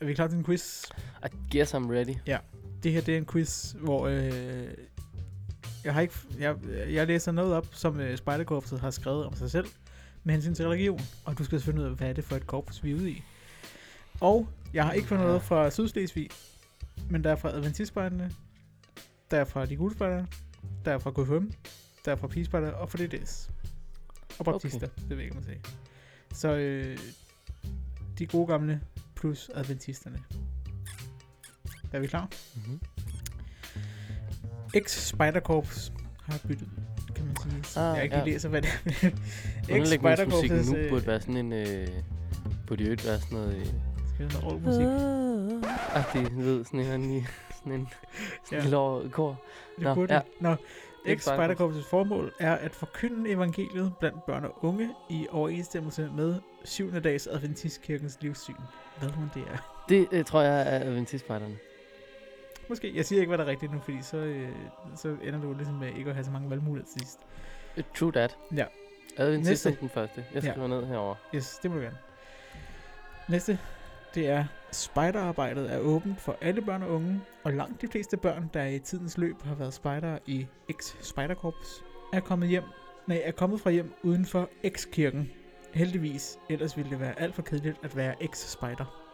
[0.00, 0.84] er vi klar til en quiz?
[1.24, 2.14] I guess I'm ready.
[2.86, 4.68] Det her det er en quiz, hvor øh,
[5.84, 6.56] jeg har ikke jeg,
[6.92, 9.66] jeg læser noget op, som øh, Spejderkorpset har skrevet om sig selv
[10.24, 12.46] med hensyn til religion, og du skal finde ud af, hvad er det for et
[12.46, 13.22] korps, vi er ude i.
[14.20, 16.30] Og jeg har ikke fundet noget fra Sydslesvig,
[17.10, 18.32] men der er fra Adventistspejderne,
[19.30, 20.26] der er fra de guldspejdere,
[20.84, 21.50] der er fra KFM,
[22.04, 23.50] der er fra Pigespejder og fra DDS.
[24.38, 25.02] Og baptister, okay.
[25.02, 25.60] det ved jeg ikke, man sige.
[26.32, 26.98] Så øh,
[28.18, 28.80] de gode gamle
[29.14, 30.22] plus adventisterne.
[31.92, 32.28] Er vi klar?
[32.54, 32.80] Mm-hmm.
[34.74, 35.92] Ex-Spiderkorps
[36.26, 36.68] har byttet,
[37.14, 37.82] kan man sige.
[37.82, 38.24] Ah, jeg ikke ja.
[38.24, 39.10] lige læser, hvad det er.
[39.74, 41.52] Underlægningsmusikken nu øh, burde være sådan en...
[41.52, 41.88] Øh,
[42.66, 43.56] burde jo ikke være sådan noget...
[43.56, 43.66] Øh,
[44.14, 44.86] Skal der noget musik?
[45.94, 47.26] Agtig, du ved, sådan en, en,
[47.58, 47.88] sådan en
[48.52, 48.60] Ja.
[48.60, 49.42] lille kor.
[49.76, 50.20] Det Nå, burde ja.
[50.20, 50.28] det.
[50.40, 50.56] Nå,
[51.06, 51.28] Ex-Spiderkorps.
[51.28, 56.34] Ex-Spiderkorpsets formål er at forkynde evangeliet blandt børn og unge i overensstemmelse med
[56.64, 56.92] 7.
[57.02, 58.54] dags Adventistkirkens livssyn.
[58.98, 59.84] Hvad man det er.
[59.88, 61.56] Det øh, tror jeg er adventistspejderne.
[62.68, 62.96] Måske.
[62.96, 64.48] Jeg siger ikke, hvad der er rigtigt nu, fordi så, øh,
[64.94, 67.18] så ender du ligesom med ikke at have så mange valgmuligheder til sidst.
[67.78, 68.36] Uh, True that.
[68.56, 68.64] Ja.
[69.16, 69.70] Adventist Næste.
[69.70, 70.24] er den første.
[70.34, 70.50] Jeg Ja.
[70.52, 71.14] skriver ned herover.
[71.34, 71.96] Yes, det må du gerne.
[73.28, 73.58] Næste,
[74.14, 78.50] det er, spejderarbejdet er åbent for alle børn og unge, og langt de fleste børn,
[78.54, 82.64] der i tidens løb har været spejdere i X-Spejderkorps, er kommet hjem,
[83.06, 85.30] nej, er kommet fra hjem uden for X-kirken.
[85.74, 89.05] Heldigvis, ellers ville det være alt for kedeligt at være X-Spejder.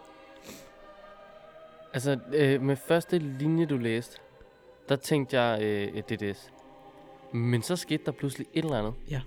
[1.95, 4.19] Altså, øh, med første linje, du læste,
[4.89, 6.53] der tænkte jeg øh, DDS.
[7.33, 8.95] Men så skete der pludselig et eller andet.
[9.11, 9.21] Ja.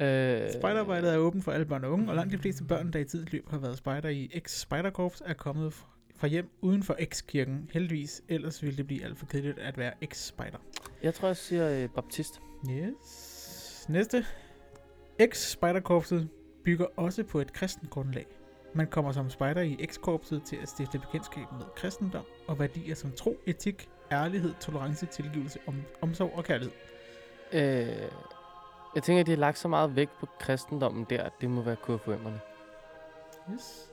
[0.00, 2.98] Øh, Spejderarbejdet er åbent for alle børn og unge, og langt de fleste børn, der
[2.98, 5.74] i tidens løb har været spejder i X-Spejderkorps, er kommet
[6.16, 7.70] fra hjem uden for X-kirken.
[7.72, 10.58] Heldigvis, ellers ville det blive alt for kedeligt at være X-Spejder.
[11.02, 12.40] Jeg tror, jeg siger øh, baptist.
[12.70, 13.86] Yes.
[13.88, 14.24] Næste.
[15.22, 16.28] X-Spejderkorpset
[16.64, 18.26] bygger også på et kristent grundlag.
[18.74, 23.12] Man kommer som spejder i X-korpset til at stifte bekendtskab med kristendom og værdier som
[23.12, 26.72] tro, etik, ærlighed, tolerance, tilgivelse, om, omsorg og kærlighed.
[27.52, 28.10] Øh,
[28.94, 31.62] Jeg tænker, at de har lagt så meget vægt på kristendommen der, at det må
[31.62, 32.40] være KFUM'erne.
[33.54, 33.90] Yes.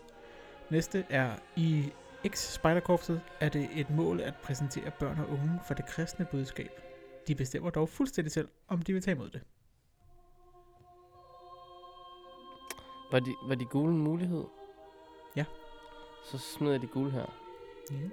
[0.70, 1.94] Næste er i
[2.28, 6.82] X-Spejderkorpset er det et mål at præsentere børn og unge for det kristne budskab.
[7.28, 9.42] De bestemmer dog fuldstændig selv, om de vil tage imod det.
[13.12, 14.44] Var de, var de gule en mulighed?
[16.32, 17.26] Så smider jeg de gule her.
[17.94, 18.12] Yes.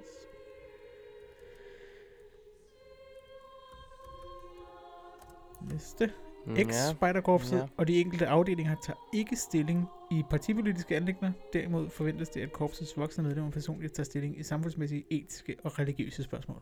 [5.71, 6.11] Næste.
[6.45, 7.67] Mm, X-Spejderkorpset Ja.
[7.77, 11.31] og de enkelte afdelinger tager ikke stilling i partipolitiske anlægner.
[11.53, 16.23] Derimod forventes det, at korpsets voksne medlemmer personligt tager stilling i samfundsmæssige, etiske og religiøse
[16.23, 16.61] spørgsmål.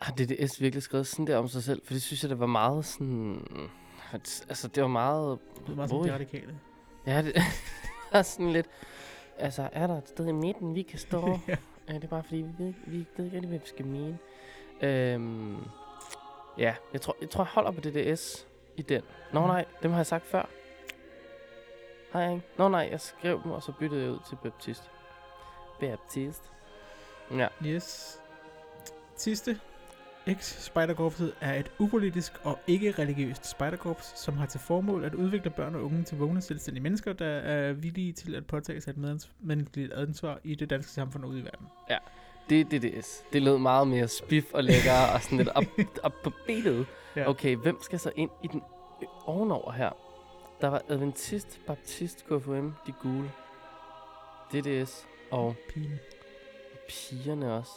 [0.00, 1.82] Har DDS virkelig skrevet sådan der om sig selv?
[1.84, 3.46] For det synes jeg, det var meget sådan...
[4.48, 5.38] Altså, det var meget...
[5.66, 6.08] Det er meget Ui.
[6.08, 6.60] de radikale.
[7.06, 7.34] Ja, det
[8.18, 8.66] er sådan lidt...
[9.38, 11.28] Altså, er der et sted i midten, vi kan stå?
[11.48, 11.56] ja.
[11.88, 14.18] Ja, det er bare fordi, vi ved, vi ved ikke rigtig, hvad vi skal mene.
[14.80, 15.56] Øhm,
[16.58, 18.46] ja, jeg tror, jeg tror, jeg holder på DDS
[18.76, 19.02] i den.
[19.32, 19.48] Nå Mhm.
[19.48, 20.48] nej, dem har jeg sagt før.
[22.12, 22.46] Har jeg ikke?
[22.56, 24.90] Nå nej, jeg skrev dem, og så byttede jeg ud til Baptist.
[25.80, 26.42] Baptist.
[27.30, 28.20] Ja, Yes.
[29.16, 29.60] Sidste.
[30.28, 35.84] X-Spejderkorpset er et upolitisk og ikke-religiøst spejderkorps, som har til formål at udvikle børn og
[35.84, 39.92] unge til vågne selvstændige mennesker, der er villige til at påtage sig et medans- menneskeligt
[39.92, 41.66] ansvar i det danske samfund og ude i verden.
[42.48, 43.22] det er DDS.
[43.32, 45.64] Det lød meget mere spiff og lækker og sådan lidt op,
[46.02, 46.86] op på benet.
[47.16, 47.28] Ja.
[47.28, 48.62] Okay, hvem skal så ind i den
[49.26, 49.90] ovenover her?
[50.60, 53.30] Der var Adventist, Baptist, KFUM, de gule.
[54.52, 55.98] DDS og Pine.
[56.88, 57.72] pigerne også.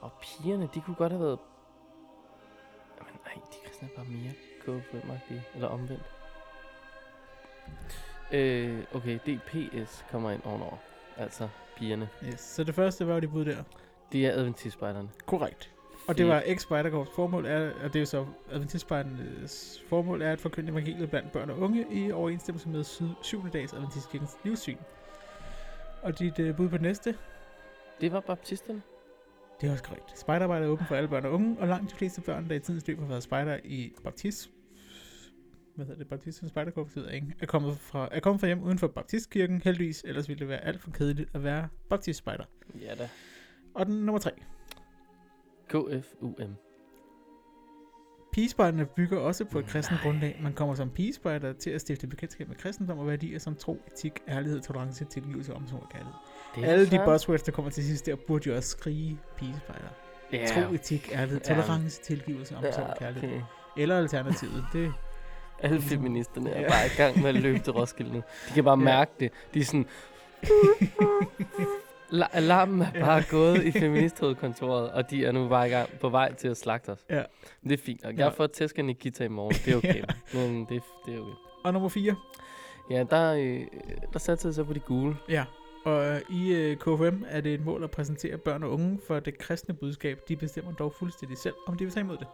[0.00, 1.38] Og pigerne, de kunne godt have været...
[2.98, 5.42] Jamen nej, de kristne er bare mere KFUM-agtige.
[5.54, 6.02] Eller omvendt.
[8.32, 10.76] Øh, okay, DPS kommer ind ovenover.
[11.16, 12.08] Altså pigerne.
[12.24, 12.40] Yes.
[12.40, 13.56] Så det første var jo de bud der.
[14.12, 15.08] De er adventistspejderne.
[15.26, 15.70] Korrekt.
[16.08, 20.40] Og det var X-Spejderkorps formål er, og det er jo så Adventistspejdernes formål er at
[20.40, 23.50] forkynde evangeliet blandt børn og unge i overensstemmelse med sy- 7.
[23.52, 24.76] dags Adventistkirkens livssyn.
[26.02, 27.16] Og dit uh, bud på det næste,
[28.00, 28.82] Det var baptisterne.
[29.60, 30.18] Det er også korrekt.
[30.18, 32.60] Spejderarbejde er åben for alle børn og unge, og langt de fleste børn, der i
[32.60, 34.50] tidens løb har været spejder i baptist,
[35.74, 38.78] hvad hedder det, baptistens spejderkorps, ved ikke, er kommet, fra, er kommet fra hjem uden
[38.78, 42.44] for baptistkirken, heldigvis, ellers ville det være alt for kedeligt at være baptistspejder.
[42.80, 43.08] Ja da.
[43.74, 44.30] Og den nummer tre.
[45.68, 46.67] KFUM.
[48.38, 50.02] Pigespejderne bygger også på et kristent Nej.
[50.02, 50.40] grundlag.
[50.42, 54.12] Man kommer som pigespejder til at stifte bekendtskab med kristendom og værdier som tro, etik,
[54.28, 56.72] ærlighed, tolerance, tilgivelse, omsorg og kærlighed.
[56.72, 59.88] Alle de buzzwords, der kommer til sidst, der burde jo også skrige pigespejder.
[60.32, 60.46] Ja.
[60.46, 63.28] Tro, etik, ærlighed, tolerance, tilgivelse, omsorg og kærlighed.
[63.28, 63.42] okay.
[63.76, 64.92] Eller alternativet, det
[65.62, 68.22] Alle feministerne er bare i gang med at løbe til Roskilde nu.
[68.48, 69.32] De kan bare mærke det.
[69.54, 69.86] De er sådan...
[72.12, 73.04] La- alarmen er Ja.
[73.04, 76.56] bare gået i feministhovedkontoret, og de er nu bare i gang på vej til at
[76.56, 77.04] slagte os.
[77.10, 77.22] Ja.
[77.64, 78.12] Det er fint nok.
[78.12, 78.24] Jeg Ja.
[78.24, 79.54] har fået tæsk af Nikita i morgen.
[79.64, 80.02] Det er okay.
[80.34, 81.32] Men det, det er okay.
[81.64, 82.16] Og nummer 4.
[82.90, 83.60] Ja, der, øh,
[84.12, 85.16] der satte jeg så på de gule.
[85.28, 85.44] Ja.
[85.84, 89.20] Og øh, i uh, KFM er det et mål at præsentere børn og unge for
[89.20, 90.18] det kristne budskab.
[90.28, 92.26] De bestemmer dog fuldstændig selv, om de vil tage imod det.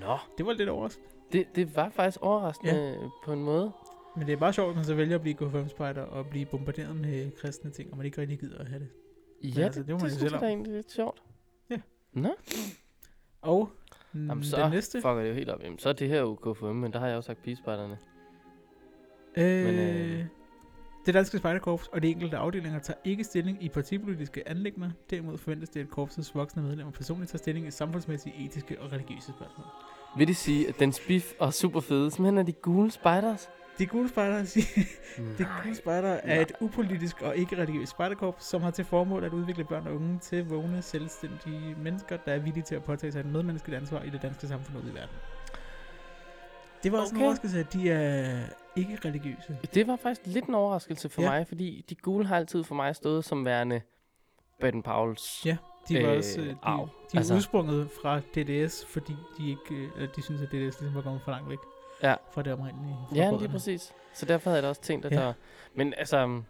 [0.00, 0.18] Nå.
[0.38, 1.08] Det var lidt overraskende.
[1.32, 3.08] Det, det var faktisk overraskende ja.
[3.24, 3.72] på en måde.
[4.18, 6.96] Men det er bare sjovt, at man så vælger at blive KFM-spejder og blive bombarderet
[6.96, 8.88] med kristne ting, og man ikke rigtig gider at have det.
[9.56, 11.22] Ja, altså, det, det må det, det synes jeg da egentlig lidt sjovt.
[11.70, 11.76] Ja.
[12.12, 12.34] Nå,
[13.42, 13.70] Og
[14.14, 14.98] Jamen, så den næste.
[14.98, 15.62] fucker det jo helt op.
[15.62, 17.98] Jamen, så er det her jo KFM, men der har jeg jo sagt pigespejderne.
[19.36, 20.24] Øh, Men, øh,
[21.06, 24.90] Det danske spejderkorps og de enkelte afdelinger tager ikke stilling i partipolitiske anlægner.
[25.10, 29.32] Derimod forventes det, at korpsets voksne medlemmer personligt tager stilling i samfundsmæssige, etiske og religiøse
[29.38, 29.66] spørgsmål.
[30.18, 33.48] Vil det sige, at den spiff og super fede, simpelthen er de gule spiders?
[33.78, 34.84] De gule spejdere siger,
[35.38, 39.32] de gule spejdere er et upolitisk og ikke religiøst spejderkorps, som har til formål at
[39.32, 43.20] udvikle børn og unge til vågne, selvstændige mennesker, der er villige til at påtage sig
[43.20, 45.16] et medmenneskeligt ansvar i det danske samfund og i verden.
[46.82, 47.24] Det var også en Okay.
[47.24, 48.40] overraskelse, at de er
[48.76, 49.58] ikke religiøse.
[49.74, 51.30] Det var faktisk lidt en overraskelse for Ja.
[51.30, 53.80] mig, fordi de gule har altid for mig stået som værende
[54.60, 55.42] Baden Pauls.
[55.46, 55.56] Ja,
[55.88, 56.78] De var Øh, også, øh, de, arv.
[56.78, 60.48] de er Altså- altså, udsprunget fra DDS, fordi de ikke, øh, eller de synes, at
[60.48, 61.58] DDS ligesom var kommet for langt væk
[62.02, 62.14] Ja.
[62.32, 62.96] fra det oprindelige.
[63.14, 63.92] Ja, lige præcis.
[64.14, 65.16] Så derfor havde jeg da også tænkt, at Ja.
[65.16, 65.32] der...
[65.74, 66.42] Men altså...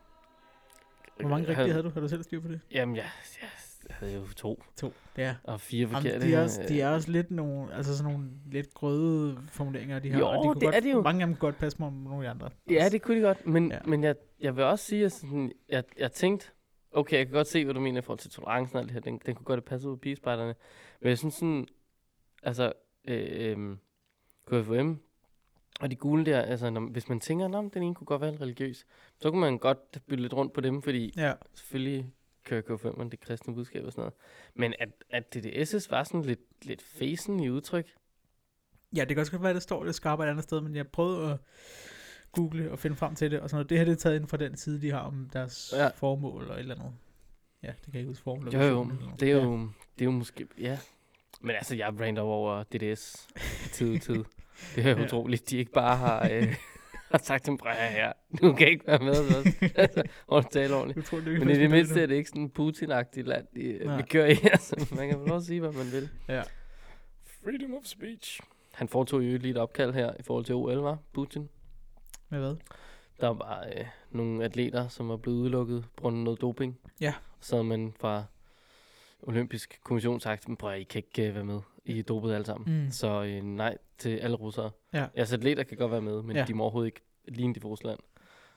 [1.20, 1.90] Hvor mange rigtige havde du?
[1.90, 2.60] Har du selv styr på det?
[2.70, 3.04] Jamen, ja,
[3.88, 4.92] jeg havde jo to To.
[5.16, 5.34] Ja.
[5.44, 6.08] og fire forkerte.
[6.08, 9.38] Jamen, de, er også, de øh, er også lidt nogle, altså sådan nogle lidt grøde
[9.50, 10.18] formuleringer, de har.
[10.18, 11.02] Jo, og de kunne det godt, er de jo.
[11.02, 12.50] Mange af dem kunne godt passe mig om nogle andre.
[12.70, 13.74] Ja, det kunne de godt, men, Ja.
[13.74, 13.80] ja.
[13.90, 16.50] men jeg, jeg vil også sige, at sådan, jeg, jeg tænkte,
[16.92, 18.94] okay, jeg kan godt se, hvad du mener i forhold til tolerancen og alt det
[18.94, 20.54] her, den, den kunne godt have passet ud af pigespejderne,
[21.00, 21.66] men jeg synes sådan,
[22.42, 22.72] altså,
[23.08, 23.76] øh, øh,
[24.46, 25.00] KFUM
[25.78, 28.36] og de gule der, altså, når, hvis man tænker, at den ene kunne godt være
[28.40, 28.86] religiøs,
[29.20, 32.12] så kunne man godt bytte lidt rundt på dem, fordi Ja, selvfølgelig
[32.44, 34.14] kører KFUM'erne det kristne budskab og sådan noget,
[34.54, 37.86] men at, at DDS's var sådan lidt, lidt facen i udtryk,
[38.96, 40.76] Ja, det kan også godt være, at det står lidt skarpt et andet sted, men
[40.76, 41.38] jeg prøvede at
[42.32, 43.70] google og finde frem til det, og sådan noget.
[43.70, 45.82] Det her det er taget ind fra den side, de har om deres Ja.
[45.82, 45.88] ja.
[45.94, 46.92] formål og et eller andet.
[47.62, 48.54] Ja, det kan jeg ikke huske formål.
[48.54, 49.42] Jo, jo, det er Ja.
[49.42, 49.58] jo,
[49.98, 50.78] det er jo måske, ja.
[51.40, 53.28] Men altså, jeg brander over DDS
[53.72, 54.24] tid tid.
[54.74, 55.04] Det er Ja.
[55.04, 56.54] utroligt, de ikke bare har, øh,
[57.12, 59.46] har sagt til høre her, du kan ikke være med os.
[59.74, 61.06] altså, hvor du taler ordentligt.
[61.06, 63.60] Tror, det er Men i det mindste er det ikke sådan en Putin-agtigt land, de,
[63.62, 64.36] øh, vi kører i.
[64.52, 66.08] Altså, man kan vel også sige, hvad man vil.
[66.28, 66.42] Ja.
[67.44, 68.40] Freedom of speech.
[68.74, 71.48] Han foretog jo lige et opkald her i forhold til OL, var Putin.
[72.28, 72.56] Med hvad?
[73.20, 76.78] Der var øh, nogle atleter, som var blevet udelukket på grund af noget doping.
[77.00, 77.14] Ja.
[77.40, 78.24] Så man fra
[79.22, 81.60] olympisk kommission sagt, "Men prøv at I kan ikke øh, være med.
[81.84, 82.84] I er dopet alle sammen.
[82.84, 82.90] Mm.
[82.90, 84.70] Så øh, nej til alle russere.
[84.92, 85.06] Ja.
[85.14, 86.44] Altså atleter kan godt være med, men Ja.
[86.44, 87.98] de må overhovedet ikke ligne de fra Rusland.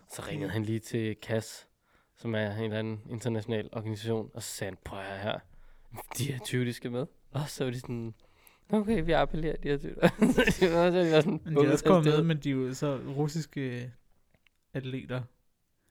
[0.09, 1.67] Så ringede han lige til CAS,
[2.17, 5.39] som er en eller anden international organisation, og så sagde han, prøv at her,
[6.17, 7.05] de her 20, de skal med.
[7.31, 8.13] Og så var de sådan,
[8.69, 9.95] okay, vi appellerer de her 20.
[10.51, 12.99] så de var sådan, Men de er også kommet med, men de er jo så
[13.17, 13.91] russiske
[14.73, 15.21] atleter.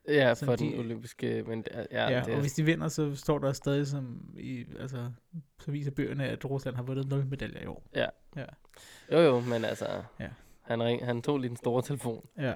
[0.08, 2.64] Ja, så for de- den olympiske, men ja, Ja, ja og det er, hvis de
[2.64, 5.10] vinder, så står der stadig som i, altså,
[5.58, 7.86] så viser bøgerne, at Rusland har vundet 0 medaljer i år.
[9.12, 9.86] jo jo, men altså,
[10.20, 10.28] Ja.
[10.60, 12.52] han, ring, han tog lige den store telefon, Ja.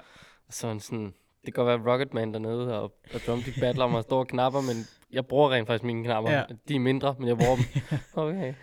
[0.47, 1.05] og så han sådan,
[1.47, 2.83] det kan godt være Rocketman dernede, og,
[3.15, 6.31] og Drumstick battler at store knapper, men jeg bruger rent faktisk mine knapper.
[6.33, 6.43] Ja.
[6.69, 7.99] De er mindre, men jeg bruger dem.
[8.15, 8.55] Okay.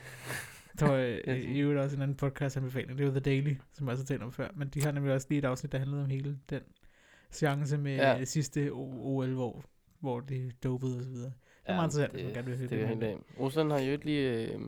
[0.80, 3.56] Der var øh, Ja, i øvrigt også en anden podcast anbefaling, det var The Daily,
[3.74, 5.72] som jeg også har talt om før, men de har nemlig også lige et afsnit,
[5.72, 6.62] der handlede om hele den
[7.32, 8.18] seance med Ja.
[8.18, 8.26] ja.
[8.26, 9.64] sidste OL, hvor,
[10.00, 11.32] hvor de dopede og så videre.
[11.64, 12.78] Det er meget interessant, hvis man gerne vil høre det.
[13.00, 13.22] Det er helt.
[13.40, 14.60] Rusland har jo ikke lige øh,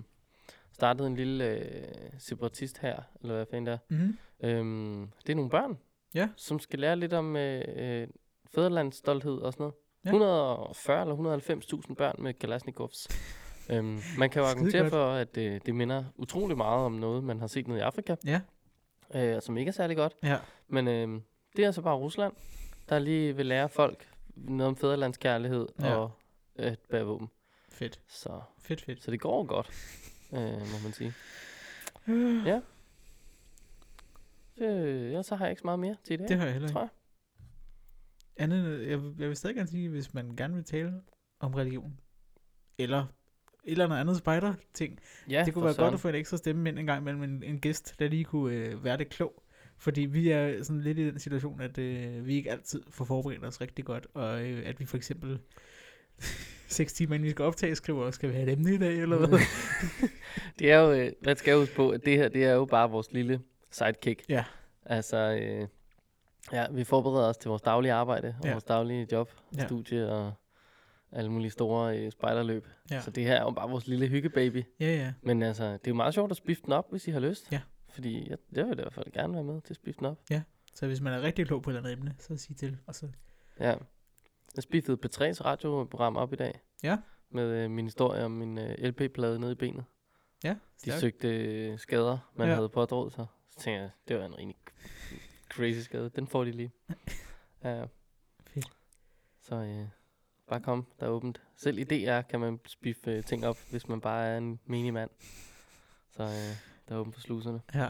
[0.71, 1.83] startet en lille øh,
[2.17, 3.77] separatist her, eller hvad fanden det er.
[3.89, 4.17] Mm-hmm.
[4.43, 5.77] Øhm, det er nogle børn,
[6.15, 6.29] Ja.
[6.35, 8.07] som skal lære lidt om øh, øh,
[8.55, 9.73] fædrelandsstolthed og sådan noget.
[10.05, 10.09] Ja.
[10.09, 13.07] 140 eller 190.000 børn med Kalashnikovs.
[13.71, 17.39] øhm, man kan jo argumentere for, at øh, det minder utrolig meget om noget, man
[17.39, 18.41] har set nede i Afrika, Ja.
[19.15, 20.13] øh, som ikke er særlig godt.
[20.23, 20.37] Ja.
[20.67, 21.21] Men øh,
[21.55, 22.33] det er altså bare Rusland,
[22.89, 25.95] der lige vil lære folk noget om fædrelandskærlighed Ja.
[25.95, 26.11] og
[26.55, 27.27] at bære våben.
[27.69, 27.99] Fedt.
[28.07, 29.03] Så, Fedt, fedt.
[29.03, 29.69] så det går godt,
[30.33, 31.13] øh, må man sige.
[32.07, 32.61] Øh, Ja.
[34.57, 36.53] Øh, ja, så har jeg ikke så meget mere til i dag, Det har jeg
[36.53, 36.73] heller ikke.
[36.73, 36.89] tror jeg.
[38.37, 38.89] Andet, jeg,
[39.19, 41.01] jeg vil stadig gerne sige, hvis man gerne vil tale
[41.39, 41.99] om religion,
[42.77, 42.99] eller
[43.63, 44.99] et eller andet andet spider-ting,
[45.29, 45.85] Ja, det kunne være søren.
[45.85, 48.23] godt at få en ekstra stemme ind en gang mellem en, en gæst, der lige
[48.23, 49.42] kunne øh, være det klog.
[49.83, 53.45] Fordi vi er sådan lidt i den situation, at øh, vi ikke altid får forberedt
[53.45, 55.39] os rigtig godt, og øh, at vi for eksempel
[56.67, 59.17] 6 timer inden vi skal optage, skriver, skal vi have et emne i dag, eller
[59.17, 59.39] hvad?
[60.59, 62.89] Det er jo, øh, man skal huske på, at det her, det er jo bare
[62.91, 64.23] vores lille sidekick.
[64.29, 64.43] Ja.
[64.85, 65.67] Altså, øh,
[66.53, 68.51] ja, vi forbereder os til vores daglige arbejde, og Ja.
[68.51, 69.65] vores daglige job, ja.
[69.65, 70.33] studie og
[71.11, 72.67] alle mulige store øh, spejderløb.
[72.91, 73.01] Ja.
[73.01, 74.63] Så det her er jo bare vores lille hyggebaby.
[74.79, 75.13] ja, ja.
[75.21, 77.51] Men altså, det er jo meget sjovt at spifte den op, hvis I har lyst.
[77.51, 77.59] Ja.
[77.93, 80.19] Fordi jeg, jeg vil i hvert fald gerne være med til at spifte den op.
[80.75, 82.77] Så hvis man er rigtig klog på et eller andet emne, så sig til.
[82.87, 83.07] Og så,
[83.59, 83.75] Ja.
[84.55, 86.59] Jeg spiftede P3's radioprogram op i dag.
[86.83, 86.97] Ja.
[87.29, 89.85] Med øh, min historie om min øh, LP-plade nede i benet.
[90.43, 90.99] ja, De stærkt.
[91.01, 92.49] søgte øh, skader, man Ja.
[92.51, 92.55] ja.
[92.55, 93.25] havde pådraget sig.
[93.49, 94.55] Så tænkte jeg, det var en rigtig
[95.49, 96.09] crazy skade.
[96.09, 96.71] Den får de lige.
[97.63, 97.85] ja, ja.
[98.47, 98.69] Fedt.
[99.41, 99.87] Så øh,
[100.47, 101.41] bare kom, der er åbent.
[101.55, 104.93] Selv i DR kan man spiffe øh, ting op, hvis man bare er en menig
[104.93, 105.09] mand.
[106.11, 107.61] Så øh, der er åbent for sluserne.
[107.73, 107.89] Ja.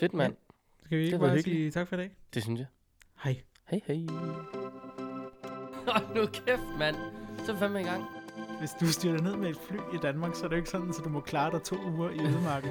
[0.00, 0.36] Fedt mand.
[0.84, 2.10] Skal vi ikke Det bare sige tak for i dag?
[2.34, 2.66] Det synes jeg.
[3.24, 3.42] Hej.
[3.70, 4.06] Hej hej.
[5.88, 6.96] Hold nu kæft, mand.
[7.44, 8.04] Så er vi fandme i gang.
[8.58, 10.88] Hvis du styrer ned med et fly i Danmark, så er det jo ikke sådan,
[10.88, 12.70] at du må klare dig to uger i ødemarken.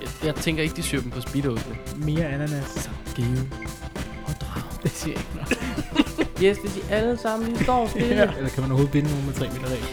[0.00, 1.76] Jeg, jeg tænker ikke, de syr dem på speedoene.
[2.04, 2.66] Mere ananas.
[2.66, 3.38] Så give
[4.26, 4.82] og drag.
[4.82, 5.58] Det siger jeg ikke noget.
[6.44, 8.14] Yes, hvis I alle sammen lige står stille.
[8.14, 8.30] Ja.
[8.36, 9.84] Eller kan man overhovedet binde nogen med 3 meter regel?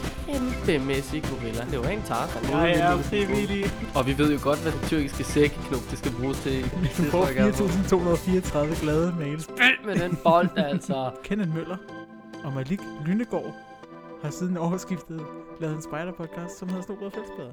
[0.65, 1.63] Kæmpemæssig gorilla.
[1.71, 2.43] Det var ikke en tarzan.
[2.51, 3.65] Jeg er frivillig.
[3.95, 6.63] Og vi ved jo godt, hvad det tyrkiske sækkeknop, det skal bruges til.
[6.97, 9.43] Du får 4.234 glade mails.
[9.43, 11.11] Spil med den bold, altså.
[11.25, 11.77] Kenneth Møller
[12.43, 13.55] og Malik Lynegård
[14.23, 15.21] har siden årsskiftet
[15.61, 17.51] lavet en spider-podcast, som hedder Snobrød Fællesbader.